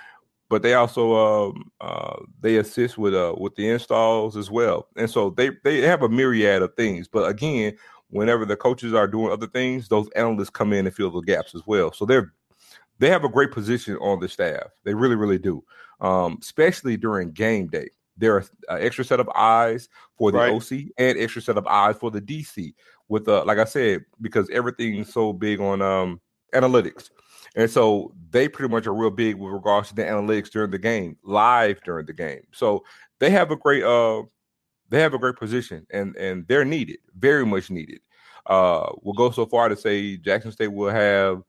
but 0.50 0.64
they 0.64 0.74
also 0.74 1.16
um, 1.16 1.72
uh, 1.82 2.18
they 2.42 2.58
assist 2.58 2.98
with 2.98 3.14
uh, 3.14 3.36
with 3.38 3.56
the 3.56 3.70
installs 3.70 4.36
as 4.36 4.50
well, 4.50 4.88
and 4.96 5.10
so 5.10 5.30
they 5.32 5.52
they 5.64 5.82
have 5.82 6.02
a 6.02 6.10
myriad 6.10 6.62
of 6.62 6.74
things. 6.76 7.08
But 7.08 7.30
again, 7.30 7.78
whenever 8.10 8.46
the 8.46 8.56
coaches 8.56 8.94
are 8.94 9.08
doing 9.08 9.32
other 9.32 9.48
things, 9.48 9.88
those 9.88 10.10
analysts 10.16 10.50
come 10.50 10.74
in 10.74 10.86
and 10.88 10.96
fill 10.96 11.12
the 11.12 11.22
gaps 11.22 11.56
as 11.56 11.62
well. 11.66 11.92
So 11.92 12.06
they're 12.06 12.34
they 13.00 13.10
have 13.10 13.24
a 13.24 13.30
great 13.30 13.52
position 13.52 13.96
on 13.98 14.20
the 14.20 14.28
staff. 14.28 14.68
They 14.84 14.94
really, 14.94 15.16
really 15.16 15.40
do, 15.40 15.64
um, 16.02 16.38
especially 16.42 16.98
during 16.98 17.32
game 17.32 17.68
day. 17.68 17.90
There 18.20 18.36
are 18.36 18.46
an 18.68 18.82
extra 18.82 19.06
set 19.06 19.20
of 19.20 19.30
eyes 19.30 19.88
for 20.18 20.32
the 20.32 20.38
right. 20.38 20.54
OC 20.54 20.92
and 20.98 21.18
extra 21.18 21.42
set 21.42 21.58
of 21.58 21.66
eyes 21.68 21.96
for 21.98 22.12
the 22.12 22.22
DC. 22.22 22.74
With 23.08 23.28
uh, 23.28 23.44
like 23.46 23.58
I 23.58 23.64
said, 23.64 24.06
because 24.22 24.50
everything's 24.52 25.12
so 25.12 25.34
big 25.34 25.60
on 25.60 25.82
um, 25.82 26.22
analytics, 26.54 27.10
and 27.56 27.70
so 27.70 28.14
they 28.30 28.48
pretty 28.48 28.72
much 28.72 28.86
are 28.86 28.94
real 28.94 29.10
big 29.10 29.36
with 29.36 29.52
regards 29.52 29.90
to 29.90 29.96
the 29.96 30.04
analytics 30.04 30.52
during 30.52 30.70
the 30.70 30.78
game, 30.78 31.18
live 31.24 31.82
during 31.84 32.06
the 32.06 32.14
game. 32.14 32.42
So 32.52 32.84
they 33.20 33.32
have 33.32 33.50
a 33.50 33.56
great 33.56 33.84
uh, 33.84 34.24
they 34.90 35.00
have 35.00 35.14
a 35.14 35.18
great 35.18 35.38
position, 35.38 35.88
and 35.92 36.16
and 36.18 36.48
they're 36.48 36.66
needed, 36.66 37.00
very 37.18 37.46
much 37.46 37.72
needed. 37.72 38.02
Uh, 38.46 38.92
we'll 39.02 39.14
go 39.14 39.32
so 39.32 39.46
far 39.46 39.70
to 39.70 39.76
say 39.76 40.18
Jackson 40.18 40.52
State 40.52 40.72
will 40.72 40.92
have 40.92 41.42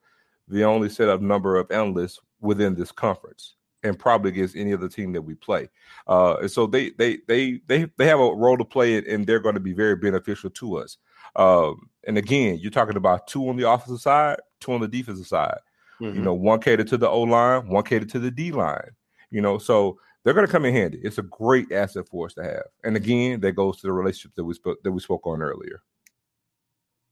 the 0.48 0.64
only 0.64 0.88
set 0.88 1.08
of 1.08 1.20
number 1.20 1.56
of 1.56 1.70
analysts 1.70 2.20
within 2.40 2.74
this 2.74 2.92
conference 2.92 3.56
and 3.82 3.98
probably 3.98 4.30
against 4.30 4.56
any 4.56 4.72
other 4.72 4.88
team 4.88 5.12
that 5.12 5.22
we 5.22 5.34
play. 5.34 5.68
Uh, 6.06 6.36
and 6.40 6.50
so 6.50 6.66
they 6.66 6.90
they 6.90 7.18
they 7.28 7.60
they 7.66 7.86
they 7.96 8.06
have 8.06 8.20
a 8.20 8.34
role 8.34 8.58
to 8.58 8.64
play 8.64 8.98
and 8.98 9.26
they're 9.26 9.40
going 9.40 9.54
to 9.54 9.60
be 9.60 9.72
very 9.72 9.96
beneficial 9.96 10.50
to 10.50 10.76
us. 10.78 10.98
Um, 11.36 11.88
and 12.06 12.18
again, 12.18 12.58
you're 12.58 12.70
talking 12.70 12.96
about 12.96 13.26
two 13.26 13.48
on 13.48 13.56
the 13.56 13.68
offensive 13.68 14.00
side, 14.00 14.38
two 14.60 14.72
on 14.72 14.80
the 14.80 14.88
defensive 14.88 15.26
side. 15.26 15.58
Mm-hmm. 16.00 16.16
You 16.16 16.22
know, 16.22 16.34
one 16.34 16.60
catered 16.60 16.88
to 16.88 16.96
the 16.96 17.08
O 17.08 17.22
line, 17.22 17.68
one 17.68 17.84
catered 17.84 18.10
to 18.10 18.18
the 18.18 18.30
D 18.30 18.52
line. 18.52 18.90
You 19.30 19.40
know, 19.40 19.58
so 19.58 19.98
they're 20.24 20.34
going 20.34 20.46
to 20.46 20.52
come 20.52 20.64
in 20.64 20.74
handy. 20.74 20.98
It's 21.02 21.18
a 21.18 21.22
great 21.22 21.72
asset 21.72 22.08
for 22.08 22.26
us 22.26 22.34
to 22.34 22.42
have. 22.42 22.64
And 22.84 22.96
again, 22.96 23.40
that 23.40 23.52
goes 23.52 23.80
to 23.80 23.86
the 23.86 23.92
relationship 23.92 24.34
that 24.36 24.44
we 24.44 24.54
spoke 24.54 24.82
that 24.82 24.92
we 24.92 25.00
spoke 25.00 25.26
on 25.26 25.42
earlier. 25.42 25.82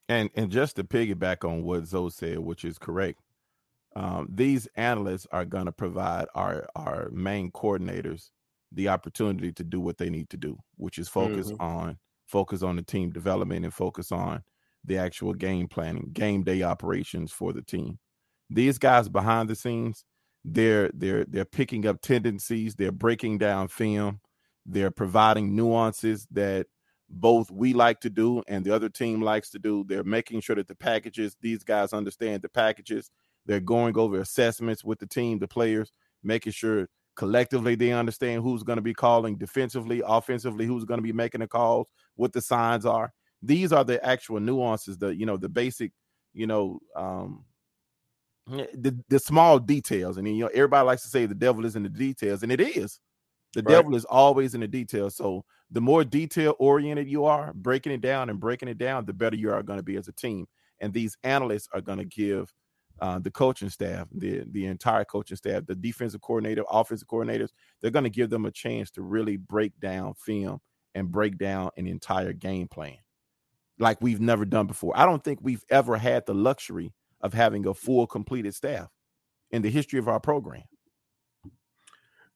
And 0.09 0.31
and 0.35 0.51
just 0.51 0.77
to 0.77 0.85
piggyback 0.85 1.49
on 1.49 1.63
what 1.63 1.87
Zoe 1.87 2.11
said, 2.11 2.39
which 2.39 2.65
is 2.65 2.79
correct, 2.79 3.21
um, 3.97 4.29
these 4.31 4.69
analysts 4.77 5.27
are 5.33 5.45
going 5.45 5.67
to 5.67 5.73
provide 5.73 6.27
our 6.35 6.67
our 6.77 7.09
main 7.11 7.51
coordinators 7.51 8.31
the 8.73 8.89
opportunity 8.89 9.53
to 9.53 9.65
do 9.65 9.81
what 9.81 9.99
they 9.99 10.11
need 10.11 10.29
to 10.31 10.37
do, 10.37 10.59
which 10.77 10.99
is 10.99 11.09
focus 11.09 11.51
mm-hmm. 11.51 11.63
on 11.63 11.99
focus 12.27 12.63
on 12.63 12.77
the 12.77 12.83
team 12.83 13.11
development 13.11 13.65
and 13.65 13.73
focus 13.73 14.13
on 14.13 14.43
the 14.85 14.99
actual 14.99 15.33
game 15.33 15.67
planning, 15.69 16.11
game 16.13 16.43
day 16.43 16.63
operations 16.63 17.33
for 17.33 17.53
the 17.53 17.63
team. 17.63 17.99
These 18.51 18.79
guys 18.79 19.09
behind 19.09 19.49
the 19.49 19.57
scenes, 19.57 20.05
they're 20.45 20.91
they're 20.95 21.25
they're 21.25 21.45
picking 21.45 21.87
up 21.87 22.01
tendencies, 22.01 22.75
they're 22.75 22.93
breaking 22.93 23.39
down 23.39 23.69
film, 23.69 24.21
they're 24.67 24.91
providing 24.91 25.57
nuances 25.57 26.27
that 26.31 26.67
both 27.11 27.51
we 27.51 27.73
like 27.73 28.01
to 28.01 28.11
do 28.11 28.43
and 28.49 28.65
the 28.65 28.75
other 28.75 28.89
team 28.91 29.23
likes 29.23 29.51
to 29.51 29.59
do. 29.59 29.85
They're 29.87 30.05
making 30.05 30.43
sure 30.43 30.57
that 30.57 30.69
the 30.69 30.75
packages, 30.75 31.37
these 31.41 31.65
guys 31.65 31.95
understand 31.95 32.43
the 32.43 32.51
packages 32.51 33.11
they're 33.47 33.61
going 33.61 33.97
over 33.97 34.21
assessments 34.21 34.85
with 34.85 34.99
the 34.99 35.07
team, 35.07 35.39
the 35.39 35.49
players, 35.49 35.93
making 36.23 36.53
sure 36.53 36.89
collectively 37.17 37.75
they 37.75 37.93
understand 37.93 38.43
who's 38.43 38.63
going 38.63 38.77
to 38.77 38.83
be 38.83 38.95
calling 38.95 39.37
defensively, 39.37 40.03
offensively, 40.07 40.67
who's 40.67 40.85
going 40.85 40.99
to 40.99 41.03
be 41.03 41.13
making 41.13 41.41
the 41.41 41.49
calls, 41.49 41.89
what 42.17 42.33
the 42.33 42.41
signs 42.41 42.87
are. 42.87 43.13
These 43.43 43.73
are 43.73 43.85
the 43.85 44.05
actual 44.05 44.41
nuances, 44.41 44.99
the 44.99 45.15
you 45.15 45.27
know, 45.27 45.37
the 45.37 45.49
basic, 45.49 45.93
you 46.33 46.47
know, 46.47 46.81
um 46.95 47.45
the, 48.49 48.99
the 49.09 49.19
small 49.19 49.59
details. 49.59 50.17
And 50.17 50.27
you 50.27 50.45
know, 50.45 50.51
everybody 50.55 50.87
likes 50.87 51.03
to 51.03 51.09
say 51.09 51.27
the 51.27 51.35
devil 51.35 51.65
is 51.67 51.77
in 51.77 51.83
the 51.83 51.89
details, 51.89 52.43
and 52.43 52.53
it 52.53 52.61
is. 52.61 53.01
The 53.55 53.63
right. 53.63 53.75
devil 53.75 53.95
is 53.95 54.05
always 54.05 54.55
in 54.55 54.61
the 54.61 54.69
details. 54.69 55.17
So 55.17 55.45
the 55.71 55.81
more 55.81 56.05
detail 56.05 56.55
oriented 56.59 57.09
you 57.09 57.25
are, 57.25 57.53
breaking 57.55 57.93
it 57.93 58.01
down 58.01 58.31
and 58.31 58.41
breaking 58.41 58.69
it 58.69 58.79
down, 58.79 59.05
the 59.05 59.13
better 59.13 59.37
you 59.37 59.51
are 59.51 59.63
going 59.63 59.79
to 59.79 59.85
be 59.85 59.97
as 59.97 60.09
a 60.09 60.13
team. 60.13 60.47
And 60.81 60.93
these 60.93 61.17
analysts 61.25 61.69
are 61.73 61.81
going 61.81 61.99
to 61.99 62.05
give 62.05 62.53
uh, 63.01 63.19
the 63.19 63.31
coaching 63.31 63.71
staff, 63.71 64.09
the 64.13 64.45
the 64.51 64.67
entire 64.67 65.05
coaching 65.05 65.37
staff, 65.37 65.67
the 65.67 65.75
defensive 65.75 66.21
coordinator, 66.21 66.65
offensive 66.71 67.09
coordinators, 67.09 67.51
they're 67.81 67.91
going 67.91 68.05
to 68.05 68.11
give 68.11 68.31
them 68.31 68.47
a 68.47 68.51
chance 68.51 68.91
to 68.93 69.03
really 69.03 69.37
break 69.37 69.79
down 69.81 70.15
film 70.15 70.61
and 70.95 71.11
break 71.11 71.39
down 71.39 71.71
an 71.77 71.87
entire 71.87 72.33
game 72.33 72.69
plan 72.69 72.97
like 73.79 73.99
we've 74.01 74.21
never 74.21 74.45
done 74.45 74.67
before. 74.67 74.93
I 74.97 75.07
don't 75.07 75.23
think 75.23 75.39
we've 75.43 75.65
ever 75.71 75.97
had 75.97 76.27
the 76.27 76.35
luxury 76.35 76.93
of 77.21 77.33
having 77.33 77.67
a 77.67 77.75
full 77.75 78.07
completed 78.07 78.55
staff 78.55 78.89
in 79.51 79.63
the 79.63 79.71
history 79.71 79.99
of 79.99 80.09
our 80.09 80.21
program. 80.21 80.65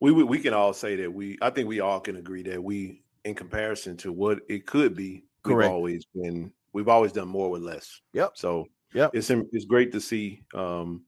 We 0.00 0.10
we, 0.10 0.24
we 0.24 0.38
can 0.40 0.54
all 0.54 0.72
say 0.72 0.96
that 0.96 1.12
we 1.12 1.38
I 1.42 1.50
think 1.50 1.68
we 1.68 1.80
all 1.80 2.00
can 2.00 2.16
agree 2.16 2.42
that 2.44 2.62
we 2.62 3.02
in 3.24 3.34
comparison 3.34 3.96
to 3.98 4.12
what 4.12 4.40
it 4.48 4.66
could 4.66 4.96
be, 4.96 5.24
Correct. 5.44 5.68
we've 5.68 5.72
always 5.72 6.04
been 6.14 6.52
we've 6.72 6.88
always 6.88 7.12
done 7.12 7.28
more 7.28 7.50
with 7.50 7.62
less. 7.62 8.00
Yep. 8.12 8.32
So 8.34 8.66
yeah, 8.94 9.08
it's 9.12 9.30
it's 9.30 9.64
great 9.64 9.92
to 9.92 10.00
see 10.00 10.42
um, 10.54 11.02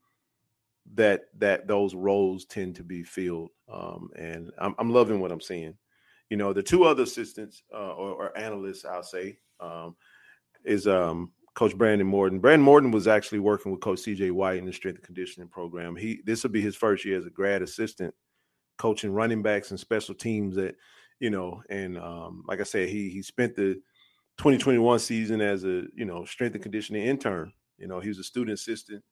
that 0.95 1.23
that 1.39 1.67
those 1.67 1.95
roles 1.95 2.45
tend 2.45 2.77
to 2.77 2.83
be 2.83 3.03
filled, 3.03 3.51
um, 3.73 4.11
and 4.17 4.51
I'm, 4.59 4.75
I'm 4.79 4.91
loving 4.91 5.21
what 5.21 5.33
I'm 5.33 5.41
seeing. 5.41 5.75
You 6.31 6.37
know, 6.37 6.53
the 6.53 6.63
two 6.63 6.85
other 6.85 7.03
assistants 7.03 7.63
uh, 7.73 7.95
or, 7.95 8.13
or, 8.13 8.39
analysts, 8.39 8.85
I'll 8.85 9.03
say, 9.03 9.39
um, 9.61 9.95
is 10.65 10.87
um, 10.89 11.31
Coach 11.55 11.77
Brandon 11.77 12.07
Morton. 12.07 12.41
Brandon 12.41 12.65
Morton 12.65 12.91
was 12.91 13.07
actually 13.07 13.39
working 13.41 13.71
with 13.71 13.81
Coach 13.81 14.01
C.J. 14.01 14.31
White 14.31 14.59
in 14.59 14.65
the 14.65 14.73
strength 14.73 14.97
and 14.97 15.05
conditioning 15.05 15.49
program. 15.49 15.97
He 15.97 16.21
this 16.25 16.43
will 16.43 16.51
be 16.51 16.63
his 16.63 16.77
first 16.77 17.05
year 17.05 17.19
as 17.19 17.27
a 17.27 17.31
grad 17.31 17.63
assistant, 17.63 18.15
coaching 18.79 19.13
running 19.13 19.43
backs 19.43 19.71
and 19.71 19.81
special 19.81 20.15
teams. 20.15 20.57
That 20.57 20.77
you 21.21 21.31
know, 21.31 21.63
and 21.69 21.99
um, 21.99 22.45
like 22.47 22.61
I 22.61 22.65
said, 22.65 22.89
he 22.89 23.11
he 23.11 23.23
spent 23.23 23.55
the 23.55 23.75
2021 24.39 24.99
season 24.99 25.41
as 25.41 25.65
a 25.65 25.85
you 25.95 26.05
know 26.05 26.25
strength 26.25 26.55
and 26.55 26.63
conditioning 26.63 27.03
intern 27.03 27.53
you 27.79 27.87
know, 27.87 28.01
he 28.01 28.09
was 28.09 28.19
a 28.19 28.25
student 28.25 28.59
assistant 28.59 29.03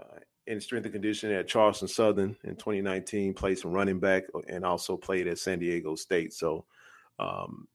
uh, 0.00 0.18
in 0.46 0.60
strength 0.60 0.84
and 0.84 0.92
conditioning 0.92 1.36
at 1.36 1.48
Charleston 1.48 1.88
Southern 1.88 2.36
in 2.44 2.56
2019, 2.56 3.34
played 3.34 3.58
some 3.58 3.72
running 3.72 3.98
back 3.98 4.24
uh, 4.34 4.40
and 4.48 4.64
also 4.64 4.96
played 4.96 5.26
at 5.26 5.38
San 5.38 5.58
Diego 5.58 5.94
State. 5.94 6.32
So, 6.32 6.64
um, 7.18 7.66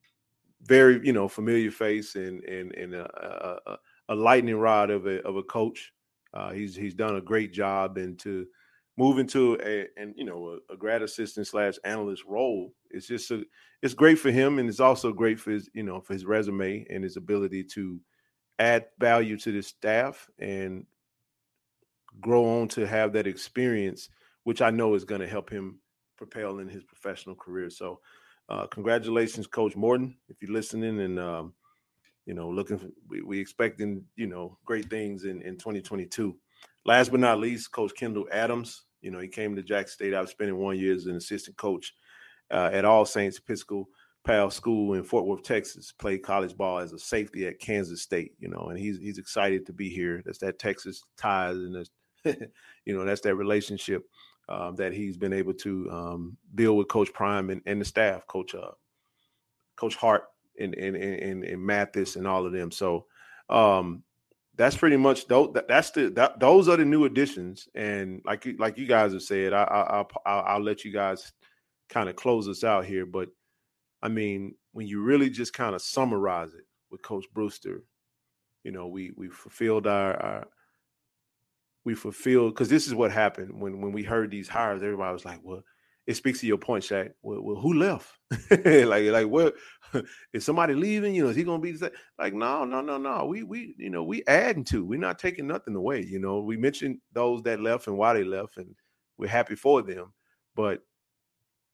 very, 0.64 1.00
you 1.06 1.14
know, 1.14 1.28
familiar 1.28 1.72
face 1.72 2.16
and 2.16 2.44
and 2.44 2.74
and 2.76 2.94
a, 2.94 3.60
a, 3.66 3.78
a 4.10 4.16
lightning 4.16 4.58
rod 4.58 4.90
of 4.90 5.08
a 5.08 5.22
of 5.26 5.38
a 5.38 5.44
coach. 5.44 5.94
Uh, 6.34 6.52
he's 6.52 6.76
he's 6.76 6.94
done 6.94 7.16
a 7.16 7.22
great 7.22 7.54
job 7.54 7.98
and 7.98 8.20
to 8.20 8.46
move 8.98 9.18
into 9.18 9.58
a 9.64 9.88
and 10.00 10.14
you 10.18 10.26
know 10.26 10.60
a, 10.70 10.74
a, 10.74 10.78
grad 10.78 11.02
assistant 11.02 11.48
slash 11.48 11.76
analyst 11.86 12.24
role. 12.28 12.74
It's 12.92 13.08
just 13.08 13.32
a, 13.32 13.44
it's 13.82 13.94
great 13.94 14.20
for 14.20 14.30
him 14.30 14.60
and 14.60 14.68
it's 14.68 14.82
also 14.82 15.14
great 15.14 15.40
for 15.40 15.52
his 15.52 15.70
you 15.74 15.84
know 15.84 16.02
for 16.02 16.14
his 16.14 16.26
resume 16.26 16.86
and 16.90 17.04
his 17.04 17.16
ability 17.16 17.64
to 17.76 18.00
add 18.60 18.86
value 19.00 19.38
to 19.38 19.52
the 19.52 19.64
staff 19.64 20.30
and 20.38 20.86
grow 22.22 22.62
on 22.62 22.68
to 22.68 22.86
have 22.86 23.14
that 23.14 23.26
experience, 23.26 24.10
which 24.44 24.62
I 24.62 24.70
know 24.70 24.94
is 24.94 25.06
going 25.06 25.22
to 25.22 25.28
help 25.28 25.50
him 25.50 25.80
propel 26.18 26.60
in 26.60 26.68
his 26.68 26.84
professional 26.84 27.36
career. 27.36 27.70
So, 27.70 28.00
uh, 28.50 28.68
congratulations, 28.68 29.48
Coach 29.48 29.76
Morton, 29.76 30.18
if 30.28 30.38
you're 30.42 30.52
listening, 30.52 31.00
and 31.00 31.20
um, 31.20 31.54
you 32.26 32.34
know, 32.34 32.50
looking, 32.50 32.78
for, 32.78 32.88
we, 33.08 33.22
we 33.22 33.40
expecting 33.40 34.04
you 34.16 34.28
know 34.28 34.58
great 34.66 34.90
things 34.90 35.24
in 35.24 35.42
in 35.42 35.56
2022. 35.56 36.36
Last 36.86 37.12
but 37.12 37.20
not 37.20 37.40
least, 37.40 37.72
Coach 37.72 37.94
Kendall 37.96 38.28
Adams. 38.32 38.84
You 39.02 39.12
know, 39.12 39.20
he 39.20 39.28
came 39.28 39.56
to 39.56 39.64
Jack 39.64 39.88
State. 39.88 40.14
I 40.14 40.22
was 40.22 40.32
spending 40.32 40.58
one 40.58 40.78
year 40.78 40.94
as 40.94 41.06
an 41.06 41.16
assistant 41.16 41.58
coach 41.58 41.94
uh, 42.52 42.70
at 42.74 42.86
All 42.86 43.06
Saints 43.06 43.38
Episcopal 43.38 43.88
Pal 44.26 44.50
School 44.50 44.94
in 44.94 45.04
Fort 45.04 45.26
Worth, 45.26 45.44
Texas, 45.44 45.92
played 45.92 46.24
college 46.24 46.56
ball 46.56 46.80
as 46.80 46.94
a 46.94 47.00
safety 47.00 47.48
at 47.48 47.60
Kansas 47.60 48.02
State, 48.02 48.34
you 48.40 48.50
know, 48.50 48.68
and 48.70 48.78
he's 48.78 49.00
he's 49.00 49.18
excited 49.18 49.66
to 49.66 49.74
be 49.74 49.90
here. 49.90 50.22
That's 50.26 50.40
that 50.40 50.60
Texas 50.60 51.04
ties 51.18 51.56
and 51.56 51.76
that's 51.76 51.90
you 52.86 52.98
know, 52.98 53.06
that's 53.06 53.22
that 53.22 53.36
relationship 53.36 54.06
um, 54.50 54.76
that 54.76 54.94
he's 54.94 55.18
been 55.18 55.34
able 55.34 55.54
to 55.54 55.90
um, 55.92 56.38
build 56.56 56.78
with 56.78 56.88
Coach 56.88 57.14
Prime 57.14 57.50
and, 57.50 57.62
and 57.66 57.80
the 57.80 57.86
staff, 57.86 58.28
Coach 58.28 58.56
uh, 58.56 58.72
Coach 59.76 59.96
Hart 59.96 60.24
and 60.60 60.76
and, 60.76 60.96
and 60.96 61.44
and 61.44 61.62
Mathis 61.62 62.16
and 62.16 62.28
all 62.28 62.46
of 62.46 62.52
them. 62.52 62.72
So 62.72 63.06
um, 63.50 64.04
that's 64.56 64.76
pretty 64.76 64.98
much 64.98 65.28
those. 65.28 65.56
That's 65.68 65.92
the 65.92 66.10
that, 66.12 66.40
those 66.40 66.68
are 66.68 66.78
the 66.78 66.86
new 66.86 67.06
additions, 67.06 67.70
and 67.76 68.22
like 68.26 68.46
like 68.58 68.78
you 68.78 68.88
guys 68.88 69.14
have 69.14 69.24
said, 69.24 69.54
I, 69.54 69.64
I, 69.64 69.82
I'll 70.00 70.12
I'll 70.26 70.64
let 70.64 70.84
you 70.84 70.92
guys 70.92 71.32
kind 71.88 72.10
of 72.10 72.16
close 72.16 72.48
us 72.48 72.64
out 72.64 72.86
here. 72.86 73.06
But 73.06 73.30
I 74.02 74.08
mean, 74.08 74.56
when 74.72 74.88
you 74.88 75.02
really 75.02 75.30
just 75.30 75.54
kind 75.54 75.76
of 75.76 75.82
summarize 75.82 76.54
it 76.54 76.66
with 76.90 77.02
Coach 77.02 77.26
Brewster, 77.34 77.84
you 78.64 78.72
know, 78.72 78.88
we 78.88 79.12
we 79.16 79.30
fulfilled 79.30 79.88
our, 79.88 80.16
our 80.22 80.48
we 81.86 81.96
fulfilled 81.96 82.54
because 82.54 82.70
this 82.70 82.88
is 82.88 82.96
what 82.96 83.12
happened 83.12 83.60
when 83.60 83.82
when 83.82 83.92
we 83.92 84.04
heard 84.04 84.32
these 84.32 84.48
hires. 84.48 84.84
Everybody 84.84 85.14
was 85.14 85.26
like, 85.26 85.40
"Well, 85.44 85.64
it 86.10 86.16
speaks 86.16 86.40
to 86.40 86.48
your 86.48 86.58
point, 86.58 86.84
Shaq. 86.84 87.12
Well, 87.22 87.42
well 87.42 87.56
who 87.56 87.74
left? 87.76 88.12
like, 88.52 89.06
like 89.06 89.28
what? 89.28 89.54
is 90.34 90.44
somebody 90.44 90.74
leaving? 90.74 91.14
You 91.14 91.24
know, 91.24 91.30
is 91.30 91.36
he 91.36 91.44
gonna 91.44 91.62
be 91.62 91.78
like? 92.18 92.34
No, 92.34 92.66
no, 92.66 92.82
no, 92.82 92.98
no. 92.98 93.26
We 93.26 93.44
we 93.44 93.76
you 93.78 93.92
know 93.92 94.04
we 94.04 94.24
adding 94.28 94.64
to. 94.66 94.84
We're 94.84 95.00
not 95.00 95.20
taking 95.20 95.46
nothing 95.46 95.76
away. 95.76 96.04
You 96.04 96.18
know, 96.18 96.40
we 96.40 96.58
mentioned 96.58 96.98
those 97.14 97.44
that 97.44 97.60
left 97.62 97.86
and 97.86 97.96
why 97.96 98.14
they 98.14 98.24
left, 98.24 98.58
and 98.58 98.74
we're 99.20 99.30
happy 99.30 99.56
for 99.56 99.84
them. 99.84 100.12
But 100.56 100.82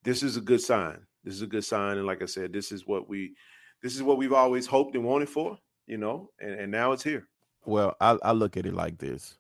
this 0.04 0.22
is 0.22 0.36
a 0.36 0.42
good 0.42 0.62
sign. 0.62 1.00
This 1.26 1.34
is 1.34 1.42
a 1.42 1.48
good 1.48 1.66
sign, 1.66 1.98
and 1.98 2.06
like 2.06 2.22
I 2.22 2.28
said, 2.28 2.54
this 2.54 2.72
is 2.72 2.86
what 2.86 3.10
we 3.10 3.36
this 3.82 3.96
is 3.96 4.04
what 4.04 4.18
we've 4.18 4.32
always 4.32 4.68
hoped 4.68 4.96
and 4.96 5.04
wanted 5.04 5.28
for. 5.28 5.58
You 5.88 5.98
know, 5.98 6.30
and, 6.40 6.54
and 6.54 6.72
now 6.72 6.94
it's 6.94 7.04
here. 7.04 7.28
Well, 7.66 7.96
I, 8.00 8.18
I 8.24 8.32
look 8.32 8.58
at 8.58 8.66
it 8.66 8.74
like 8.74 8.98
this 8.98 9.38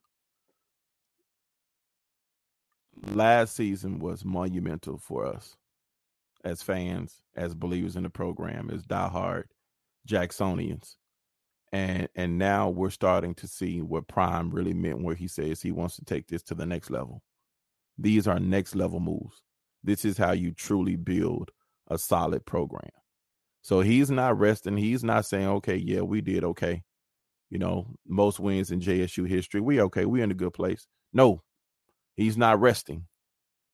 last 3.13 3.55
season 3.55 3.99
was 3.99 4.25
monumental 4.25 4.97
for 4.97 5.25
us 5.25 5.55
as 6.43 6.61
fans, 6.61 7.21
as 7.35 7.55
believers 7.55 7.95
in 7.95 8.03
the 8.03 8.09
program, 8.09 8.69
as 8.71 8.85
diehard 8.85 9.45
Jacksonians. 10.07 10.95
And 11.71 12.07
and 12.15 12.37
now 12.37 12.69
we're 12.69 12.89
starting 12.89 13.33
to 13.35 13.47
see 13.47 13.81
what 13.81 14.07
Prime 14.07 14.49
really 14.49 14.73
meant 14.73 15.01
where 15.01 15.15
he 15.15 15.27
says 15.27 15.61
he 15.61 15.71
wants 15.71 15.95
to 15.97 16.05
take 16.05 16.27
this 16.27 16.43
to 16.43 16.55
the 16.55 16.65
next 16.65 16.89
level. 16.89 17.21
These 17.97 18.27
are 18.27 18.39
next 18.39 18.75
level 18.75 18.99
moves. 18.99 19.41
This 19.83 20.05
is 20.05 20.17
how 20.17 20.31
you 20.31 20.51
truly 20.51 20.95
build 20.95 21.51
a 21.87 21.97
solid 21.97 22.45
program. 22.45 22.89
So 23.61 23.81
he's 23.81 24.11
not 24.11 24.37
resting. 24.37 24.77
He's 24.77 25.03
not 25.03 25.25
saying, 25.25 25.47
okay, 25.47 25.75
yeah, 25.75 26.01
we 26.01 26.21
did 26.21 26.43
okay. 26.43 26.83
You 27.49 27.59
know, 27.59 27.87
most 28.07 28.39
wins 28.39 28.71
in 28.71 28.79
JSU 28.79 29.27
history. 29.27 29.61
We 29.61 29.81
okay. 29.81 30.05
We're 30.05 30.23
in 30.23 30.31
a 30.31 30.35
good 30.35 30.53
place. 30.53 30.87
No, 31.13 31.41
He's 32.15 32.37
not 32.37 32.59
resting. 32.59 33.05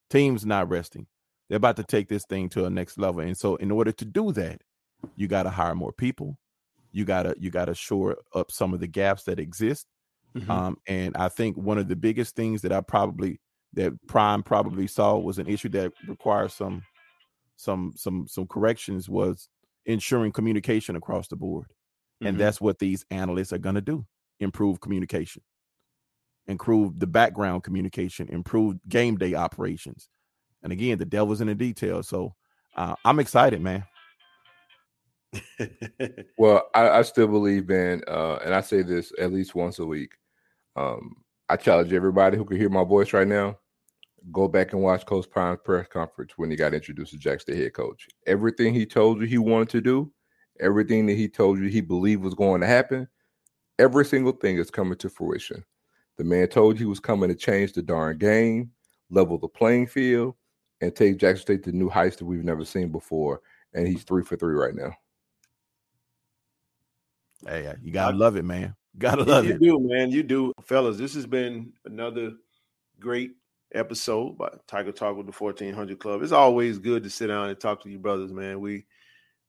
Team's 0.09 0.45
not 0.45 0.69
resting. 0.69 1.07
They're 1.47 1.57
about 1.57 1.77
to 1.77 1.83
take 1.83 2.09
this 2.09 2.25
thing 2.25 2.49
to 2.49 2.65
a 2.65 2.69
next 2.69 2.97
level. 2.97 3.21
And 3.21 3.37
so 3.37 3.55
in 3.55 3.71
order 3.71 3.91
to 3.91 4.05
do 4.05 4.31
that, 4.33 4.61
you 5.15 5.27
got 5.27 5.43
to 5.43 5.49
hire 5.49 5.75
more 5.75 5.93
people. 5.93 6.37
You 6.93 7.05
gotta 7.05 7.35
you 7.39 7.49
gotta 7.49 7.73
shore 7.73 8.17
up 8.35 8.51
some 8.51 8.73
of 8.73 8.81
the 8.81 8.87
gaps 8.87 9.23
that 9.23 9.39
exist. 9.39 9.87
Mm-hmm. 10.35 10.51
Um, 10.51 10.77
and 10.87 11.15
I 11.15 11.29
think 11.29 11.55
one 11.55 11.77
of 11.77 11.87
the 11.87 11.95
biggest 11.95 12.35
things 12.35 12.63
that 12.63 12.73
I 12.73 12.81
probably 12.81 13.39
that 13.73 13.93
Prime 14.07 14.43
probably 14.43 14.87
saw 14.87 15.17
was 15.17 15.39
an 15.39 15.47
issue 15.47 15.69
that 15.69 15.93
requires 16.05 16.53
some 16.53 16.83
some 17.61 17.93
some 17.95 18.27
some 18.27 18.47
corrections 18.47 19.09
was 19.09 19.49
ensuring 19.85 20.31
communication 20.31 20.95
across 20.95 21.27
the 21.27 21.35
board. 21.35 21.67
Mm-hmm. 21.67 22.27
And 22.27 22.39
that's 22.39 22.61
what 22.61 22.79
these 22.79 23.05
analysts 23.11 23.53
are 23.53 23.57
going 23.57 23.75
to 23.75 23.81
do 23.81 24.05
improve 24.39 24.79
communication 24.79 25.43
improve 26.47 26.99
the 26.99 27.07
background 27.07 27.63
communication, 27.63 28.27
improve 28.29 28.77
game 28.87 29.17
day 29.17 29.35
operations. 29.35 30.09
And 30.63 30.71
again, 30.71 30.97
the 30.97 31.05
devil's 31.05 31.41
in 31.41 31.47
the 31.47 31.55
details. 31.55 32.07
So 32.07 32.35
uh, 32.75 32.95
I'm 33.03 33.19
excited, 33.19 33.61
man. 33.61 33.85
well, 36.37 36.69
I, 36.75 36.89
I, 36.89 37.01
still 37.03 37.27
believe, 37.27 37.69
man, 37.69 38.01
uh, 38.07 38.35
and 38.43 38.53
I 38.53 38.61
say 38.61 38.81
this 38.81 39.13
at 39.17 39.31
least 39.31 39.55
once 39.55 39.79
a 39.79 39.85
week. 39.85 40.11
Um, 40.75 41.15
I 41.47 41.55
challenge 41.55 41.93
everybody 41.93 42.37
who 42.37 42.45
can 42.45 42.57
hear 42.57 42.69
my 42.69 42.83
voice 42.83 43.13
right 43.13 43.27
now. 43.27 43.57
Go 44.31 44.47
back 44.47 44.73
and 44.73 44.81
watch 44.81 45.05
Coach 45.05 45.29
Prime's 45.29 45.59
press 45.63 45.87
conference 45.87 46.33
when 46.37 46.51
he 46.51 46.55
got 46.55 46.73
introduced 46.73 47.11
to 47.11 47.17
Jack, 47.17 47.43
the 47.45 47.55
head 47.55 47.73
coach. 47.73 48.07
Everything 48.27 48.73
he 48.73 48.85
told 48.85 49.19
you 49.19 49.25
he 49.25 49.37
wanted 49.37 49.69
to 49.69 49.81
do, 49.81 50.11
everything 50.59 51.07
that 51.07 51.15
he 51.15 51.27
told 51.27 51.57
you 51.57 51.67
he 51.67 51.81
believed 51.81 52.23
was 52.23 52.35
going 52.35 52.61
to 52.61 52.67
happen, 52.67 53.07
every 53.79 54.05
single 54.05 54.33
thing 54.33 54.57
is 54.57 54.69
coming 54.69 54.97
to 54.99 55.09
fruition. 55.09 55.63
The 56.17 56.23
man 56.23 56.47
told 56.49 56.75
you 56.75 56.85
he 56.85 56.89
was 56.89 56.99
coming 56.99 57.29
to 57.29 57.35
change 57.35 57.73
the 57.73 57.81
darn 57.81 58.19
game, 58.19 58.71
level 59.09 59.39
the 59.39 59.47
playing 59.47 59.87
field, 59.87 60.35
and 60.81 60.95
take 60.95 61.17
Jackson 61.17 61.41
State 61.41 61.63
to 61.63 61.71
new 61.71 61.89
heights 61.89 62.17
that 62.17 62.25
we've 62.25 62.43
never 62.43 62.65
seen 62.65 62.89
before. 62.91 63.41
And 63.73 63.87
he's 63.87 64.03
three 64.03 64.23
for 64.23 64.35
three 64.35 64.55
right 64.55 64.75
now. 64.75 64.93
Hey, 67.47 67.65
uh, 67.67 67.75
you 67.81 67.91
gotta 67.91 68.15
love 68.15 68.35
it, 68.35 68.45
man. 68.45 68.75
Gotta 68.97 69.23
love 69.23 69.45
you 69.45 69.53
it. 69.53 69.61
You 69.61 69.79
do, 69.79 69.87
man. 69.87 70.11
You 70.11 70.21
do, 70.21 70.51
fellas. 70.63 70.97
This 70.97 71.15
has 71.15 71.25
been 71.25 71.71
another 71.85 72.33
great 72.99 73.31
episode 73.73 74.37
by 74.37 74.49
Tiger 74.67 74.91
Talk 74.91 75.17
with 75.17 75.25
the 75.25 75.31
1400 75.31 75.99
Club. 75.99 76.21
It's 76.21 76.31
always 76.31 76.79
good 76.79 77.03
to 77.03 77.09
sit 77.09 77.27
down 77.27 77.49
and 77.49 77.59
talk 77.59 77.81
to 77.83 77.89
you 77.89 77.99
brothers, 77.99 78.31
man. 78.31 78.59
We 78.59 78.85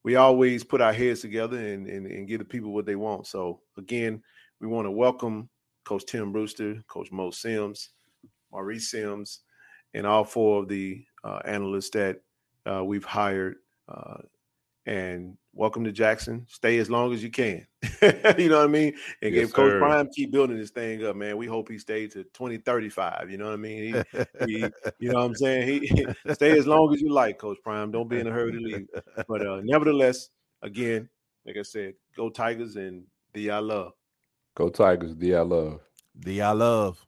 we 0.04 0.16
always 0.16 0.64
put 0.64 0.80
our 0.80 0.92
heads 0.92 1.20
together 1.20 1.56
and, 1.58 1.86
and, 1.86 2.06
and 2.06 2.26
give 2.26 2.40
the 2.40 2.44
people 2.44 2.72
what 2.72 2.86
they 2.86 2.96
want. 2.96 3.26
So 3.26 3.60
again, 3.78 4.22
we 4.60 4.66
want 4.66 4.86
to 4.86 4.90
welcome 4.90 5.48
Coach 5.84 6.06
Tim 6.06 6.32
Brewster, 6.32 6.82
Coach 6.88 7.12
Mo 7.12 7.30
Sims, 7.30 7.90
Maurice 8.50 8.90
Sims, 8.90 9.40
and 9.94 10.06
all 10.06 10.24
four 10.24 10.62
of 10.62 10.68
the 10.68 11.04
uh, 11.22 11.40
analysts 11.44 11.90
that 11.90 12.20
uh, 12.66 12.84
we've 12.84 13.04
hired. 13.04 13.56
Uh, 13.88 14.22
and 14.86 15.36
welcome 15.54 15.84
to 15.84 15.92
Jackson. 15.92 16.46
Stay 16.48 16.78
as 16.78 16.90
long 16.90 17.12
as 17.12 17.22
you 17.22 17.30
can. 17.30 17.66
you 18.38 18.48
know 18.48 18.58
what 18.58 18.64
I 18.64 18.66
mean? 18.68 18.94
And 19.20 19.34
yes, 19.34 19.52
Coach 19.52 19.78
Prime 19.78 20.08
keep 20.14 20.32
building 20.32 20.56
this 20.56 20.70
thing 20.70 21.04
up, 21.04 21.16
man. 21.16 21.36
We 21.36 21.46
hope 21.46 21.68
he 21.68 21.78
stays 21.78 22.12
to 22.14 22.24
2035. 22.24 23.30
You 23.30 23.38
know 23.38 23.46
what 23.46 23.54
I 23.54 23.56
mean? 23.56 24.04
He, 24.12 24.24
he, 24.46 24.58
you 24.98 25.12
know 25.12 25.18
what 25.18 25.26
I'm 25.26 25.34
saying? 25.34 25.82
He, 25.82 26.06
stay 26.32 26.58
as 26.58 26.66
long 26.66 26.92
as 26.94 27.00
you 27.00 27.12
like, 27.12 27.38
Coach 27.38 27.58
Prime. 27.62 27.90
Don't 27.90 28.08
be 28.08 28.20
in 28.20 28.26
a 28.26 28.30
hurry 28.30 28.52
to 28.52 28.58
leave. 28.58 28.88
But 29.28 29.46
uh, 29.46 29.60
nevertheless, 29.62 30.30
again, 30.62 31.08
like 31.46 31.56
I 31.56 31.62
said, 31.62 31.94
go 32.16 32.30
Tigers 32.30 32.76
and 32.76 33.04
thee 33.32 33.50
I 33.50 33.58
love. 33.58 33.92
Go 34.54 34.68
Tigers. 34.68 35.16
Thee 35.16 35.34
I 35.34 35.40
love. 35.40 35.80
Thee 36.14 36.40
I 36.40 36.52
love. 36.52 37.04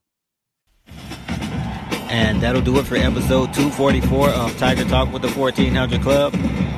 And 2.07 2.41
that'll 2.41 2.61
do 2.61 2.77
it 2.79 2.85
for 2.85 2.95
episode 2.95 3.53
244 3.53 4.29
of 4.29 4.57
Tiger 4.57 4.85
Talk 4.85 5.11
with 5.11 5.23
the 5.23 5.31
1400 5.31 6.01
Club. 6.01 6.33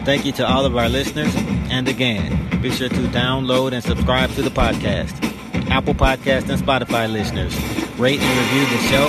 Thank 0.05 0.26
you 0.26 0.32
to 0.34 0.47
all 0.47 0.65
of 0.65 0.76
our 0.78 0.88
listeners. 0.88 1.36
And 1.78 1.88
again, 1.88 2.60
be 2.60 2.72
sure 2.72 2.90
to 2.90 2.96
download 2.96 3.72
and 3.72 3.84
subscribe 3.84 4.32
to 4.32 4.42
the 4.42 4.50
podcast. 4.50 5.14
Apple 5.70 5.94
Podcast 5.94 6.50
and 6.50 6.60
Spotify 6.60 7.08
listeners, 7.08 7.56
rate 8.00 8.20
and 8.20 8.40
review 8.40 8.66
the 8.76 8.84
show 8.86 9.08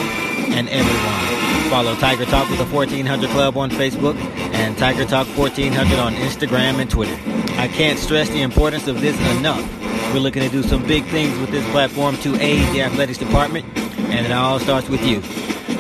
and 0.55 0.69
everyone. 0.69 1.71
Follow 1.71 1.95
Tiger 1.95 2.27
Talk 2.27 2.47
with 2.51 2.59
the 2.59 2.67
1400 2.67 3.31
Club 3.31 3.57
on 3.57 3.71
Facebook 3.71 4.17
and 4.53 4.77
Tiger 4.77 5.07
Talk 5.07 5.27
1400 5.29 5.99
on 5.99 6.13
Instagram 6.17 6.79
and 6.79 6.91
Twitter. 6.91 7.19
I 7.59 7.69
can't 7.69 7.99
stress 7.99 8.29
the 8.29 8.43
importance 8.43 8.87
of 8.87 9.01
this 9.01 9.19
enough 9.39 9.65
we're 10.13 10.21
looking 10.21 10.43
to 10.43 10.51
do 10.51 10.63
some 10.63 10.87
big 10.87 11.07
things 11.07 11.39
with 11.39 11.51
this 11.51 11.67
platform 11.71 12.19
to 12.19 12.35
aid 12.37 12.71
the 12.75 12.83
athletics 12.83 13.19
department, 13.19 13.65
and 13.77 14.27
it 14.27 14.33
all 14.33 14.59
starts 14.59 14.91
with 14.91 15.07
you. 15.07 15.23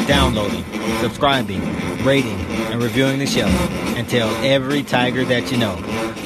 Downloading, 0.07 0.65
subscribing, 1.03 1.61
rating, 2.03 2.39
and 2.71 2.83
reviewing 2.83 3.19
the 3.19 3.27
show. 3.27 3.47
And 3.47 4.09
tell 4.09 4.31
every 4.43 4.83
Tiger 4.83 5.27
that 5.27 5.53
you 5.53 5.59
know. 5.59 5.77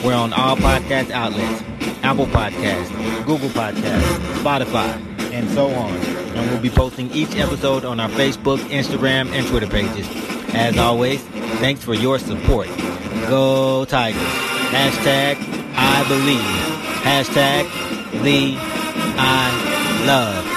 We're 0.04 0.14
on 0.14 0.32
all 0.32 0.56
podcast 0.56 1.10
outlets 1.10 1.62
Apple 2.02 2.26
Podcasts, 2.26 2.90
Google 3.24 3.48
Podcasts, 3.50 4.02
Spotify, 4.42 5.00
and 5.32 5.48
so 5.50 5.68
on. 5.68 5.92
And 5.92 6.50
we'll 6.50 6.60
be 6.60 6.70
posting 6.70 7.10
each 7.12 7.36
episode 7.36 7.84
on 7.84 8.00
our 8.00 8.08
Facebook, 8.08 8.58
Instagram, 8.70 9.28
and 9.28 9.46
Twitter 9.46 9.68
pages. 9.68 10.08
As 10.54 10.76
always, 10.76 11.22
thanks 11.60 11.84
for 11.84 11.94
your 11.94 12.18
support. 12.18 12.68
Go 13.28 13.84
Tigers. 13.84 14.20
Hashtag 14.72 15.36
I 15.74 16.08
believe. 16.08 16.40
Hashtag 17.02 18.22
thee 18.22 18.56
I 18.58 20.04
love. 20.06 20.51